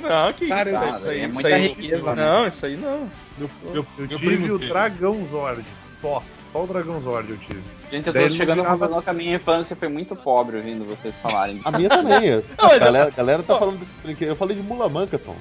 [0.00, 0.96] Não, que Cara, isso, né?
[0.96, 1.68] isso aí, é isso muita aí.
[1.68, 2.24] riqueza, né?
[2.24, 3.10] Não, isso aí não.
[3.36, 4.70] Meu, meu, eu meu tive o teve.
[4.72, 6.22] Dragão Zord, só.
[6.50, 7.62] Só o Dragão Zord eu tive.
[7.90, 10.56] Gente, eu Daí tô ele chegando virava- conclusão que a minha infância foi muito pobre
[10.56, 11.60] ouvindo vocês falarem.
[11.64, 12.30] A minha também.
[12.56, 14.30] a galera, a galera tá falando desses brinquedos.
[14.30, 15.36] Eu falei de Mula Manca, Tom.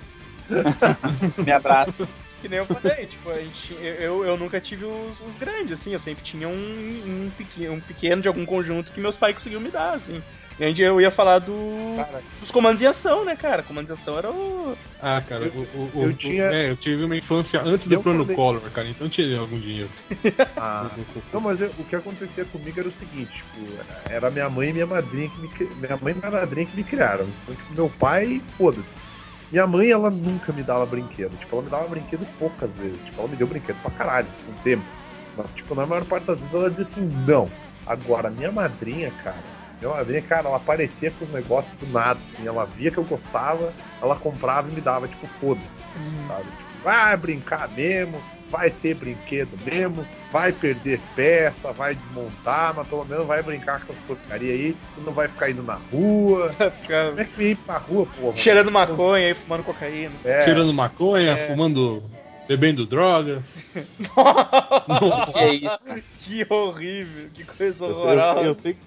[1.43, 2.05] Me abraço.
[2.41, 5.91] Que nem eu falei, tipo, a gente, eu, eu, nunca tive os, os grandes, assim,
[5.93, 6.53] eu sempre tinha um,
[7.05, 10.21] um, pequeno, um pequeno de algum conjunto que meus pais conseguiam me dar, assim.
[10.57, 13.63] E aí eu ia falar do, Cara, dos comandos em ação, né, cara?
[13.63, 14.75] Comandos em ação era o.
[15.01, 17.95] Ah, cara, Eu- o, o, eu o- tinha- É, eu tive uma infância antes do
[17.95, 19.89] Eu plano falei- Collor, cara, então eu tirei algum dinheiro.
[20.57, 20.91] Ah,
[21.31, 23.79] não, mas eu- o que acontecia comigo era o seguinte, tipo,
[24.09, 26.83] era minha mãe e minha madrinha que me minha mãe e minha madrinha que me
[26.83, 27.29] criaram.
[27.43, 28.99] Então, tipo, meu pai, foda-se.
[29.51, 31.35] Minha mãe, ela nunca me dava brinquedo.
[31.37, 33.03] Tipo, ela me dava brinquedo poucas vezes.
[33.03, 34.85] Tipo, ela me deu brinquedo pra caralho, o tempo.
[35.35, 37.49] Mas, tipo, na maior parte das vezes ela dizia assim, não.
[37.85, 39.43] Agora, minha madrinha, cara,
[39.81, 42.45] minha madrinha, cara, ela aparecia com os negócios do nada, assim.
[42.45, 45.83] Ela via que eu gostava, ela comprava e me dava, tipo, foda-se,
[46.27, 46.43] sabe?
[46.43, 53.05] Tipo, vai brincar mesmo, vai ter brinquedo mesmo, vai perder peça, vai desmontar, mas pelo
[53.05, 56.49] menos vai brincar com essas porcaria aí, tu não vai ficar indo na rua.
[56.81, 58.37] Ficar Como é que me ir pra rua, porra?
[58.37, 60.13] cheirando maconha e fumando cocaína.
[60.23, 61.47] É, Tirando maconha, É.
[61.47, 62.03] fumando,
[62.47, 63.43] bebendo droga.
[65.31, 65.89] que é isso?
[66.19, 68.39] Que horrível, que coisa Eu sei, eu horrorosa.
[68.39, 68.79] sei, eu sei que,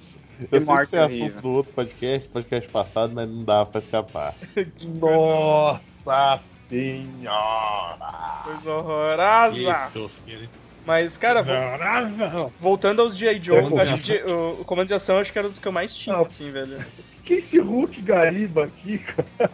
[0.51, 1.27] eu sei que isso é horrível.
[1.27, 4.35] assunto do outro podcast, podcast passado, mas não dava pra escapar.
[5.01, 8.43] Nossa senhora!
[8.45, 9.91] Coisa horrorosa.
[10.25, 10.49] Que?
[10.85, 13.41] Mas, cara, vo- voltando aos G.I.
[13.43, 15.73] Joe, É, acho que o, o Comando de Ação acho que era dos que eu
[15.73, 16.25] mais tinha, Não.
[16.25, 16.85] assim, velho.
[17.25, 19.51] Que esse Hulk Gariba aqui, cara?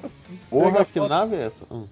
[0.49, 1.65] Porra, que nave é essa?
[1.71, 1.87] Hum.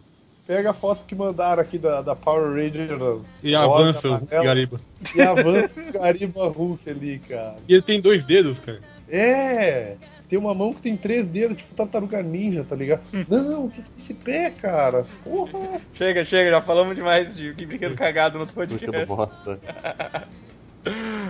[0.47, 4.26] Pega a foto que mandaram aqui da, da Power Ranger ó, E Rosa, avança o.
[4.26, 4.80] Gariba.
[5.14, 7.57] e avança o Gariba Hulk ali, cara.
[7.68, 8.80] E ele tem dois dedos, cara.
[9.09, 9.97] É!
[10.28, 13.03] tem uma mão que tem três dedos, tipo tartaruga ninja, tá ligado?
[13.28, 15.05] não, o que é esse pé, cara?
[15.24, 15.80] Porra!
[15.94, 19.07] Chega, chega, já falamos demais de que brinquedo cagado no outro Brinquedo podcast.
[19.07, 19.61] bosta.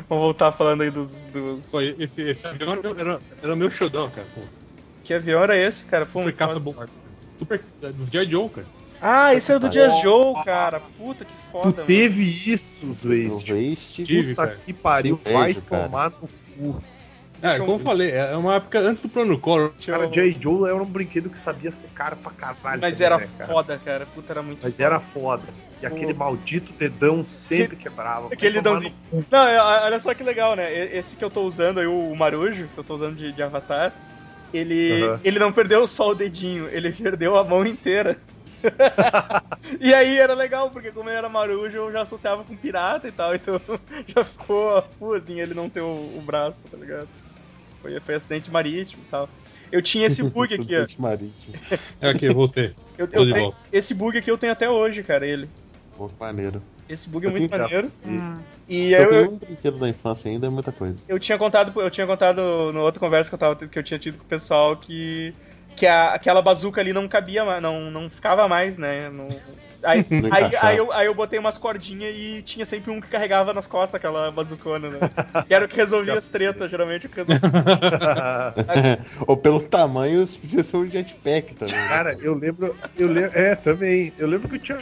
[0.08, 1.24] Vamos voltar falando aí dos.
[1.24, 1.70] dos...
[1.70, 4.26] Pô, esse, esse avião era, era, meu xodó, cara.
[4.34, 4.42] Pô,
[5.02, 6.04] Que avião era esse, cara?
[6.04, 6.86] Pô, super caça bomba.
[7.38, 7.62] Super.
[7.80, 8.26] Dos G.I.
[8.26, 8.66] Joe, cara.
[9.01, 10.80] Ah, esse era do Jazz Joe, cara.
[10.99, 11.68] Puta que Tu foda.
[11.68, 11.84] mano.
[11.84, 13.53] teve isso, No Zwaste.
[13.53, 14.05] Waste.
[14.05, 14.59] Tive, Puta cara.
[14.64, 15.82] que pariu, vai cara.
[15.84, 16.82] tomar no cu.
[17.42, 19.72] É, como eu falei, é uma época antes do plano Collor.
[19.84, 20.36] Cara, J.
[20.40, 22.80] Joe era um brinquedo que sabia ser caro pra caralho.
[22.80, 23.53] Mas também, era né, cara?
[23.53, 24.07] foda, cara.
[24.07, 24.84] Puta, era muito Mas foda.
[24.86, 25.42] era foda.
[25.82, 28.28] E aquele maldito dedão sempre quebrava.
[28.32, 28.94] Aquele dedãozinho.
[29.30, 30.72] Não, é, olha só que legal, né?
[30.97, 33.92] Esse que eu tô usando aí, o Marujo, que eu tô usando de, de avatar,
[34.55, 34.90] ele,
[35.22, 38.16] ele não perdeu só o dedinho, ele perdeu a mão inteira.
[39.80, 43.12] e aí era legal, porque como ele era Marujo, eu já associava com pirata e
[43.12, 43.60] tal, então
[44.08, 44.82] já ficou
[45.16, 47.08] assim, ele não ter o, o braço, tá ligado?
[47.80, 49.28] Foi, foi acidente marítimo e tal.
[49.70, 50.82] Eu tinha esse bug aqui, ó.
[50.82, 51.54] Acidente marítimo.
[52.00, 52.74] É aqui, voltei.
[52.98, 55.48] Eu, eu tenho, esse bug aqui eu tenho até hoje, cara, ele.
[55.96, 56.62] Pô, que maneiro.
[56.88, 57.90] Esse bug é muito maneiro.
[58.04, 61.04] E- E Se eu, eu tenho um brinquedo da infância ainda, é muita coisa.
[61.06, 63.98] eu tinha contado, eu tinha contado no outra conversa que eu, tava, que eu tinha
[63.98, 65.32] tido com o pessoal que,
[65.76, 69.10] que a- aquela bazuca ali não cabia mais, não, não ficava mais, né?
[69.10, 69.28] Não-
[69.82, 73.52] aí, aí, aí, eu, aí eu botei umas cordinhas e tinha sempre um que carregava
[73.52, 74.98] nas costas aquela bazucona, né?
[75.46, 77.50] Que era o que resolvia as tretas, geralmente o que resolvia.
[79.26, 81.74] Ou pelo tamanho, podia ser um jetpack também.
[81.74, 81.88] né?
[81.88, 82.76] Cara, eu lembro.
[82.96, 83.38] Eu lembro.
[83.38, 84.12] É, também.
[84.18, 84.78] Eu lembro que eu tinha.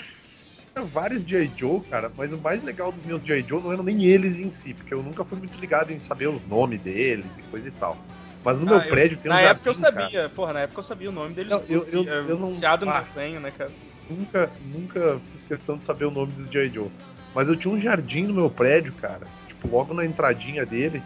[0.92, 1.49] Vários J.
[1.57, 3.45] Joe, cara, mas o mais legal dos meus J.
[3.49, 6.28] Joe não eram nem eles em si, porque eu nunca fui muito ligado em saber
[6.28, 7.97] os nomes deles e coisa e tal.
[8.45, 10.01] Mas no meu Ah, eu- prédio tem um Na jardim, época eu cara.
[10.03, 11.51] sabia, porra, na época eu sabia o nome deles.
[11.51, 13.01] Não, eu- eu- é, eu não- viciado no ah.
[13.01, 13.70] desenho, né, cara?
[14.09, 16.68] Nunca, nunca fiz questão de saber o nome dos J.
[16.68, 16.90] Joe.
[17.34, 19.26] Mas eu tinha um jardim no meu prédio, cara.
[19.49, 21.03] Tipo, logo na entradinha dele.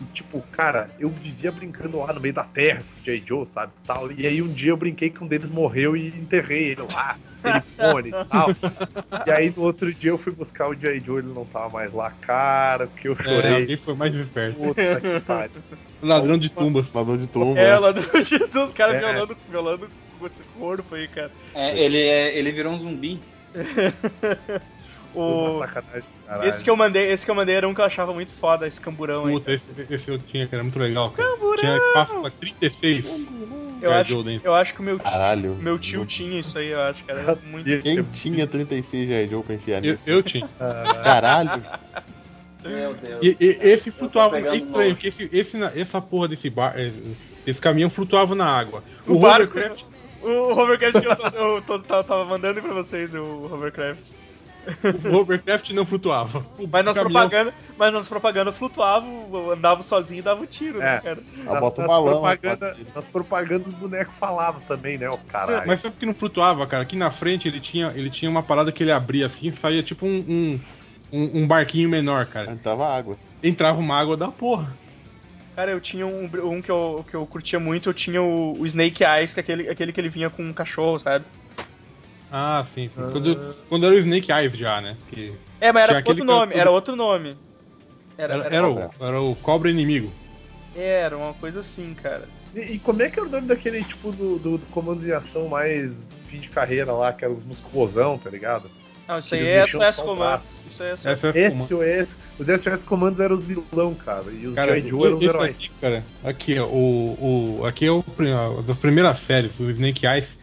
[0.00, 3.22] E, tipo, cara, eu vivia brincando lá no meio da terra com os J.
[3.26, 3.72] Joe, sabe?
[3.86, 4.10] Tal.
[4.12, 8.08] E aí um dia eu brinquei que um deles morreu e enterrei ele lá, cerimônia
[8.20, 8.48] e tal.
[9.26, 11.00] E aí no outro dia eu fui buscar o J.
[11.00, 12.10] Joe, ele não tava mais lá.
[12.10, 13.54] Cara, que eu É, chorei.
[13.54, 14.58] alguém foi mais esperto.
[14.58, 15.62] Puta que pariu.
[16.02, 16.92] Ladrão de tumbas.
[16.92, 17.58] Ladrão de tumba.
[17.60, 17.78] É, né?
[17.78, 18.98] lá do, dos caras É.
[19.00, 19.88] violando, violando
[20.18, 21.30] com esse corpo aí, cara.
[21.54, 23.20] É, ele, é, ele virou um zumbi.
[25.14, 25.60] O...
[26.42, 28.66] Esse que eu mandei, esse que eu mandei era um que eu achava muito foda,
[28.66, 29.32] esse camburão aí.
[29.34, 31.10] Puta, esse, esse eu tinha, que era muito legal.
[31.10, 31.28] Cara.
[31.58, 33.06] Tinha espaço pra 36.
[33.82, 35.56] Eu acho, eu acho que o meu tio, Caralho.
[35.60, 37.18] meu tio tinha isso aí, eu acho, cara.
[37.20, 37.52] Era Cacete.
[37.52, 37.82] muito...
[37.82, 39.28] Quem tinha 36 G.I.
[39.28, 40.04] Joe pra enfiar Eu, nisso?
[40.06, 40.48] eu tinha.
[41.04, 41.62] Caralho.
[42.64, 43.20] Meu Deus.
[43.22, 44.38] E, e- esse flutuava.
[44.40, 46.72] É estranho, porque esse, esse, essa porra desse bar.
[46.76, 46.90] eh,
[47.46, 48.82] Esse caminhão flutuava na água.
[49.06, 49.84] O O, barco- Hovercraft.
[50.22, 54.00] O Hovercraft que eu, tô, eu tava mandando pra vocês, o Hovercraft.
[55.10, 56.44] O Hovercraft não flutuava.
[56.58, 59.06] O Mas nas propagandas, mas nas propagandas flutuava,
[59.52, 61.00] andava sozinho e dava um tiro, né, É.
[61.00, 61.22] cara?
[61.46, 62.12] Ela bota um nas, balão.
[62.20, 65.08] propaganda, pode- nas propagandas os bonecos falavam também, né?
[65.08, 65.66] O caralho.
[65.66, 66.82] Mas sabe que não flutuava, cara?
[66.82, 70.06] Aqui na frente ele tinha, ele tinha uma parada que ele abria assim, saía tipo
[70.06, 70.60] um, um,
[71.12, 72.50] um- um barquinho menor, cara.
[72.52, 73.16] Entrava água.
[73.42, 74.72] Entrava uma água da porra.
[75.56, 78.66] Cara, eu tinha um, um que, eu, que eu curtia muito, eu tinha o, o
[78.66, 81.24] Snake Eyes, que é aquele, aquele que ele vinha com um cachorro, sabe?
[82.36, 83.00] Ah, sim, sim.
[83.12, 84.96] Quando, quando era o Snake Eyes já, né?
[85.08, 87.36] Que É, mas era outro era nome, era outro nome.
[88.18, 90.12] Era, era, era, era o, era o cobra inimigo.
[90.74, 92.28] era uma coisa assim, cara.
[92.52, 95.12] E, e como é que é o nome daquele tipo do, do, do comandos em
[95.12, 98.68] ação mais fim de carreira lá, que era os musculosão, tá ligado?
[99.06, 100.48] Não, isso aí é SOS Comandos.
[100.66, 102.16] Isso aí é SOS é SOS.
[102.36, 104.24] Os SOS comandos eram os vilão, cara.
[104.32, 104.88] E os Cara, J.
[104.88, 105.50] Joe eram os heróis.
[105.52, 110.04] aqui, cara, aqui, ó, o, o, aqui é o a- das primeiras séries, o Snake
[110.04, 110.36] Eyes.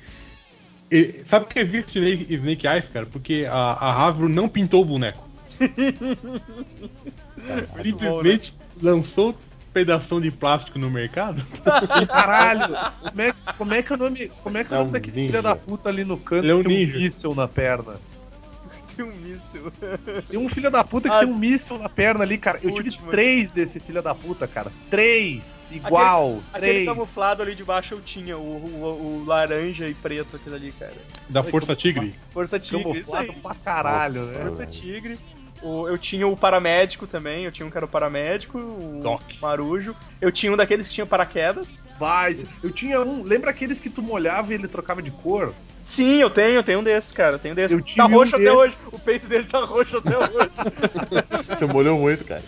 [0.92, 3.06] E, sabe por que existe Snake, Snake Eyes, cara?
[3.06, 5.26] Porque a, a Hasbro não pintou o boneco.
[7.82, 9.36] Simplesmente lançou um
[9.74, 11.42] pedação de plástico no mercado.
[12.08, 12.76] Caralho!
[13.02, 14.92] Como é, como é que é o nome, como é que é o É nome
[14.92, 17.48] daquele filho da puta ali no canto Ele é um que tem um míssil na
[17.48, 17.94] perna?
[18.96, 19.72] Tem um míssil.
[20.30, 22.60] Tem um filho da puta que Ah, tem um míssil na perna ali, cara.
[22.62, 24.72] Eu tive três desse filho da puta, cara.
[24.90, 25.62] Três!
[25.72, 26.42] Igual!
[26.52, 26.86] Aquele três!
[26.88, 30.94] camuflado ali de baixo eu tinha, o, o, o laranja e preto aquele ali, cara.
[31.30, 32.14] Da Força Tigre.
[32.32, 33.28] Força Tigre, isso aí.
[33.28, 34.34] Camuflado pra caralho, Nossa.
[34.34, 34.44] né?
[34.44, 35.18] Força Tigre.
[35.62, 39.22] O- eu tinha o paramédico também, eu tinha um que era o paramédico, o Doc.
[39.42, 39.96] marujo.
[40.20, 41.88] Eu tinha um daqueles que tinha paraquedas.
[42.00, 43.22] Mas eu tinha um.
[43.22, 45.54] Lembra aqueles que tu molhava e ele trocava de cor?
[45.84, 47.36] Sim, eu tenho, eu tenho um desses, cara.
[47.36, 47.78] Eu tenho um desses.
[47.78, 48.56] Eu tá um roxo até desse.
[48.58, 48.78] hoje.
[48.92, 50.50] O peito dele tá roxo até hoje.
[51.50, 52.44] Você molhou muito, cara.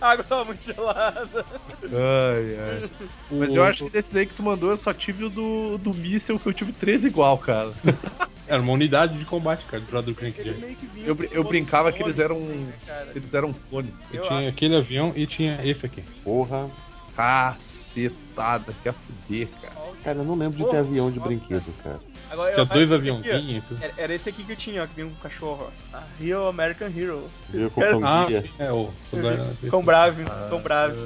[0.00, 1.44] A água tava muito gelada.
[1.84, 2.90] Ai, ai.
[3.30, 5.94] Mas eu acho que desses aí que tu mandou, eu só tive o do, do
[5.94, 7.70] míssel, que eu tive três igual, cara.
[8.48, 12.02] Era uma unidade de combate, cara, do Crank meio que vinham Eu, eu brincava que
[12.02, 12.38] eles eram.
[12.40, 12.72] né?
[13.14, 13.90] Eles eram clones.
[14.12, 16.02] Eu Eu tinha aquele avião e tinha esse aqui.
[16.22, 16.68] Porra.
[17.16, 19.74] Cacetada, que a fuder, cara.
[20.04, 21.98] Cara, eu não lembro de ter avião de brinquedo, cara.
[22.30, 23.56] Agora, Tinha eu- dois aviãozinhos.
[23.56, 23.82] e tudo.
[23.82, 25.96] Era, era esse aqui que eu tinha, ó, que vinha com o cachorro, ó.
[25.96, 27.28] A Real American Hero.
[27.74, 28.26] Com caras- Ah,
[28.58, 28.76] é, o.
[28.82, 30.96] o Cão bravo, cão bravo.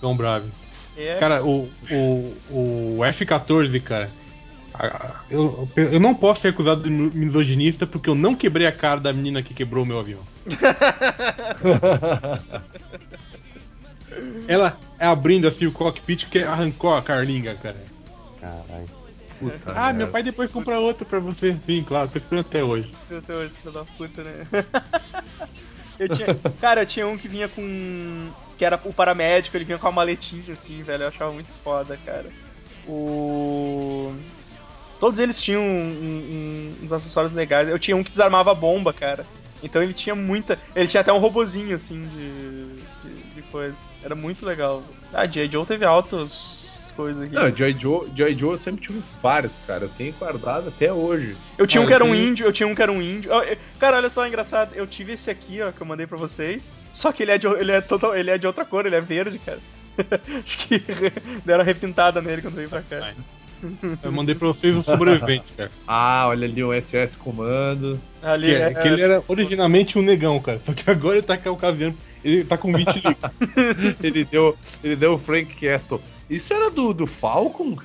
[0.00, 0.46] Cão bravo.
[0.96, 2.36] É, Cara, o, o,
[2.98, 4.10] o F-14, cara.
[4.74, 9.00] A- Eu, eu não posso ser acusado de misoginista porque eu não quebrei a cara
[9.00, 10.20] da menina que quebrou o meu avião.
[14.48, 17.76] Ela é abrindo assim o cockpit que arrancou a carlinga, cara.
[18.40, 18.86] Caralho.
[19.38, 19.92] Puta Ah, merda.
[19.94, 21.56] meu pai depois compra outra pra você.
[21.64, 22.90] Sim, claro, tô esperando até hoje.
[23.06, 24.44] Seu teu filho da puta, né?
[25.98, 28.28] eu tinha, cara, eu tinha um que vinha com.
[28.58, 31.04] Que era o paramédico, ele vinha com uma maletinha assim, velho.
[31.04, 32.26] Eu achava muito foda, cara.
[32.86, 34.12] O.
[35.00, 35.64] Todos eles tinham um-
[36.80, 37.68] um- uns acessórios legais.
[37.68, 39.24] Eu tinha um que desarmava a bomba, cara.
[39.62, 40.58] Então ele tinha muita.
[40.76, 43.08] Ele tinha até um robozinho assim de.
[43.08, 43.76] de, de coisa.
[44.02, 44.82] Era muito legal.
[45.12, 45.50] Ah, J.
[45.50, 47.34] Joe teve altas coisas aqui.
[47.34, 49.84] Não, Joy Joe, Joy Joe eu sempre tive vários, cara.
[49.84, 51.34] Eu tenho guardado até hoje.
[51.56, 53.30] Eu tinha um Ah, que era um índio, eu tinha um que era um índio.
[53.78, 54.72] Cara, olha só, engraçado.
[54.74, 56.70] Eu tive esse aqui, ó, que eu mandei pra vocês.
[56.92, 59.00] Só que ele é de, ele é total, ele é de outra cor, ele é
[59.00, 59.58] verde, cara.
[60.44, 60.82] Acho que
[61.44, 63.12] deram repintada nele quando veio pra cá.
[64.02, 65.70] Eu mandei pra vocês os sobreviventes, cara.
[65.86, 68.00] Ah, olha ali o SOS Comando.
[68.22, 70.58] Ali Que, é- é, que ele era originalmente um negão, cara.
[70.60, 71.94] Só que agora ele tá caucasiano.
[72.24, 73.32] Ele tá com 20 litros.
[74.02, 76.00] ele deu, ele deu o Frank Castle.
[76.28, 77.76] Isso era do, do Falcon?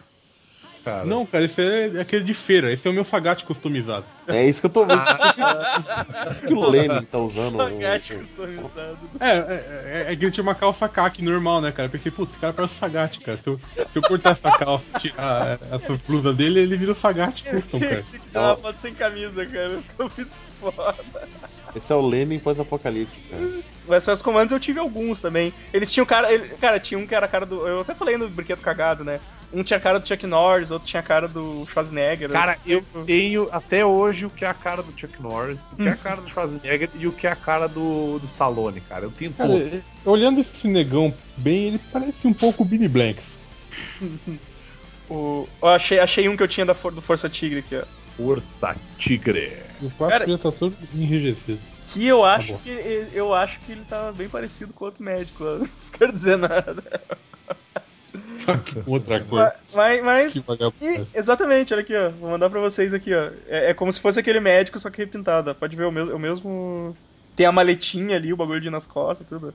[0.86, 1.04] Cara.
[1.04, 2.72] Não, cara, esse é aquele de feira.
[2.72, 4.06] Esse é o meu fagate customizado.
[4.28, 5.00] É isso que eu tô vendo.
[5.00, 7.58] Ah, Por que o Lenin tá usando.
[7.58, 8.98] Sagate o- customizado.
[9.20, 11.88] É, é, é, é que ele tinha uma calça caque normal, né, cara?
[11.88, 13.36] Eu pensei, putz, esse cara parece o Sagate, cara.
[13.38, 16.96] Se eu, se eu cortar essa calça e tirar essa blusa dele, ele vira o
[16.96, 18.04] Sagate Custom, cara.
[18.04, 19.80] Tinha que tirar uma foto sem camisa, cara.
[19.80, 20.32] Ficou muito
[20.62, 20.96] foda.
[21.76, 23.52] Esse é o Lenin pós-apocalíptico, cara.
[23.88, 25.52] Mas os comandos eu tive alguns também.
[25.74, 26.32] Eles tinham cara.
[26.32, 27.68] ele- cara, tinha um que era a cara do.
[27.68, 29.20] Eu até falei no brinquedo cagado, né?
[29.54, 32.30] Um tinha a cara do Chuck Norris, outro tinha a cara do Schwarzenegger.
[32.30, 35.88] cara, eu tenho até hoje o que é a cara do Chuck Norris, o que
[35.88, 39.06] é a cara do Schwarzenegger e o que é a cara do, do Stallone, cara.
[39.06, 39.74] Eu tenho Cara, todos.
[39.74, 43.26] é- olhando esse negão bem, ele parece um pouco o Billy Blanks.
[45.08, 47.84] O, eu achei, achei um que eu tinha da, For- do Força Tigre aqui, ó.
[48.18, 49.54] Força Tigre.
[49.80, 51.60] O quatro Cara- já tá todo enrijecido.
[51.94, 52.60] Que eu acho bom.
[52.64, 55.58] que eu acho que ele tava bem parecido com outro médico lá.
[55.62, 56.84] Não quero dizer nada.
[58.86, 59.52] Outra cor.
[59.74, 60.04] Mas.
[60.04, 60.36] mas
[60.82, 62.10] e- exatamente, olha aqui, ó.
[62.10, 63.30] Vou mandar pra vocês aqui, ó.
[63.48, 65.52] É, é como se fosse aquele médico, só que repintado.
[65.52, 65.54] ó.
[65.54, 66.96] Pode ver o mesmo, o mesmo.
[67.36, 69.54] Tem a maletinha ali, o bagulho de nas costas, tudo.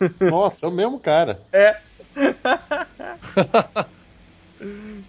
[0.20, 1.40] Nossa, é o mesmo cara.
[1.52, 1.76] É.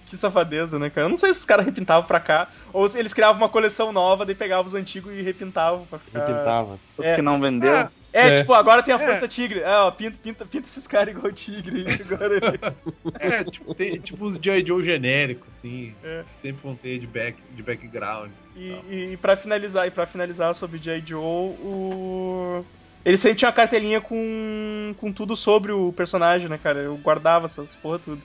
[0.07, 1.05] que safadeza, né, cara?
[1.05, 3.91] Eu não sei se os caras repintavam pra cá, ou se eles criavam uma coleção
[3.91, 6.27] nova, daí pegavam os antigos e repintavam pra ficar.
[6.27, 6.79] Ele pintava.
[6.97, 7.15] Os É.
[7.15, 7.75] que não vendeu.
[7.75, 8.35] Ah, É, É.
[8.37, 9.59] tipo, agora tem a Força Tigre.
[9.59, 11.85] É, ó, pinta, pinta, pinta esses caras igual tigre.
[12.01, 12.39] Agora
[13.19, 15.93] É, tipo, tem, tipo os Joy Joe genéricos, assim.
[16.03, 16.23] É.
[16.33, 18.31] que Sempre vão ter de, back, de background.
[18.55, 21.01] E, e pra finalizar, e para finalizar sobre J.
[21.05, 22.65] Joe, o.
[23.05, 26.79] Ele sempre tinha uma cartelinha com, com tudo sobre o personagem, né, cara?
[26.79, 28.21] Eu guardava essas porra tudo.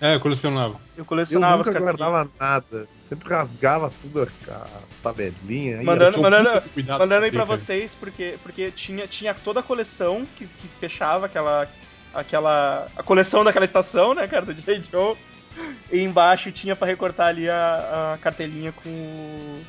[0.00, 0.74] É, eu colecionava.
[0.96, 1.96] Eu Eu colecionava nunca cartelinhas.
[1.98, 2.86] guardava nada.
[3.00, 4.66] Sempre rasgava tudo a
[5.02, 5.82] tabelinha.
[5.82, 6.62] Mandando- Tinha mandando-
[6.98, 11.66] Mandando aí pra vocês, porque, porque tinha, tinha toda a coleção que, que fechava aquela.
[12.14, 12.86] aquela.
[12.96, 14.80] a coleção daquela estação, né, cara, do J.
[14.90, 15.16] Joe.
[15.90, 19.60] E embaixo tinha pra recortar ali a, a cartelinha com,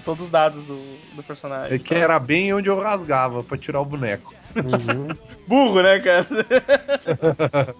[0.00, 0.76] todos os dados do,
[1.14, 1.76] do personagem.
[1.76, 4.34] É que era bem onde eu rasgava pra tirar o boneco.
[5.46, 6.26] Burro, né, cara?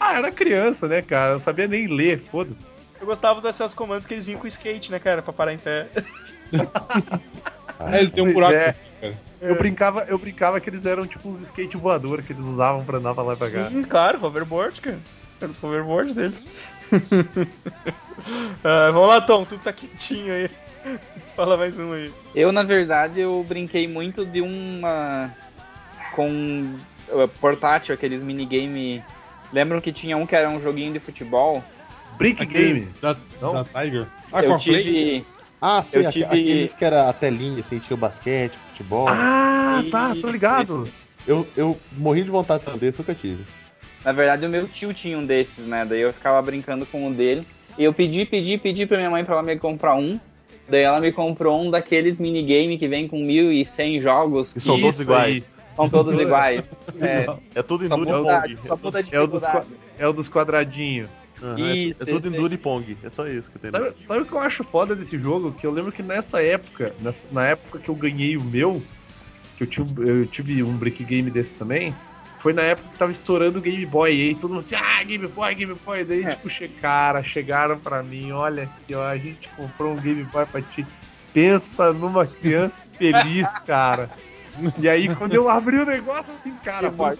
[0.00, 1.30] Ah, era criança, né, cara?
[1.30, 2.64] Eu não sabia nem ler, foda-se.
[3.00, 5.58] Eu gostava dos acessos comandos que eles vinham com skate, né, cara, pra parar em
[5.58, 5.88] pé.
[7.80, 8.54] É, ele tem um buraco.
[8.54, 8.70] é.
[8.70, 9.16] aqui, cara.
[9.40, 12.98] Eu brincava, eu brincava que eles eram tipo uns skate voador que eles usavam pra
[12.98, 13.68] andar pra lá e pra cá.
[13.68, 14.98] Sim, claro, hoverboard, cara.
[15.40, 16.48] Era os hoverboards deles.
[18.64, 20.50] Ah, vamos lá, Tom, tu tá quietinho aí.
[21.36, 22.12] Fala mais um aí.
[22.34, 25.30] Eu, na verdade, eu brinquei muito de uma.
[26.14, 26.28] com
[27.08, 29.02] uh, portátil, aqueles minigame.
[29.52, 31.62] Lembram que tinha um que era um joguinho de futebol?
[32.16, 32.88] Brick Aquele Game.
[33.00, 34.06] Da, da Tiger.
[34.32, 34.82] Ah, eu Play?
[34.84, 35.26] tive.
[35.60, 39.08] Ah, sim, Eu tive- aqueles que era a telinha, assim, tinha o basquete, futebol.
[39.08, 40.82] Ah, tá, Isso, tô ligado.
[40.84, 40.92] isso.
[41.26, 43.44] Eu, eu morri de vontade de ter um desse, nunca tive.
[44.04, 45.84] Na verdade, o meu tio tinha um desses, né?
[45.84, 47.44] Daí eu ficava brincando com o dele.
[47.76, 50.18] E eu pedi, pedi, pedi pra minha mãe pra ela me comprar um.
[50.68, 54.54] Daí ela me comprou um daqueles minigame que vem com 1.100 jogos.
[54.56, 55.46] E são que todos Isso iguais.
[55.76, 56.76] São todos iguais.
[57.00, 59.08] É, É tudo só Enduro e muda, Pong.
[59.12, 59.42] É o, dos,
[59.98, 61.08] é o dos quadradinhos.
[61.56, 62.96] É- Isso, é tudo esse Enduro e Pong.
[63.02, 63.70] É só isso que tem.
[63.70, 65.52] Sabe, sabe o que eu acho foda desse jogo?
[65.52, 68.82] Que eu lembro que nessa época, nessa- na época que eu ganhei o meu,
[69.56, 71.94] que eu tive, eu tive um break game desse também,
[72.40, 74.14] foi na época que tava estourando o Game Boy.
[74.14, 76.04] E aí todo mundo assim, ah, Game Boy, Game Boy.
[76.04, 80.22] Daí, tipo, che cara, chegaram pra mim, olha aqui, ó, a gente comprou um Game
[80.24, 80.86] Boy pra ti.
[81.32, 84.10] Pensa numa criança feliz, cara.
[84.78, 87.18] E aí, quando eu abri o negócio, assim, cara, foi,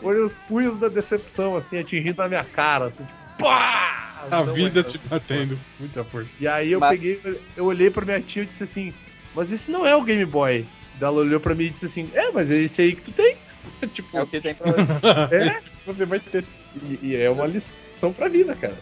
[0.00, 4.00] foi os punhos da decepção, assim, atingindo a minha cara, assim, tipo, pá!
[4.30, 5.58] A Não, vida mas- te batendo.
[5.78, 6.30] Muita força.
[6.40, 8.92] E aí eu Mas- peguei, eu olhei pra minha tia e disse assim,
[9.34, 10.64] mas esse não é o Game Boy.
[10.98, 13.12] Daí Ela olhou pra mim e disse assim, é, mas é esse aí que tu
[13.12, 13.36] tem.
[13.94, 14.70] tipo, É o que tem pra
[15.32, 16.44] é, Você vai ter.
[16.82, 18.76] e, e é uma lição pra vida, cara.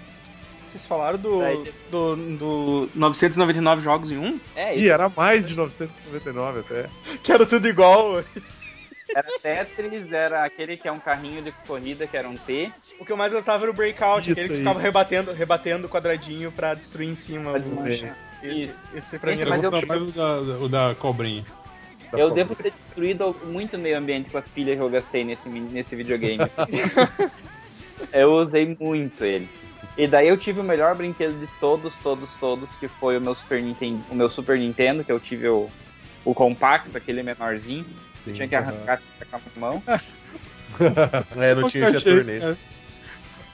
[0.69, 4.41] Vocês falaram do, Daí- do, do 999 jogos em um?
[4.57, 4.93] É, E isso.
[4.93, 6.89] era mais de 999 até.
[7.23, 8.25] Que era tudo igual.
[9.15, 12.73] Era Tetris, era aquele que é um carrinho de corrida, que era um T.
[12.99, 14.59] O que eu mais gostava era o Breakout, Isso aquele que aí.
[14.61, 17.53] ficava rebatendo, rebatendo o quadradinho pra destruir em cima.
[17.59, 18.11] Esse,
[18.65, 18.75] Isso.
[18.95, 21.45] esse pra mim era mas eu- o da, o da cobrinha.
[22.13, 25.49] Eu devo ter destruído muito o meio ambiente com as pilhas que eu gastei nesse,
[25.49, 26.39] nesse videogame.
[28.13, 29.49] eu usei muito ele.
[29.97, 33.35] E daí eu tive o melhor brinquedo de todos, todos, todos, que foi o meu
[33.35, 35.69] Super Nintendo, o meu Super Nintendo, que eu tive o,
[36.25, 37.85] o compacto, aquele menorzinho.
[38.25, 38.33] Sim.
[38.33, 39.01] tinha que arrancar
[39.31, 39.83] com a mão.
[41.37, 42.59] É, não tinha retorno nesse.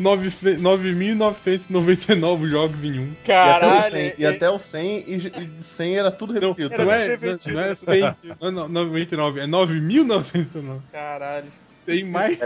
[0.01, 3.13] 9.999 jogos em um.
[3.27, 3.91] E até o Caralho.
[3.91, 6.85] 100, e até o 100 e, e de 100 era tudo Não, repetido.
[6.85, 7.55] não Era é, repetido.
[7.55, 10.81] não é 100, não, não, 99, é 9.999.
[10.93, 11.47] Caralho.
[11.87, 12.39] Tem mais.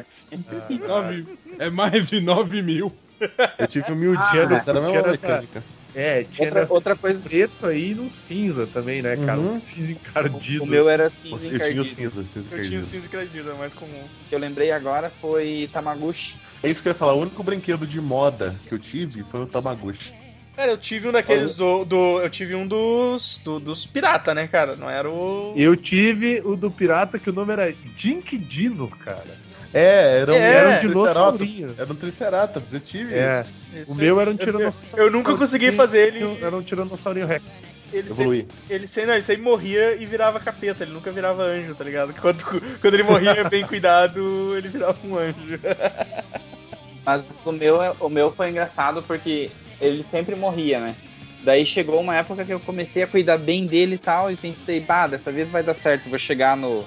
[0.87, 1.27] nove-
[1.59, 2.93] é mais de 9 mil.
[3.59, 5.63] Eu tive um mil Ah, dias, era a mesma essa- mecânica.
[5.95, 9.39] É, tinha Outra- nessa- outra coisa- preto aí no cinza também, né, cara?
[9.39, 9.57] Uhum.
[9.57, 10.63] Um cinza encardido.
[10.63, 11.85] O meu era cinza Eu tinha o encardido.
[11.85, 14.01] cinza, cinza Eu tinha o cinza encardido, é mais comum.
[14.01, 16.37] O que eu lembrei agora foi Tamaguchi.
[16.63, 19.41] É isso que eu ia falar, o único brinquedo de moda que eu tive foi
[19.43, 20.13] o Tamagotchi.
[20.55, 21.85] Cara, eu tive um daqueles do.
[21.85, 23.41] do eu tive um dos.
[23.43, 24.77] Do, dos pirata, né, cara?
[24.77, 25.55] Não era o.
[25.57, 29.25] Eu tive o do pirata que o nome era Dink Dino, cara.
[29.75, 31.39] É, era um, É, era um dinossaurinho.
[31.73, 31.79] Triceratops.
[31.81, 33.47] Era um Triceratops, eu tive É.
[33.75, 33.91] esse.
[33.91, 34.97] O meu era um eu- tiranossauro.
[35.03, 36.39] Eu nunca consegui fazer ele.
[36.43, 37.65] Era um tiranossauro Rex.
[37.91, 41.75] Ele sempre, ele, sempre, não, ele sempre morria e virava capeta, ele nunca virava anjo,
[41.75, 42.15] tá ligado?
[42.15, 42.43] Quando,
[42.81, 45.59] quando ele morria bem cuidado, ele virava um anjo.
[47.05, 49.51] Mas o meu, é- o meu foi engraçado porque
[49.81, 50.97] ele sempre morria, né?
[51.43, 54.79] Daí chegou uma época que eu comecei a cuidar bem dele e tal, e pensei,
[54.79, 56.85] bah, dessa vez vai dar certo, vou chegar no,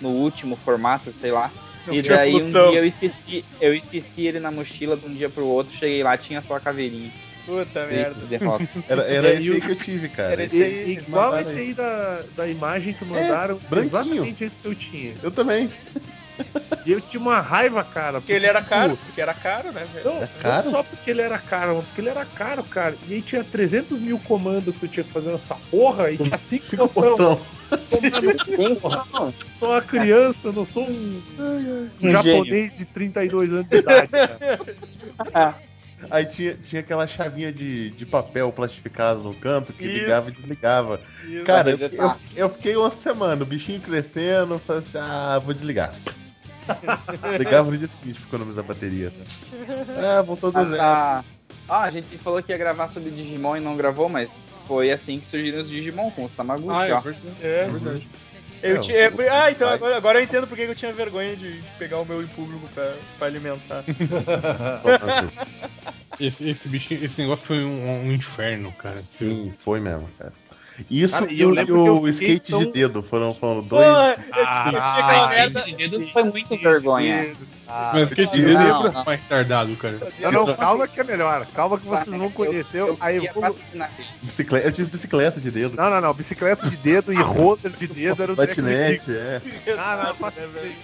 [0.00, 1.52] no último formato, sei lá.
[1.90, 5.46] e daí um dia eu esqueci, eu esqueci ele na mochila de um dia pro
[5.46, 7.10] outro, cheguei lá, tinha só a caveirinha.
[7.44, 8.14] Puta Triste merda.
[8.20, 8.68] de derrota.
[8.88, 10.32] Era, era É, esse e aí que eu tive, cara.
[10.34, 10.84] Era Esse- aí.
[10.86, 11.72] E, igual esse aí.
[11.74, 13.82] da, da imagem que mandaram, branquinho.
[13.86, 15.14] exatamente esse que eu tinha.
[15.22, 15.68] Eu também.
[16.84, 18.20] E eu tinha uma raiva, cara.
[18.20, 20.04] Porque ele era tipo, caro, porque era caro, né, velho?
[20.06, 20.64] Não, É caro?
[20.64, 22.96] não só porque ele era caro, mas porque ele era caro, cara.
[23.06, 26.38] E aí tinha 300 mil comandos que eu tinha que fazer nessa porra e tinha
[26.38, 27.40] 5 Cinco botão.
[28.80, 29.34] botão.
[29.48, 34.08] Sou uma criança, eu não sou um, um Um japonês de 32 anos de idade,
[34.08, 35.56] cara.
[36.10, 39.98] Aí tinha, tinha aquela chavinha de, de papel plastificado no canto que Isso.
[39.98, 41.00] ligava e desligava.
[41.24, 41.44] Isso.
[41.44, 45.92] Cara, eu, eu, eu fiquei uma semana, o bichinho crescendo, falei assim, ah, vou desligar.
[47.38, 49.10] Ligava no dia seguinte pra economizar a bateria.
[49.10, 50.18] Tá?
[50.18, 50.82] Ah, voltou do Mas zero.
[50.82, 51.24] a-
[51.68, 55.20] Ah, a gente falou que ia gravar sobre Digimon e não gravou, mas foi assim
[55.20, 57.00] que surgiram os Digimon, com os Tamaguchi, Ah, é ó.
[57.00, 57.26] verdade.
[57.42, 57.64] É.
[57.64, 58.08] É verdade.
[58.62, 61.36] Eu É, tinha, o- ah, então agora, agora eu entendo porque que eu tinha vergonha
[61.36, 63.84] de, de pegar o meu em público pra, pra alimentar.
[66.18, 68.98] Esse, esse, bichinho, esse negócio foi um, um inferno, cara.
[68.98, 70.32] Sim, foi mesmo, cara.
[70.90, 73.62] Isso Cara, e eu o, lembro que eu o skate tão- de dedo foram, foram
[73.62, 73.86] dois.
[73.86, 75.60] Porra, eu, tinha- eu aquela Ah, merda.
[75.60, 77.34] esse dedo foi muito vergonha.
[77.66, 79.04] Ah, Mas skate não, dele não, é não.
[79.04, 79.98] mais retardado, cara.
[80.20, 81.46] não, não, calma que é melhor.
[81.54, 83.54] Calma que vocês vão conhecer Eu a queria evolução.
[83.54, 84.08] patrocinar ele.
[84.22, 85.76] Bicicleta, eu tive bicicleta de dedo.
[85.76, 86.14] Não, não, não.
[86.14, 89.42] Bicicleta de dedo e roller de dedo era o Patinete, é.
[89.76, 90.76] Ah, não, aí.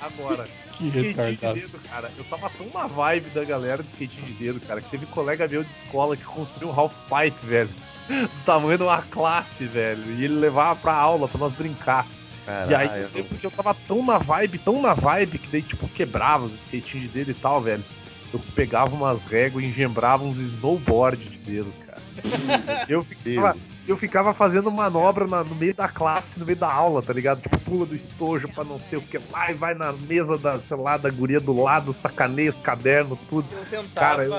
[0.00, 1.54] Agora, Que skate de retardado.
[1.60, 2.10] dedo, cara.
[2.16, 5.46] Eu tava tão na vibe da galera de skate de dedo, cara, que teve colega
[5.46, 7.70] meu de escola que construiu um half-pipe, velho.
[8.08, 10.02] Do tamanho de uma classe, velho.
[10.12, 12.06] E ele levava pra aula pra nós brincar.
[12.44, 12.70] Caralho.
[12.70, 15.62] e aí, eu lembro que eu tava tão na vibe, tão na vibe, que daí,
[15.62, 17.84] tipo, quebrava os skatinhos de dedo e tal, velho.
[18.32, 21.98] Eu pegava umas réguas e engembrava uns snowboard de dedo, cara.
[22.88, 23.77] Eu ficava, Deus.
[23.88, 27.40] Eu ficava fazendo manobra na- no meio da classe, no meio da aula, tá ligado?
[27.40, 30.60] Tipo, pula do estojo pra não sei o que lá e vai na mesa da,
[30.60, 33.48] sei lá, da guria do lado, sacaneia os cadernos, tudo.
[33.52, 34.32] Eu tentava, Cara, eu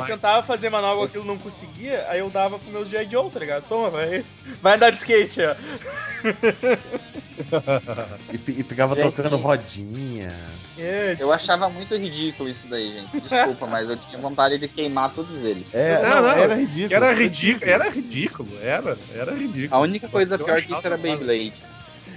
[0.00, 3.08] eu, tentava fazer manobra, aquilo não conseguia, aí eu dava pro meus G.I.
[3.08, 3.64] Joe, tá ligado?
[3.68, 4.24] Toma, vai,
[4.60, 5.54] vai andar de skate, ó.
[8.32, 9.04] E, e ficava Gente.
[9.14, 10.32] tocando rodinha.
[10.78, 13.20] É, Eu achava muito ridículo isso daí, gente.
[13.20, 15.72] Desculpa, mas eu tinha vontade de queimar todos eles.
[15.74, 16.94] É, Não, não, não, era ridículo.
[16.94, 19.68] Era ridículo, era ridículo, era, era ridículo.
[19.70, 21.52] A única coisa Eu pior que isso era Beyblade.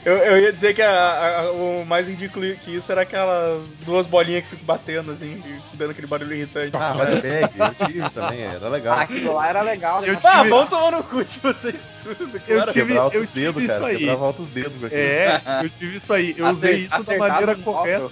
[0.03, 4.05] Eu, eu ia dizer que a- a- o mais ridículo que isso era aquelas duas
[4.05, 5.41] bolinhas que ficam batendo, assim,
[5.73, 6.71] dando aquele barulho irritante.
[6.77, 8.99] Ah, mas bag, eu tive também, era legal.
[8.99, 10.01] Aquilo lá era legal.
[10.01, 10.19] né?
[10.23, 12.71] Ah, vamos tomar no cu de vocês tudo, Eu cara.
[12.71, 13.85] tive- Quebrava altos eu tive dedos, isso cara.
[13.87, 13.97] aí.
[13.97, 15.01] Quebrava altos dedos com aquilo.
[15.01, 16.35] É, eu tive isso aí.
[16.37, 18.11] Eu usei isso da maneira correta.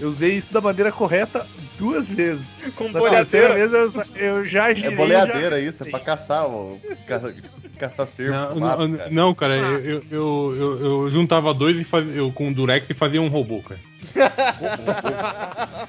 [0.00, 1.46] Eu usei isso da maneira correta
[1.78, 2.64] duas vezes.
[2.74, 3.88] Com Na terceira bolhadeira.
[3.88, 4.92] vez eu, eu já girei.
[4.92, 5.68] É boleadeira já...
[5.70, 6.74] isso, é pra caçar, ó,
[7.06, 7.34] caça,
[7.78, 8.32] caçar cervo.
[8.32, 9.10] Não, mato, não, cara.
[9.10, 12.88] não, cara, eu, eu, eu, eu- eu juntava dois e fazia, eu, com o Durex
[12.90, 13.80] e fazia um robô, cara.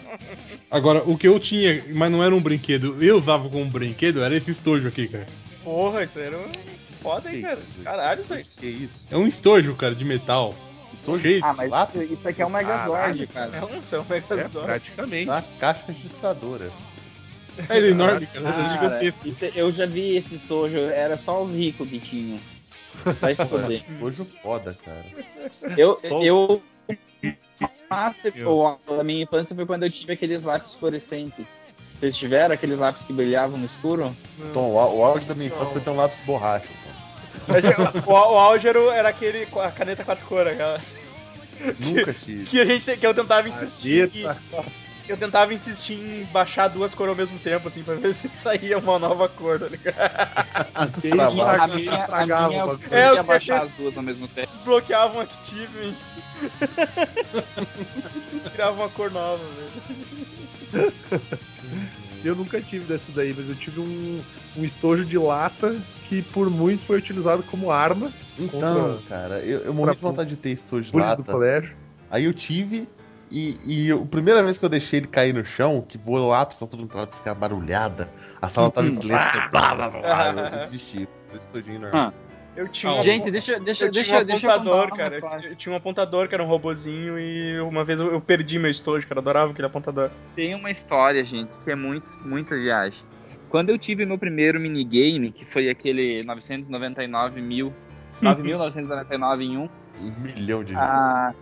[0.69, 4.35] Agora, o que eu tinha, mas não era um brinquedo, eu usava como brinquedo, era
[4.35, 5.25] esse estojo aqui, cara.
[5.63, 6.49] Porra, isso era um
[7.01, 7.59] foda, hein, Que cara.
[7.83, 8.43] Caralho, isso aí.
[8.43, 9.05] Que isso?
[9.09, 10.53] É um estojo, cara, de metal.
[11.07, 11.39] Estou Cheio.
[11.43, 12.01] Ah, mas lápis?
[12.01, 13.65] isso, isso aqui é um Megazord, É cara.
[13.65, 14.65] um céu É, megazord.
[14.67, 15.29] praticamente.
[15.29, 16.69] Uma caixa registradora.
[17.69, 19.27] É ele é enorme, cara, é Cara, gigantesco.
[19.27, 22.39] isso- eu já vi esse estojo, era só os ricos que tinham.
[23.21, 23.81] Vai foder.
[23.89, 25.05] Estojo foda, cara.
[25.77, 26.61] Eu, Só eu,
[28.45, 31.45] ou a minha infância foi quando eu tive aqueles lápis fluorescentes.
[31.99, 34.15] Vocês tiveram aqueles lápis que brilhavam no escuro?
[34.39, 36.67] Então, o, au- o auge da minha infância foi ter um lápis borracha.
[38.05, 40.81] O, o auge era, aquele, com a caneta quatro cores, aquela.
[41.79, 42.45] Nunca tive.
[42.45, 44.09] Que, a gente, que eu tentava insistir.
[44.09, 44.25] Que,
[45.07, 48.77] eu tentava insistir em baixar duas cores ao mesmo tempo, assim, pra ver se saía
[48.77, 49.95] uma nova cor, tá ligado?
[51.01, 52.79] Que isso, A que minha, a estragava minha o eu.
[52.91, 54.47] É, eu queria baixar as duas ao mesmo tempo.
[54.47, 55.95] Desbloqueavam achievement.
[58.53, 59.43] Criava uma cor nova,
[60.71, 60.93] velho.
[62.27, 64.21] Eu nunca tive desse daí, mas eu tive um,
[64.57, 68.11] um estojo de lata que por muito foi utilizado como arma.
[68.37, 71.31] Então, Contra- cara, eu, eu morri de vontade de ter estojo de Bullies do lata.
[71.31, 71.75] colégio.
[72.11, 72.87] Aí eu tive,
[73.31, 76.17] e, e eu- a primeira vez que eu deixei ele cair no chão, que voou
[76.27, 78.09] tava todo mundo lápis que barulhada,
[78.41, 81.07] a sala tava em silêncio, blá, blá, blá, blá, eu, desisti.
[81.31, 82.13] Eu estojinho normal.
[82.57, 85.19] Eu tinha um Gente, deixa, deixa, eu tinha deixa, um deixa eu apontador, cara.
[85.19, 88.57] Eu, eu tinha um apontador que era um robozinho e uma vez eu, eu perdi
[88.57, 89.19] meu estojo, cara.
[89.19, 90.09] Eu adorava aquele apontador.
[90.35, 92.99] Tem uma história, gente, que é muito, muita viagem.
[93.47, 97.71] Quando eu tive meu primeiro minigame, que foi aquele 999 mil,
[98.21, 99.69] 9.999 em um,
[100.03, 100.83] Um milhão de vezes.
[100.83, 101.33] ah,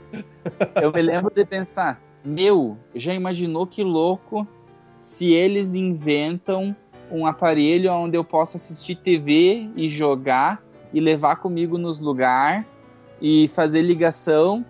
[0.81, 4.45] eu me lembro de pensar, meu, já imaginou que louco
[4.97, 6.75] se eles inventam
[7.09, 10.64] um aparelho onde eu possa assistir TV e jogar
[10.95, 12.65] e levar comigo nos lugares
[13.21, 14.65] e fazer ligação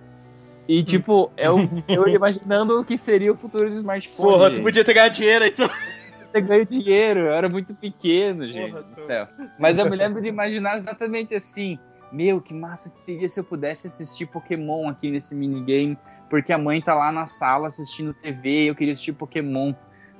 [0.68, 1.58] e tipo, eu,
[1.88, 4.30] eu imaginando o que seria o futuro do smartphone.
[4.30, 5.70] Porra, tu podia ter ganhado dinheiro, então.
[6.34, 9.28] ter ganho dinheiro, eu era muito pequeno, gente Porra, do céu.
[9.60, 11.78] Mas eu me lembro de imaginar exatamente assim.
[12.12, 15.96] Meu, que massa que seria se eu pudesse assistir Pokémon aqui nesse minigame,
[16.28, 19.74] porque a mãe tá lá na sala assistindo TV e eu queria assistir Pokémon.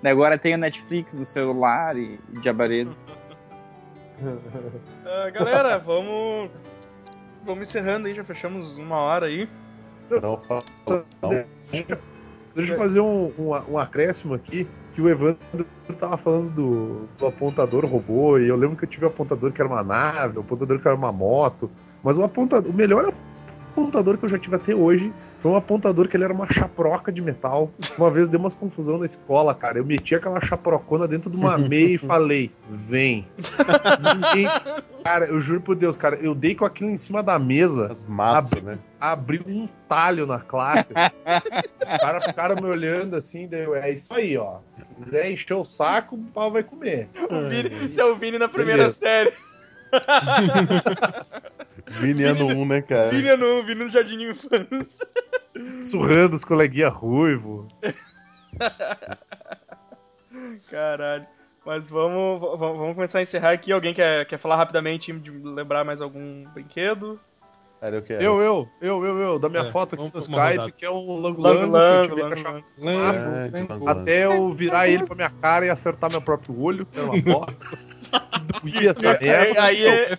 [0.04, 2.96] Agora tem a Netflix no celular e, e diabaredo.
[5.06, 6.50] Ah, galera, vamos.
[7.46, 9.48] Vamos encerrando aí, já fechamos uma hora aí.
[10.10, 10.42] Não,
[11.22, 11.46] não.
[12.56, 15.38] Deixa eu fazer um, um, um acréscimo aqui, que o Evandro
[16.00, 19.62] tava falando do, do apontador robô, e eu lembro que eu tive um apontador que
[19.62, 21.70] era uma nave, um apontador que era uma moto,
[22.02, 23.14] mas o, apontador, o melhor
[23.72, 25.14] apontador que eu já tive até hoje
[25.46, 27.70] foi um apontador que ele era uma chaproca de metal.
[28.00, 29.78] Uma vez deu umas confusão na escola, cara.
[29.78, 33.28] Eu meti aquela chaprocona dentro de uma meia e falei, vem.
[34.02, 34.48] Ninguém...
[35.04, 38.04] Cara, eu juro por Deus, cara, eu dei com aquilo em cima da mesa, As
[38.08, 38.80] massas, Abre- né?
[39.00, 40.92] abriu um talho na classe.
[40.92, 44.62] Os caras ficaram me olhando assim, daí eu, é isso aí, ó.
[44.80, 47.08] Se quiser encher o saco, o pau vai comer.
[47.30, 48.98] O Vini, você é o Vini na primeira Beleza.
[48.98, 49.32] série.
[51.88, 53.12] Vini ano 1, né, cara?
[53.12, 55.08] Vini é no, Vini no Jardim de Infância.
[55.82, 57.68] Surrando os coleguinha ruivo.
[60.70, 61.26] Caralho.
[61.66, 63.72] Mas vamos, vamos começar a encerrar aqui.
[63.72, 67.20] Alguém quer, quer falar rapidamente de lembrar mais algum brinquedo?
[67.82, 68.24] Cara, eu quero.
[68.24, 70.72] Eu, eu, eu, eu, eu, da minha É, foto aqui no Skype, rodada.
[70.72, 72.16] que é um lango Lango lango,
[72.80, 77.10] É, Até eu virar ele pra minha cara e acertar meu próprio olho, que era
[77.12, 77.66] uma bosta.
[78.74, 79.64] Essa Aí, merda.
[79.64, 80.18] aí é,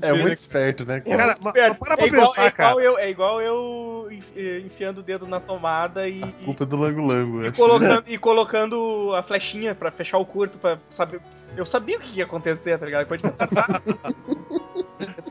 [0.00, 1.32] É muito esperto, né, cara?
[1.38, 1.76] Esperto.
[1.78, 2.70] para pra é, igual, pensar, é, cara.
[2.70, 6.66] igual eu, é igual eu eh, enfiando o dedo na tomada e, A culpa é
[6.66, 7.42] do Lango Lango.
[7.42, 7.56] e, acho.
[7.56, 11.20] colocando, e colocando a flechinha pra fechar o curto, pra saber.
[11.56, 13.06] Eu sabia o que ia acontecer, tá ligado?
[13.06, 13.22] Pode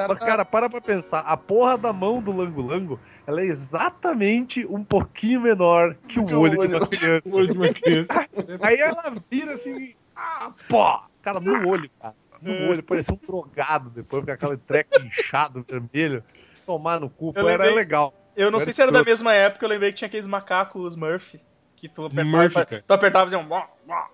[0.07, 1.19] Mas, cara, para pra pensar.
[1.19, 6.25] A porra da mão do Lango Lango, ela é exatamente um pouquinho menor que o
[6.25, 7.35] Que o olho de olho uma criança.
[7.35, 8.07] Olho de uma criança.
[8.61, 10.99] Aí ela vira assim, ah, pô!
[11.21, 12.15] Cara, no olho, cara.
[12.41, 16.23] No olho, parecia um drogado depois, com aquele treco inchado, vermelho.
[16.65, 18.13] Tomar no cu, Eu pô, era lembrei- legal.
[18.35, 20.95] Eu não Era sei se era da mesma época, eu lembrei que tinha aqueles macacos
[20.95, 21.39] Murphy.
[21.75, 23.49] Que tu apertava, Murphy, e tu apertava e fazia um.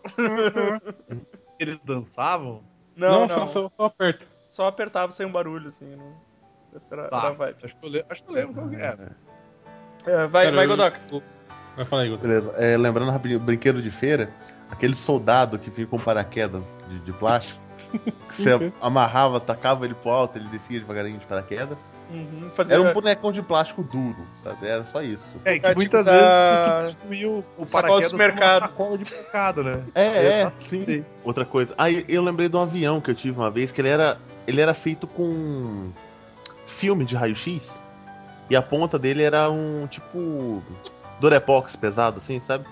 [1.59, 2.63] Eles dançavam.
[2.95, 3.29] Não, não.
[3.29, 4.25] Só, só, só aperta.
[4.29, 5.91] Só apertava e saía um barulho, assim.
[5.91, 6.13] eu Não...
[6.75, 7.17] Essa era, Tá.
[7.19, 7.57] era a vibe.
[7.63, 9.17] Acho que eu lembro, acho que eu lembro qual que era.
[10.05, 10.99] É, vai, Cara, vai eu- Godoka.
[11.75, 12.21] Vai falar aí, Guto.
[12.23, 12.51] Beleza.
[12.57, 14.31] É, lembrando rapidinho, brinquedo de feira,
[14.69, 17.65] aquele soldado que vinha com paraquedas de, de plástico,
[18.29, 21.77] que você amarrava, tacava ele pro alto, ele descia devagarinho de paraquedas.
[22.09, 22.75] Uhum, fazia...
[22.75, 24.65] Era um bonecão de plástico duro, sabe?
[24.67, 25.35] Era só isso.
[25.45, 28.61] É, que É, tipo, muitas essa- vezes tu substituiu o sacola uma mercado.
[28.61, 29.83] sacola de mercado, né?
[29.93, 30.63] É, é, Exato.
[30.63, 31.05] sim.
[31.23, 31.73] Outra coisa.
[31.77, 34.61] Ah, eu lembrei de um avião que eu tive uma vez, que ele era, ele
[34.61, 35.91] era feito com
[36.65, 37.83] filme de raio-x.
[38.49, 40.63] E a ponta dele era um tipo
[41.19, 42.65] Durepox pesado, assim, sabe?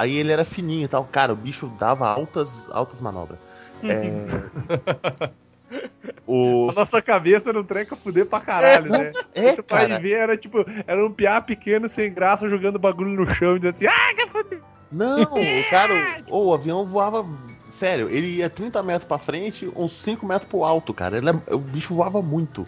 [0.00, 1.04] Aí ele era fininho e tal.
[1.04, 3.38] Cara, o bicho dava altas, altas manobras.
[3.82, 5.28] É...
[6.26, 6.70] o...
[6.70, 9.12] A nossa cabeça não treca fuder pra caralho, né?
[9.34, 9.98] É, tu cara.
[9.98, 13.74] ver, era tipo, era um piá pequeno, sem graça, jogando bagulho no chão e dizendo
[13.74, 14.62] assim, ah, que fuder.
[14.90, 17.26] Não, o cara, o avião voava.
[17.68, 21.18] Sério, ele ia 30 metros pra frente, uns 5 metros pro alto, cara.
[21.18, 22.66] Ele é- o bicho voava muito.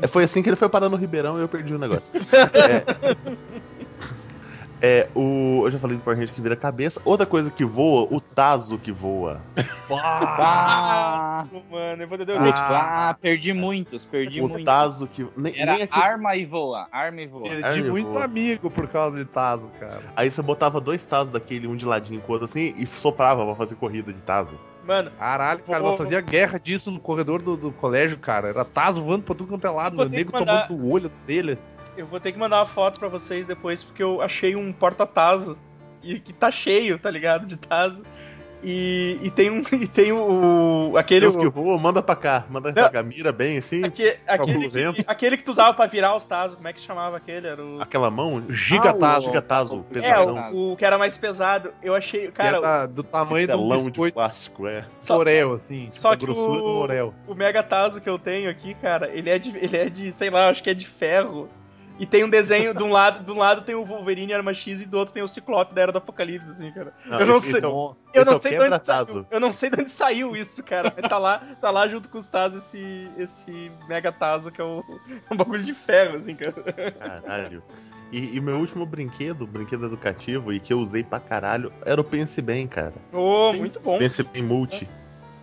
[0.00, 2.10] É, foi assim que ele foi parar no Ribeirão e eu perdi o negócio.
[2.54, 3.81] é,
[4.82, 7.00] é, o, eu já falei do Power Ranger que vira cabeça.
[7.04, 9.40] Outra coisa que voa, o Tazo que voa.
[9.90, 13.10] Ah, Nossa, mano, eu vou ter Ah.
[13.10, 14.64] ah, perdi muitos, perdi o muitos.
[14.64, 15.26] Tazo que.
[15.36, 17.42] Nem, Era nem aquele- arma e voa, arma e voa.
[17.48, 18.24] Perdi Ai, muito boa.
[18.24, 20.00] amigo por causa de Tazo, cara.
[20.16, 23.44] Aí você botava dois Tazos daquele, um de ladinho com o outro assim, e soprava
[23.44, 24.58] pra fazer corrida de Tazo.
[24.84, 28.48] Mano, Caralho, cara, Vou- nós fazia guerra disso no corredor do, do colégio, cara.
[28.48, 31.12] Era Tazo voando pra tudo quanto é lado, o ter nego mandar- tomando no olho
[31.24, 31.56] dele.
[31.96, 35.56] Eu vou ter que mandar uma foto pra vocês depois, porque eu achei um porta-tazo.
[36.02, 37.46] E que tá cheio, tá ligado?
[37.46, 38.02] De tazo.
[38.64, 39.62] E, e tem um.
[39.72, 40.92] E tem o.
[40.96, 41.20] Aquele.
[41.22, 42.44] Deus que voa, manda pra cá.
[42.48, 43.84] Manda pra cá, mira bem assim.
[43.84, 46.54] aque- aquele, que, aquele que tu usava pra virar os tazos.
[46.56, 47.46] Como é que se chamava aquele?
[47.48, 47.80] Era o.
[47.82, 48.44] Aquela mão.
[48.48, 49.04] Gigatazo.
[49.04, 50.46] Ah, o Gigatazo, É, pesadão.
[50.52, 51.72] o, o que era mais pesado.
[51.82, 52.30] Eu achei.
[52.30, 54.84] Cara, Cara, do tamanho do telão de plástico, é.
[55.00, 55.88] só, Morel, assim.
[55.90, 57.14] só que grossura o- do Morel.
[57.26, 59.56] o Mega Tazo que eu tenho aqui, cara, ele é de.
[59.58, 61.48] Ele é de, sei lá, acho que é de ferro.
[61.98, 64.80] E tem um desenho, de um lado, de um lado tem o Wolverine Arma X
[64.82, 66.92] e do outro tem o Ciclope da Era do Apocalipse, assim, cara.
[67.06, 67.60] eu não sei.
[67.60, 69.12] é Eu não é sei de onde quebra-tazo.
[69.12, 69.26] saiu.
[69.30, 70.90] Eu não sei de onde saiu isso, cara.
[70.90, 74.82] Tá lá, tá lá junto com os Tazos esse, esse Mega Tazo, que é o,
[75.30, 76.92] um bagulho de ferro, assim, cara.
[76.92, 77.62] Caralho.
[78.12, 82.42] E, meu último brinquedo, brinquedo educativo, e que eu usei pra caralho, era o Pense
[82.42, 82.92] Bem, cara.
[83.10, 83.98] Ô, muito bom.
[83.98, 84.86] Pense Bem Multi.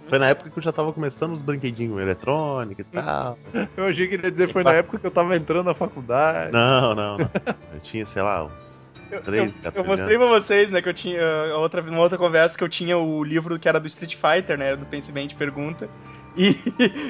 [0.10, 3.38] Foi na época que eu já tava começando os brinquedinhos eletrônicos e tal.
[3.78, 6.52] Eu achei que ele ia dizer foi na época que eu tava entrando na faculdade.
[6.52, 7.32] Não, não, não.
[7.74, 10.90] Eu tinha, sei lá, uns Eu, 13, eu- 14 eu mostrei pra vocês, né, que
[10.90, 11.22] eu tinha.
[11.52, 14.58] a Outra, numa outra conversa que eu tinha o livro que era do Street Fighter,
[14.58, 14.76] né?
[14.76, 15.90] Do Pense Bem de Pergunta.
[16.38, 16.56] E,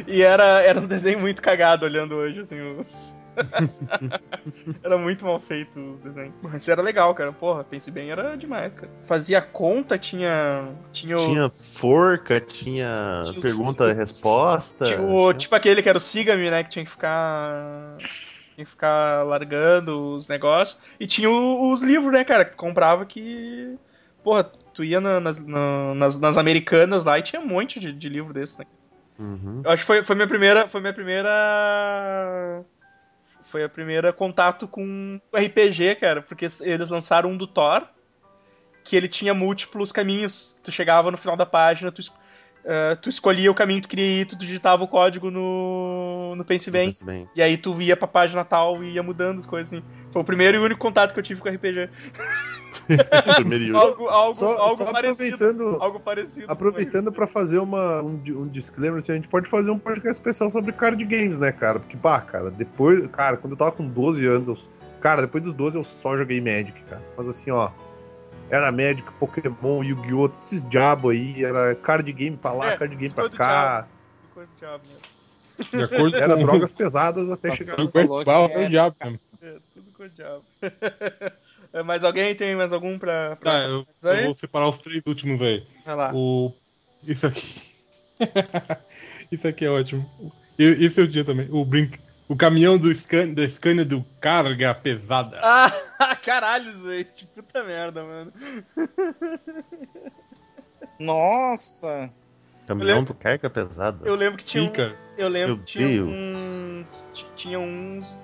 [0.08, 3.18] e era, era uns desenhos muito cagados olhando hoje, assim, os.
[4.84, 6.34] era muito mal feito os desenhos.
[6.42, 7.32] Mas era legal, cara.
[7.32, 8.92] Porra, Pense Bem era demais, cara.
[9.06, 10.68] Fazia conta, tinha.
[10.92, 11.20] Tinha o.
[11.20, 14.86] Tinha forca, tinha, Tinha os- pergunta e os- resposta.
[14.86, 16.64] Tinha o- tipo aquele que era o Siga-me, né?
[16.64, 17.98] Que tinha que ficar.
[18.56, 20.82] Tinha que ficar largando os negócios.
[21.00, 22.44] E tinha os livros, né, cara?
[22.46, 23.78] Que tu comprava que.
[24.24, 24.44] Porra,
[24.74, 28.10] tu ia na- nas, na- nas, nas americanas lá e tinha um monte de, de
[28.10, 28.66] livro desse, né?
[29.20, 29.62] Uhum.
[29.66, 30.68] Eu acho que foi, foi minha primeira.
[30.68, 32.64] Foi minha primeira.
[33.44, 36.22] Foi a primeira contato com RPG, cara.
[36.22, 37.86] Porque eles lançaram um do Thor.
[38.84, 40.58] Que ele tinha múltiplos caminhos.
[40.64, 42.02] Tu chegava no final da página, tu,
[42.66, 46.46] eh, tu escolhia o caminho que tu queria ir, tu digitava o código no, no
[46.46, 46.92] Pense Bem.
[47.36, 49.84] E aí tu ia pra página tal e ia mudando as coisas assim.
[50.12, 51.90] Foi o primeiro e único contato que eu tive com RPG.
[52.88, 53.72] E.
[53.76, 55.34] Algo, algo, Só, algo só parecido.
[55.36, 56.46] aproveitando, Algo parecido.
[56.52, 60.50] aproveitando pra fazer uma, um, um disclaimer, assim, a gente pode fazer um podcast especial
[60.52, 61.80] sobre card games, né, cara?
[61.80, 64.56] Porque, pá, cara, depois, cara, quando eu tava com 12 anos, eu,
[65.02, 67.02] cara, depois dos 12 eu só joguei Magic, cara.
[67.18, 67.72] Mas assim, ó,
[68.50, 73.14] era Magic, Pokémon, Yu-Gi-Oh!, esses diabo aí, era card game pra lá, É, card game
[73.14, 73.88] pra cá,
[74.34, 75.00] Coisa do diabo, né?
[75.72, 77.92] De acordo era com drogas pesadas até chegar o no...
[77.92, 79.20] que é o era- diabo mesmo.
[79.42, 80.44] É, tudo com o diabo.
[81.72, 83.36] É, mais alguém tem mais algum pra.
[83.36, 83.52] pra...
[83.52, 85.64] Tá, eu, eu vou separar os três últimos aí.
[85.86, 86.12] Vai lá.
[86.16, 86.52] O...
[87.04, 87.62] Isso aqui.
[89.32, 90.10] Isso aqui é ótimo.
[90.58, 91.48] E- Esse é o dia também.
[91.52, 91.92] O, brin...
[92.30, 93.34] o caminhão do Scan...
[93.34, 95.42] da Scania do Carga Pesada.
[96.02, 97.26] Ah, caralho, Zwist.
[97.36, 98.32] Puta merda, mano.
[100.98, 102.10] Nossa!
[102.66, 104.08] Caminhão do carga pesada.
[104.08, 104.64] Eu lembro que tinha.
[104.64, 104.96] um- Fica.
[105.18, 106.08] Eu lembro Meu que tinha Deus.
[106.10, 107.08] uns.
[107.36, 108.22] Tinha uns.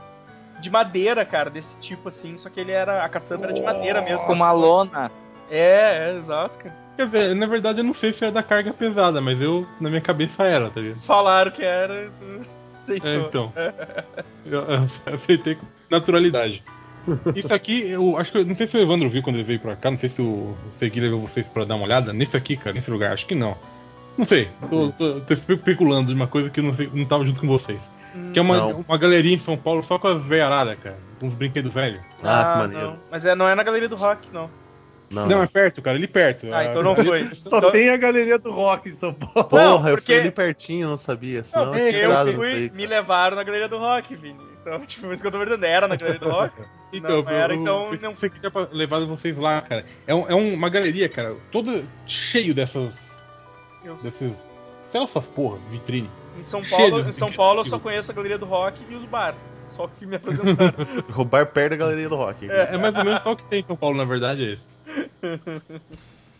[0.61, 2.37] De madeira, cara, desse tipo assim.
[2.37, 3.03] Só que ele era.
[3.03, 4.25] A caçamba era de madeira mesmo.
[4.25, 5.11] Com uma lona.
[5.49, 6.75] É, é, exato, cara.
[6.95, 9.89] Quer dizer, na verdade eu não sei se é da carga pesada, mas eu, na
[9.89, 10.99] minha cabeça era, tá ligado?
[11.01, 12.09] Falaram que era.
[12.75, 13.09] Aceitou.
[13.09, 13.53] É, então.
[14.45, 16.63] Eu, eu aceitei com naturalidade.
[17.35, 18.37] Isso aqui, eu acho que.
[18.39, 20.21] eu- Não sei se o Evandro viu quando ele veio pra cá, não sei se
[20.21, 22.11] o Segui levou vocês pra dar uma olhada.
[22.11, 23.55] Nesse aqui, cara, nesse lugar, acho que não.
[24.17, 27.25] Não sei, tô, tô- tô especulando de uma coisa que eu não, sei, não tava
[27.25, 27.81] junto com vocês.
[28.31, 28.85] Que é uma, Não.
[28.87, 30.97] uma galeria em São Paulo só com as veiaradas, cara.
[31.19, 31.99] Com uns brinquedos velhos.
[32.23, 32.87] Ah, que maneiro.
[32.91, 32.97] não.
[33.11, 34.49] Mas é, não é na galeria do rock, não.
[35.09, 36.47] Não, Não, é perto, cara, ali perto.
[36.53, 37.23] Ah, então não foi.
[37.35, 39.47] Só Então- tem a galeria do rock em São Paulo.
[39.49, 41.43] Porra, Não, eu porque- fui ali pertinho, não sabia.
[41.43, 44.39] Senão Não, eu porque eu fui, aí, me levaram na galeria do rock, Vini.
[44.61, 46.53] Então, tipo, isso que eu tô perguntando, era na galeria do rock?
[46.71, 49.61] Se Então, não era, eu, então eu, não pensei que tinha pra- levado vocês lá,
[49.61, 49.85] cara.
[50.07, 53.15] É, um- é uma galeria, cara, toda cheio dessas.
[53.83, 54.19] eu- dessas.
[54.91, 56.09] Sei lá, essas porra, vitrine.
[56.39, 57.31] Em São Paulo, de em São.
[57.31, 59.35] Paulo eu só conheço a galeria do rock e os bar.
[59.67, 60.73] Só que me apresentaram.
[61.11, 62.49] Roubar perto da galeria do rock.
[62.49, 64.53] É, é mais ou menos só o que tem em São Paulo, na verdade, é
[64.53, 64.67] isso.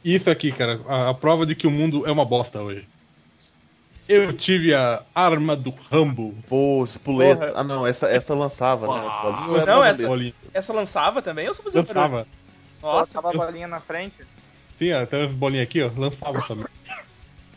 [0.04, 2.88] Isso aqui, cara, a, a prova de que o mundo é uma bosta hoje.
[4.08, 6.36] Eu tive a arma do Rambo.
[6.48, 7.54] Pô, espoleta.
[7.56, 9.08] Ah, não, essa, essa lançava, né?
[9.08, 10.08] As era Não, essa-.
[10.54, 11.82] Essa lançava também ou só fazia?
[11.82, 12.28] Lançava.
[12.84, 14.14] Nossa, Passava a bolinha na frente.
[14.78, 15.90] Sim, ó, tem umas bolinhas aqui, ó.
[15.98, 16.66] Lançava também.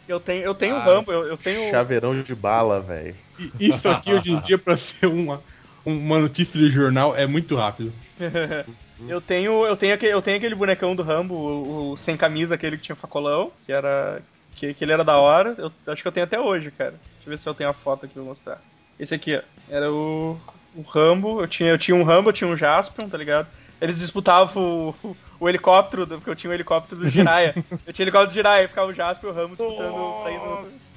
[0.08, 1.70] eu tenho, eu tenho Ah, Rambo, eu, eu tenho.
[1.70, 3.14] Chaveirão de bala, velho.
[3.60, 5.42] Isso aqui hoje em dia, pra ser uma,
[5.84, 7.92] uma notícia de jornal, é muito rápido.
[9.06, 12.54] Eu tenho, eu tenho aquele, eu tenho aquele bonecão do Rambo, o, o sem camisa,
[12.54, 14.20] aquele que tinha facolão, que era
[14.56, 15.54] que, que ele era da hora.
[15.56, 16.90] Eu acho que eu tenho até hoje, cara.
[16.90, 18.60] Deixa eu ver se eu tenho a foto aqui pra mostrar.
[18.98, 20.38] Esse aqui, ó, era o,
[20.74, 21.40] o Rambo.
[21.40, 23.46] Eu tinha, eu tinha um Rambo, eu tinha um Jaspion, tá ligado?
[23.80, 27.54] Eles disputavam o, o, helicóptero, porque eu tinha o helicóptero do Jiraiya.
[27.86, 30.22] eu tinha o helicóptero do Jiraiya, ficava o Jaspion e o Rambo disputando.
[30.24, 30.87] saindo-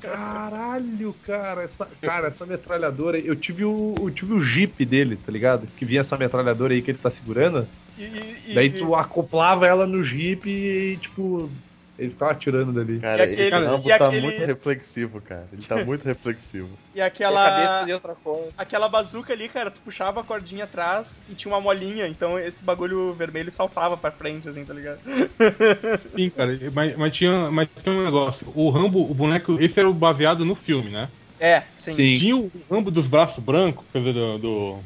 [0.00, 5.32] Caralho, cara, essa, cara, essa metralhadora, eu tive o, eu tive o Jeep dele, tá
[5.32, 5.66] ligado?
[5.76, 7.66] Que vinha essa metralhadora aí que ele tá segurando.
[7.98, 8.02] E,
[8.50, 11.50] e- Daí tu acoplava ela no Jeep e, tipo,
[11.98, 13.00] ele ficava atirando dali.
[13.00, 15.48] Cara, aquele- esse Rambo e tá aquele- muito reflexivo, cara.
[15.52, 16.68] Ele tá muito reflexivo.
[16.94, 17.84] e E aquela.
[18.22, 18.48] cor.
[18.56, 22.64] Aquela bazuca ali, cara, tu puxava a cordinha atrás e tinha uma molinha, então esse
[22.64, 24.98] bagulho vermelho saltava pra frente, assim, tá ligado?
[26.14, 28.46] Sim, cara, mas, mas, tinha, mas tinha um negócio.
[28.54, 31.08] O Rambo, o boneco, esse era o baseado no filme, né?
[31.40, 31.94] É, sim.
[32.16, 34.78] Tinha o Rambo dos braços brancos, quer dizer, do, do-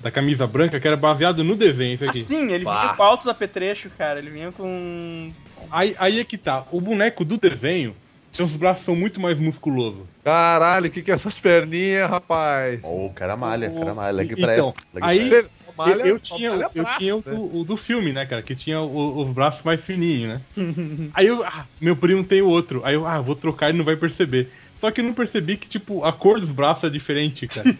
[0.00, 2.18] da camisa branca, que era baseado no desenho, isso aqui.
[2.18, 2.80] Assim, ele Bah.
[2.82, 4.18] vinha com altos apetrechos, cara.
[4.18, 5.30] Ele vinha com.
[5.70, 6.64] Aí, aí é que tá.
[6.70, 7.94] O boneco do desenho,
[8.32, 10.02] seus braços são muito mais musculosos.
[10.24, 12.80] Caralho, o que que é essas perninhas, rapaz?
[12.82, 14.12] Ô, o cara malha, o cara malha.
[14.16, 14.74] Leg Então, press.
[14.94, 15.62] leg aí- press.
[15.76, 17.32] Malha- eu, tinha, malha eu braço, tinha o, né?
[17.34, 18.42] do- o do filme, né, cara?
[18.42, 20.40] Que tinha o- os braços mais fininhos, né?
[21.14, 22.80] Aí eu, ah, meu primo tem outro.
[22.84, 24.50] Aí eu, ah, vou trocar e não vai perceber.
[24.86, 27.66] Só que eu não percebi que, tipo, a cor dos braços é diferente, cara.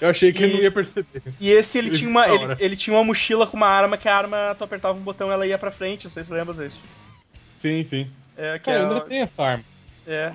[0.00, 1.20] eu achei que eu E- não ia perceber.
[1.40, 2.28] E esse ele tinha uma.
[2.28, 5.32] Ele, ele tinha uma mochila com uma arma que a arma, tu apertava um botão
[5.32, 6.78] ela ia pra frente, não sei se você lembra disso.
[7.60, 8.08] Sim, sim.
[8.36, 9.64] É, que Cara, é, ainda tem essa arma.
[10.06, 10.32] é.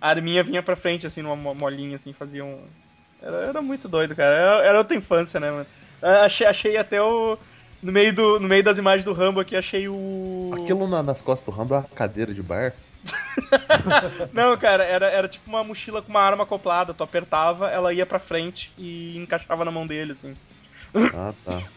[0.00, 2.58] A arminha vinha pra frente, assim, numa mo- molinha, assim, fazia um.
[3.22, 4.34] Era, era muito doido, cara.
[4.34, 5.66] Era, era outra infância, né, mano?
[6.02, 7.38] Achei, achei até o.
[7.80, 10.50] No meio, do, no meio das imagens do Rambo aqui, achei o.
[10.54, 12.74] Aquilo na- nas costas do Rambo é uma cadeira de bar.
[14.32, 16.94] Não, cara, era, era tipo uma mochila com uma arma acoplada.
[16.94, 20.34] Tu apertava, ela ia pra frente e encaixava na mão dele, assim.
[20.94, 21.62] Ah, tá.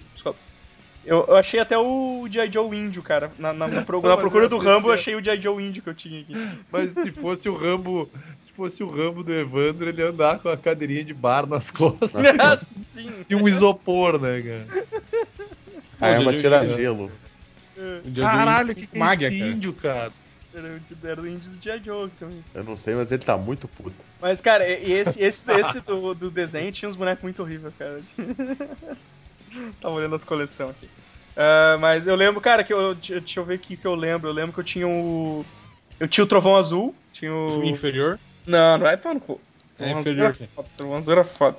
[1.06, 2.50] Eu, eu achei até o G.I.
[2.50, 3.30] Joe índio, cara.
[3.38, 5.42] Na, na, na pro- na procura do Rambo, eu achei o G.I.
[5.42, 6.34] Joe índio que eu tinha aqui.
[6.72, 8.10] Mas se fosse o Rambo,
[8.42, 11.70] se fosse o Rambo do Evandro, ele ia andar com a cadeirinha de bar nas
[11.70, 13.26] costas assim.
[13.30, 14.86] e um isopor, né, cara?
[16.00, 17.12] A arma Pô, tira gelo.
[18.22, 20.12] Caralho, o que, que é esse índio, cara?
[20.56, 21.84] Era, o- era o índio do.
[21.84, 22.44] Joe também.
[22.54, 23.96] Eu não sei, mas ele tá muito puto.
[24.22, 28.02] Mas, cara, e- esse, esse, esse do, do desenho tinha uns bonecos muito horríveis, cara.
[29.82, 30.88] Tava olhando as coleções aqui.
[31.36, 32.94] Ah, mas eu lembro, cara, que eu.
[32.96, 34.30] Deixa eu ver aqui que eu lembro.
[34.30, 35.44] Eu lembro que eu tinha o.
[36.00, 36.94] Eu tinha o Trovão Azul.
[37.12, 37.64] Tinha o.
[37.64, 38.20] Inferior.
[38.46, 39.42] Não, não é pau no cu.
[39.76, 40.48] É Trovão Azul inferior, era sim.
[40.56, 40.68] foda.
[40.78, 41.58] Trovão Azul era foda.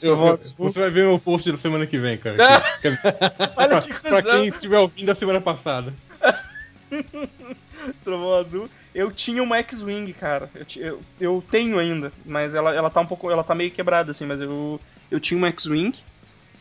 [0.00, 0.16] Eu-
[0.58, 2.36] você vai ver meu post da semana que vem, cara.
[2.82, 2.98] Que- que-
[3.56, 5.92] Olha que pra quem estiver ouvindo da semana passada.
[8.04, 8.68] Trovão Azul.
[8.94, 10.50] Eu tinha uma X-Wing, cara.
[10.54, 13.30] Eu, eu, eu tenho ainda, mas ela, ela tá um pouco.
[13.30, 14.80] Ela tá meio quebrada, assim, mas eu,
[15.10, 15.92] eu tinha uma X-Wing.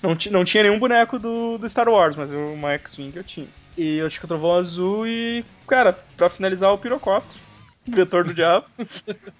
[0.01, 3.47] Não, não tinha nenhum boneco do, do Star Wars, mas eu- uma X-Wing eu tinha.
[3.77, 5.43] E eu acho que o Trovão Azul e.
[5.67, 7.39] Cara, pra finalizar o pirocóptero.
[7.87, 8.65] Vetor do diabo.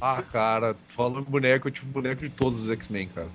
[0.00, 3.28] Ah, cara, falando em boneco, eu tive boneco de todos os X-Men, cara.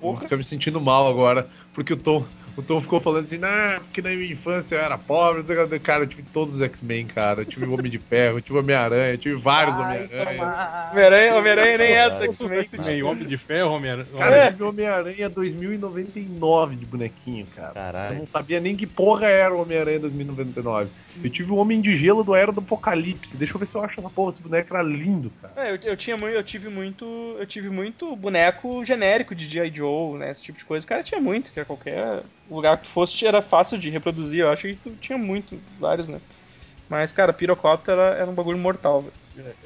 [0.00, 2.24] Vou ficar me sentindo mal agora, porque o Tom,
[2.56, 6.04] o Tom ficou falando assim, ah, porque na minha infância eu era pobre, o cara,
[6.04, 7.42] eu tive todos os X-Men, cara.
[7.42, 10.90] Eu tive o Homem de Ferro, eu tive o Homem-Aranha, eu tive vários Homem-Aranha.
[10.92, 13.02] Homem-Aranha Homem-Aranha nem é dos X-Men.
[13.02, 14.06] Homem de Ferro, Homem-Aranha.
[14.16, 14.46] Cara, É.
[14.46, 17.68] eu tive o Homem-Aranha 2099 de bonequinho, cara.
[17.68, 18.18] Eu Caralho.
[18.18, 20.90] não sabia nem que porra era o Homem-Aranha 2099.
[21.22, 23.36] Eu tive o Homem de Gelo do Era do Apocalipse.
[23.36, 24.32] Deixa eu ver se eu acho essa porra.
[24.32, 25.54] Esse boneco era lindo, cara.
[25.68, 29.72] É, eu, eu tinha muito, eu tive muito, eu tive muito boneco genérico de G.I.
[29.74, 30.86] Joe, né, esse tipo de coisa.
[30.86, 34.40] Cara, tinha muito, que a qualquer lugar que tu fosse era fácil de reproduzir.
[34.40, 36.20] Eu acho que tu tinha muito, vários, né.
[36.88, 39.12] Mas, cara, pirocóptero era, era um bagulho mortal, velho.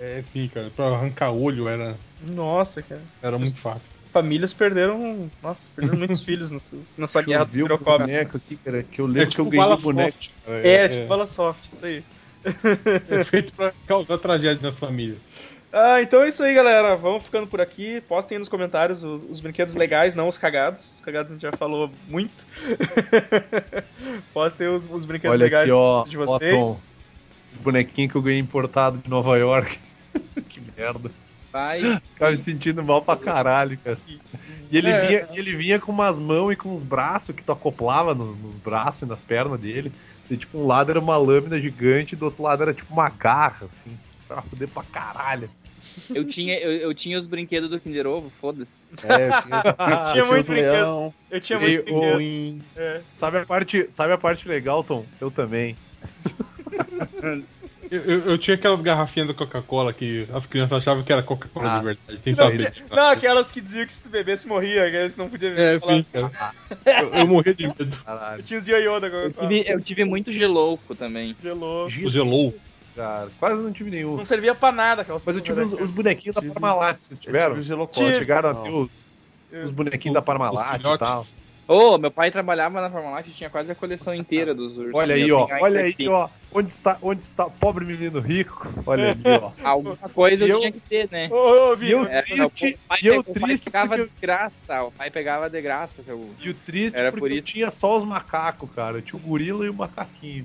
[0.00, 0.70] É, é sim, cara.
[0.70, 1.94] Pra arrancar olho era,
[2.28, 3.02] Nossa, cara.
[3.22, 3.88] era muito fácil.
[4.12, 5.30] Famílias perderam.
[5.42, 8.06] Nossa, perderam muitos filhos nessa, nessa guerra dos o pirocópicos.
[8.06, 10.12] boneco aqui, cara, que eu lembro É que tipo eu ganhei bala o boneco.
[10.12, 10.58] soft, cara.
[10.66, 12.02] É, tipo bala soft, isso aí.
[13.10, 15.18] é feito pra causar tragédia nas famílias.
[15.72, 16.96] Ah, então é isso aí, galera.
[16.96, 18.00] Vamos ficando por aqui.
[18.02, 20.96] Postem aí nos comentários os, os brinquedos legais, não os cagados.
[20.96, 22.44] Os cagados a gente já falou muito.
[24.34, 26.90] Postem os, os brinquedos Olha legais aqui, ó, de ó, vocês.
[27.58, 29.78] O bonequinho que eu ganhei importado de Nova York.
[30.48, 31.10] que merda.
[31.52, 32.00] Vai.
[32.12, 33.98] Ficava me sentindo mal pra caralho, cara.
[34.70, 35.06] E ele, É.
[35.06, 38.34] vinha, e ele vinha com umas mãos e com uns braços que tu acoplava no-
[38.36, 39.92] nos braços e nas pernas dele.
[40.30, 43.08] E, tipo, um lado era uma lâmina gigante e do outro lado era tipo uma
[43.08, 43.96] garra, assim.
[44.28, 45.50] Pra fuder pra caralho.
[46.14, 48.76] Eu tinha, eu, eu tinha os brinquedos do Kinder Ovo, foda-se.
[49.04, 49.62] É, eu tinha,
[49.96, 50.72] eu Tinha muito os brinquedo.
[50.72, 52.18] leão, Eu tinha muitos o- brinquedos.
[52.18, 52.62] Win.
[52.76, 53.00] É.
[53.16, 55.04] Sabe a parte, sabe a parte legal, Tom?
[55.20, 55.76] Eu também.
[57.90, 61.74] Eu, eu, eu tinha aquelas garrafinhas da Coca-Cola que as crianças achavam que era Coca-Cola
[61.74, 61.78] Ah.
[61.80, 62.18] de verdade.
[62.22, 65.80] Tentava Não, não, aquelas que diziam que se tu bebesse morria, que não podia É,
[65.80, 65.94] falar.
[65.96, 66.54] sim, cara.
[67.02, 67.96] Eu, eu morria de medo.
[68.04, 68.38] Caralho.
[68.38, 69.48] Eu tinha os ioiô da Eu Coca-Cola.
[69.48, 71.34] tive, eu tive muito gelouco também.
[71.42, 71.86] Gelou.
[71.86, 72.54] O gelou.
[72.94, 74.16] Cara, quase não tive nenhum.
[74.16, 77.18] Não servia pra nada aquelas Mas eu tive os, os bonequinhos da Tive- Parmalat, vocês
[77.18, 77.48] Eu tiveram?
[77.54, 77.92] tive o Gelocó.
[77.92, 78.12] Tive.
[78.12, 78.88] Chegaram a ter os,
[79.64, 81.26] os bonequinhos da Parmalat e tal.
[81.68, 84.92] Ô, meu pai trabalhava na Parmalat e tinha quase a coleção inteira dos ursos.
[84.94, 85.46] Olha aí, ó.
[85.60, 86.28] Olha aí, ó.
[86.52, 88.66] Onde está, onde está o pobre menino rico?
[88.84, 89.52] Olha ali, ó.
[89.64, 91.28] Alguma coisa eu, eu- tinha que ter, né?
[91.30, 94.04] Ô, ô, E Vini, eu É, triste, o pai, eu o pai triste pegava porque,
[94.04, 97.36] de graça, o pai pegava de graça, seu e o triste Era porque por eu
[97.36, 97.44] isso.
[97.46, 98.98] tinha só os macacos, cara.
[98.98, 100.44] Eu tinha o gorila e o macaquinho.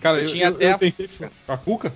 [0.00, 1.08] Cara, Eu eu, tinha eu, até eu a- tentei.
[1.48, 1.92] A Cuca?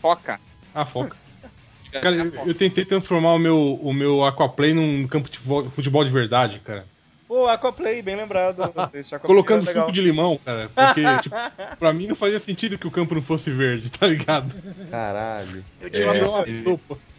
[0.00, 0.40] foca.
[0.74, 1.16] Ah, foca.
[1.92, 5.38] Cara, eu, eu tentei transformar o meu, o meu Aquaplay num campo de
[5.70, 6.84] futebol, de verdade, cara.
[7.28, 8.62] Pô, Aquaplay, bem lembrado.
[8.64, 9.84] Aquaplay Colocando legal.
[9.84, 10.68] suco de limão, cara.
[10.74, 11.36] Porque, tipo,
[11.78, 14.54] pra mim não fazia sentido que o campo não fosse verde, tá ligado?
[14.90, 15.64] Caralho.
[15.80, 16.44] Eu tinha, Virou uma,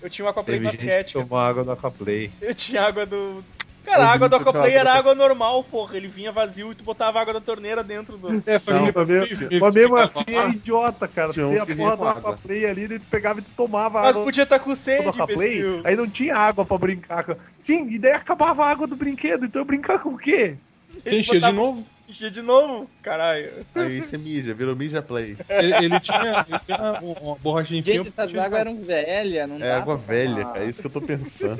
[0.01, 1.17] eu tinha um Aquaplay basquete.
[1.17, 2.31] água do Aquaplay.
[2.41, 3.43] Eu tinha água do.
[3.85, 5.95] Cara, a água do Aquaplay era água normal, porra.
[5.95, 8.29] Ele vinha vazio e tu botava água da torneira dentro do.
[8.45, 11.31] É, Não, que Mas mesmo, mas mesmo assim é idiota, cara.
[11.31, 12.07] Tinha Tem a porra do com.
[12.07, 15.63] Aquaplay ali, ele pegava e tu tomava Mas água podia estar com do sede, Aquaplay,
[15.83, 17.23] aí não tinha água pra brincar.
[17.23, 20.55] com- Sim, e daí acabava a água do brinquedo, então eu brincar com o quê?
[21.03, 21.85] Você enchia de botava- novo?
[22.07, 23.51] Enchia de novo, caralho.
[23.73, 25.35] Aí você mija, virou mija play.
[25.49, 29.71] Ele, ele tinha, ele tinha uma, uma borrachinha Gente, essas águas eram velhas, não É
[29.73, 31.57] água velha, é isso que eu tô pensando.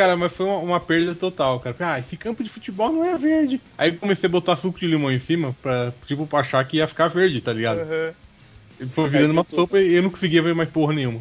[0.00, 1.76] Cara, mas foi uma, uma perda total, cara.
[1.78, 3.60] Ah, esse campo de futebol não é verde.
[3.76, 6.78] Aí eu comecei a botar suco de limão em cima pra, tipo, pra achar que
[6.78, 7.82] ia ficar verde, tá ligado?
[8.80, 11.20] Ele foi virando uma sopa e eu não conseguia ver mais porra nenhuma.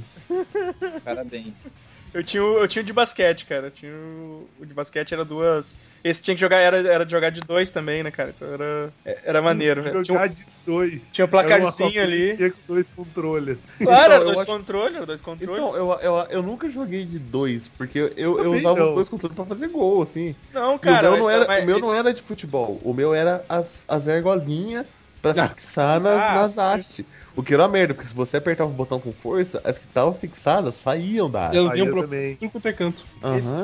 [1.04, 1.68] Parabéns.
[2.14, 3.68] Eu tinha, o- eu tinha o de basquete, cara.
[3.68, 5.80] Eu tinha o, o de basquete era duas.
[6.04, 8.30] Esse tinha que jogar, era, era de jogar de dois também, né, cara?
[8.32, 10.02] Então era, era maneiro, velho.
[10.02, 11.12] Tinha, um- Jogar de dois.
[11.12, 12.36] tinha um placarzinho ali.
[12.38, 13.68] tinha com dois controles.
[13.80, 15.62] Claro, Então, dois acho- controles, dois controles.
[15.62, 18.90] Então, eu, eu, eu nunca joguei de dois, porque eu, eu, usava não.
[18.90, 20.36] os dois controles pra fazer gol, assim.
[20.52, 22.80] não, E cara, o meu, não era, mas o meu esse- não era de futebol,
[22.84, 24.86] o meu era as, as ergolinhas
[25.22, 27.06] pra fixar nas, Ah, nas hastes.
[27.40, 29.86] O que era uma merda, porque se você apertava o botão com força, as que
[29.86, 31.50] estavam fixadas saíam da.
[31.56, 32.36] Elas Aí iam eu pro também.
[32.36, 33.02] tudo quanto é canto.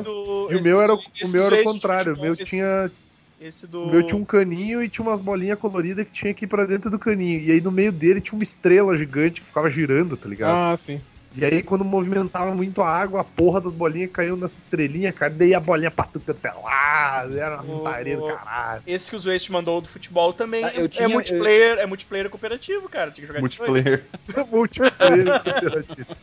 [0.02, 2.12] Do, E o meu era, o meu era o contrário.
[2.12, 2.90] O futebol, meu esse- tinha
[3.38, 3.82] Esse do.
[3.82, 6.64] O meu tinha um caninho e tinha umas bolinhas coloridas que tinha que ir pra
[6.64, 7.38] dentro do caninho.
[7.38, 10.56] E aí no meio dele tinha uma estrela gigante que ficava girando, tá ligado?
[10.56, 10.98] Ah, sim.
[11.36, 15.32] E aí quando movimentava muito a água, a porra das bolinhas caiu nessa estrelinha, cara.
[15.32, 17.28] Daí a bolinha pra tudo até lá.
[17.30, 18.82] Era uma putaria do caralho.
[18.86, 22.30] Esse que o Waste mandou do futebol também Ah, eu é tinha- multiplayer, é multiplayer
[22.30, 23.10] cooperativo, cara.
[23.10, 23.40] Tinha que jogar.
[23.40, 24.04] Multiplayer.
[24.50, 26.16] Multiplayer cooperativo.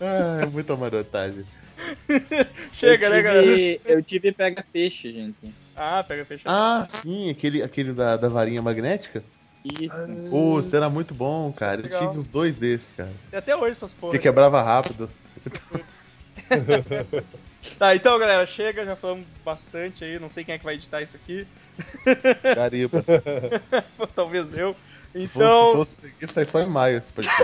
[0.00, 1.44] Ah, é muita marotagem.
[2.72, 3.80] Chega, eu né, tive, galera?
[3.84, 5.36] Eu tive pega-peixe, gente.
[5.76, 6.42] Ah, pega fecha.
[6.46, 9.22] Ah, sim, aquele, aquele da, da varinha magnética.
[9.64, 10.30] Isso.
[10.30, 11.80] Pô, isso era muito bom, cara.
[11.82, 13.12] Eu tive os dois desses, cara.
[13.30, 14.12] Tem até hoje essas porra.
[14.12, 15.08] Porque quebrava rápido.
[17.78, 20.18] Tá, então, galera, chega, já falamos bastante aí.
[20.18, 21.46] Não sei quem é que vai editar isso aqui.
[22.56, 23.04] Gariba.
[24.16, 24.74] Talvez eu.
[25.12, 27.42] Se Então, fosse seguir, sai só em maio esse podcast.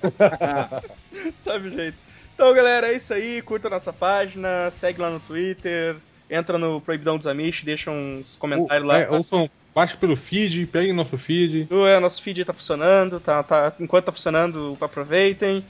[1.42, 1.98] sabe o jeito.
[2.34, 3.42] Então, galera, é isso aí.
[3.42, 5.96] Curta a nossa página, segue lá no Twitter,
[6.30, 9.00] entra no Proibidão dos Amish, deixa uns comentários lá.
[9.00, 11.68] É, ouçam, baixe pelo feed, peguem nosso feed.
[11.70, 15.62] É, nosso feed tá funcionando, tá, tá, enquanto tá funcionando, aproveitem.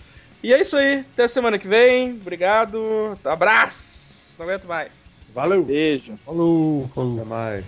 [0.44, 5.06] E é isso aí, até semana que vem, obrigado, abraço, não aguento mais.
[5.34, 5.64] Valeu!
[5.64, 6.16] Beijo.
[6.24, 7.16] Falou, falou.
[7.16, 7.64] Até mais.